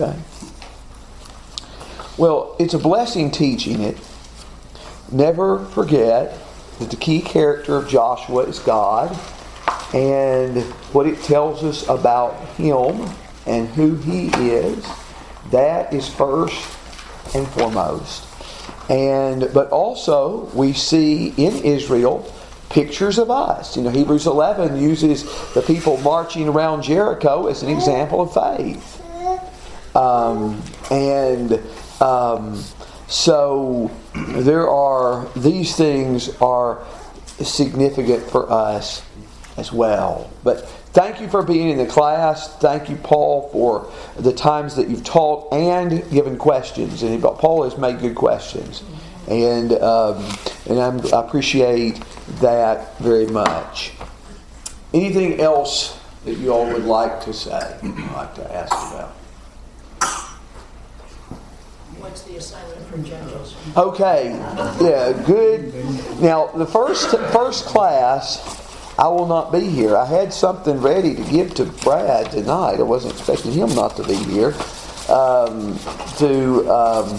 Okay. 0.00 0.16
Well, 2.16 2.54
it's 2.60 2.74
a 2.74 2.78
blessing 2.78 3.32
teaching 3.32 3.80
it. 3.80 3.96
Never 5.10 5.64
forget 5.66 6.38
that 6.78 6.90
the 6.90 6.96
key 6.96 7.20
character 7.20 7.76
of 7.76 7.88
Joshua 7.88 8.42
is 8.44 8.58
God 8.58 9.10
and 9.94 10.62
what 10.92 11.06
it 11.06 11.22
tells 11.22 11.64
us 11.64 11.88
about 11.88 12.34
him 12.50 13.08
and 13.46 13.68
who 13.68 13.96
he 13.96 14.28
is. 14.28 14.86
That 15.50 15.92
is 15.92 16.08
first 16.08 16.76
and 17.34 17.46
foremost. 17.48 18.24
And 18.90 19.50
but 19.52 19.70
also 19.70 20.46
we 20.54 20.72
see 20.72 21.28
in 21.36 21.56
Israel 21.64 22.32
pictures 22.70 23.18
of 23.18 23.30
us. 23.30 23.76
You 23.76 23.82
know, 23.82 23.90
Hebrews 23.90 24.26
11 24.26 24.80
uses 24.80 25.24
the 25.54 25.62
people 25.62 25.96
marching 25.98 26.48
around 26.48 26.82
Jericho 26.82 27.46
as 27.46 27.62
an 27.62 27.70
example 27.70 28.20
of 28.20 28.34
faith. 28.34 29.02
Um, 29.96 30.62
and 30.90 31.60
um, 32.00 32.62
so 33.08 33.90
there 34.14 34.68
are 34.68 35.26
these 35.34 35.74
things 35.74 36.28
are 36.40 36.84
significant 37.42 38.30
for 38.30 38.50
us 38.50 39.02
as 39.56 39.72
well. 39.72 40.30
But 40.44 40.68
thank 40.92 41.20
you 41.20 41.28
for 41.28 41.42
being 41.42 41.70
in 41.70 41.78
the 41.78 41.86
class. 41.86 42.54
Thank 42.58 42.90
you, 42.90 42.96
Paul, 42.96 43.48
for 43.50 43.90
the 44.20 44.32
times 44.32 44.76
that 44.76 44.88
you've 44.88 45.04
taught 45.04 45.52
and 45.52 46.08
given 46.10 46.36
questions. 46.36 47.02
And 47.02 47.22
Paul 47.22 47.64
has 47.64 47.78
made 47.78 47.98
good 47.98 48.14
questions, 48.14 48.82
and 49.26 49.72
um, 49.72 50.24
and 50.68 50.78
I'm, 50.78 51.00
i 51.14 51.20
appreciate 51.20 52.00
that 52.40 52.98
very 52.98 53.26
much. 53.26 53.92
Anything 54.92 55.40
else 55.40 55.98
that 56.24 56.34
you 56.34 56.52
all 56.52 56.66
would 56.66 56.84
like 56.84 57.22
to 57.22 57.32
say? 57.32 57.78
like 58.14 58.34
to 58.34 58.54
ask 58.54 58.72
about? 58.72 59.14
What's 61.98 62.22
the 62.22 62.27
Okay, 63.76 64.30
yeah, 64.80 65.12
good. 65.26 65.74
Now, 66.20 66.46
the 66.46 66.66
first 66.66 67.10
first 67.10 67.66
class, 67.66 68.40
I 68.98 69.08
will 69.08 69.26
not 69.26 69.52
be 69.52 69.60
here. 69.60 69.96
I 69.96 70.06
had 70.06 70.32
something 70.32 70.80
ready 70.80 71.14
to 71.14 71.22
give 71.24 71.54
to 71.54 71.64
Brad 71.64 72.30
tonight. 72.30 72.78
I 72.78 72.82
wasn't 72.82 73.14
expecting 73.14 73.52
him 73.52 73.74
not 73.74 73.96
to 73.96 74.04
be 74.04 74.14
here 74.14 74.54
um, 75.08 75.78
to 76.18 76.68
um, 76.70 77.18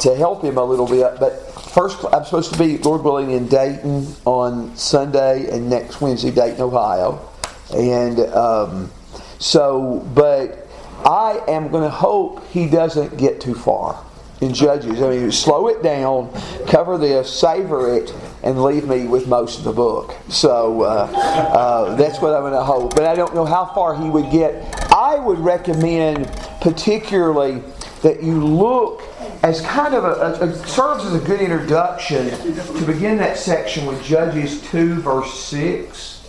to 0.00 0.14
help 0.14 0.42
him 0.42 0.58
a 0.58 0.64
little 0.64 0.86
bit. 0.86 1.18
But 1.18 1.54
first, 1.54 2.04
I'm 2.12 2.24
supposed 2.24 2.52
to 2.52 2.58
be, 2.58 2.78
Lord 2.78 3.02
willing, 3.02 3.30
in 3.30 3.48
Dayton 3.48 4.06
on 4.24 4.76
Sunday 4.76 5.48
and 5.50 5.70
next 5.70 6.00
Wednesday, 6.00 6.30
Dayton, 6.30 6.60
Ohio, 6.60 7.28
and 7.74 8.20
um, 8.34 8.90
so, 9.38 10.06
but 10.14 10.68
I 11.04 11.42
am 11.48 11.70
going 11.70 11.84
to 11.84 11.90
hope 11.90 12.46
he 12.48 12.68
doesn't 12.68 13.16
get 13.16 13.40
too 13.40 13.54
far 13.54 14.04
in 14.42 14.52
Judges. 14.52 15.00
I 15.00 15.08
mean, 15.08 15.32
slow 15.32 15.68
it 15.68 15.82
down, 15.82 16.30
cover 16.66 16.98
this, 16.98 17.32
savor 17.32 17.94
it, 17.96 18.12
and 18.42 18.62
leave 18.62 18.88
me 18.88 19.06
with 19.06 19.28
most 19.28 19.58
of 19.58 19.64
the 19.64 19.72
book. 19.72 20.14
So 20.28 20.82
uh, 20.82 21.08
uh, 21.14 21.94
that's 21.94 22.20
what 22.20 22.34
I'm 22.34 22.42
going 22.42 22.52
to 22.52 22.64
hope. 22.64 22.94
But 22.94 23.04
I 23.04 23.14
don't 23.14 23.34
know 23.34 23.44
how 23.44 23.66
far 23.66 23.94
he 23.94 24.10
would 24.10 24.30
get. 24.30 24.92
I 24.92 25.16
would 25.16 25.38
recommend, 25.38 26.26
particularly, 26.60 27.62
that 28.02 28.20
you 28.20 28.44
look 28.44 29.02
as 29.44 29.60
kind 29.60 29.94
of 29.94 30.04
a, 30.04 30.44
a, 30.44 30.54
serves 30.66 31.04
as 31.04 31.14
a 31.14 31.24
good 31.24 31.40
introduction 31.40 32.30
to 32.30 32.84
begin 32.84 33.16
that 33.18 33.38
section 33.38 33.86
with 33.86 34.02
Judges 34.02 34.60
2, 34.70 34.96
verse 35.02 35.32
6, 35.44 36.28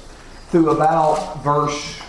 through 0.49 0.70
about 0.70 1.43
verse 1.43 1.99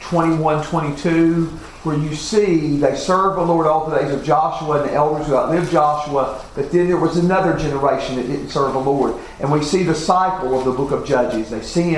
21, 0.00 0.64
22 0.64 1.56
where 1.84 1.96
you 1.96 2.14
see 2.14 2.76
they 2.76 2.94
served 2.94 3.36
the 3.38 3.42
Lord 3.42 3.66
all 3.66 3.88
the 3.88 3.98
days 3.98 4.12
of 4.12 4.24
Joshua 4.24 4.80
and 4.80 4.90
the 4.90 4.94
elders 4.94 5.26
who 5.26 5.34
outlived 5.34 5.70
Joshua, 5.72 6.44
but 6.54 6.70
then 6.70 6.86
there 6.86 6.96
was 6.96 7.16
another 7.16 7.58
generation 7.58 8.16
that 8.16 8.26
didn't 8.28 8.50
serve 8.50 8.72
the 8.72 8.78
Lord. 8.78 9.20
And 9.40 9.50
we 9.50 9.62
see 9.62 9.82
the 9.82 9.94
cycle 9.94 10.56
of 10.56 10.64
the 10.64 10.72
book 10.72 10.92
of 10.92 11.04
Judges. 11.04 11.50
They 11.50 11.62
sin, 11.62 11.96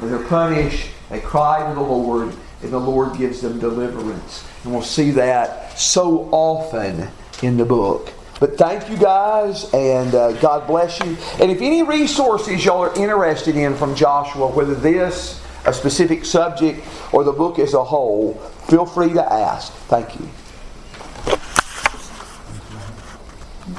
and 0.00 0.10
they're 0.10 0.26
punished, 0.26 0.90
they 1.10 1.20
cry 1.20 1.68
to 1.68 1.74
the 1.74 1.80
Lord, 1.80 2.34
and 2.62 2.72
the 2.72 2.78
Lord 2.78 3.18
gives 3.18 3.40
them 3.40 3.58
deliverance. 3.58 4.46
And 4.62 4.72
we'll 4.72 4.82
see 4.82 5.10
that 5.12 5.78
so 5.78 6.28
often 6.30 7.08
in 7.42 7.56
the 7.56 7.64
book. 7.64 8.12
But 8.38 8.58
thank 8.58 8.90
you 8.90 8.96
guys, 8.96 9.72
and 9.72 10.14
uh, 10.14 10.32
God 10.34 10.66
bless 10.66 11.00
you. 11.00 11.16
And 11.40 11.50
if 11.50 11.62
any 11.62 11.82
resources 11.82 12.64
y'all 12.64 12.82
are 12.82 12.94
interested 12.94 13.56
in 13.56 13.74
from 13.74 13.94
Joshua, 13.94 14.48
whether 14.48 14.74
this, 14.74 15.42
a 15.64 15.72
specific 15.72 16.24
subject, 16.24 16.86
or 17.12 17.24
the 17.24 17.32
book 17.32 17.58
as 17.58 17.72
a 17.72 17.82
whole, 17.82 18.40
feel 18.68 18.86
free 18.86 19.12
to 19.12 19.32
ask. 19.32 19.72
Thank 19.88 20.18
you. 20.20 20.28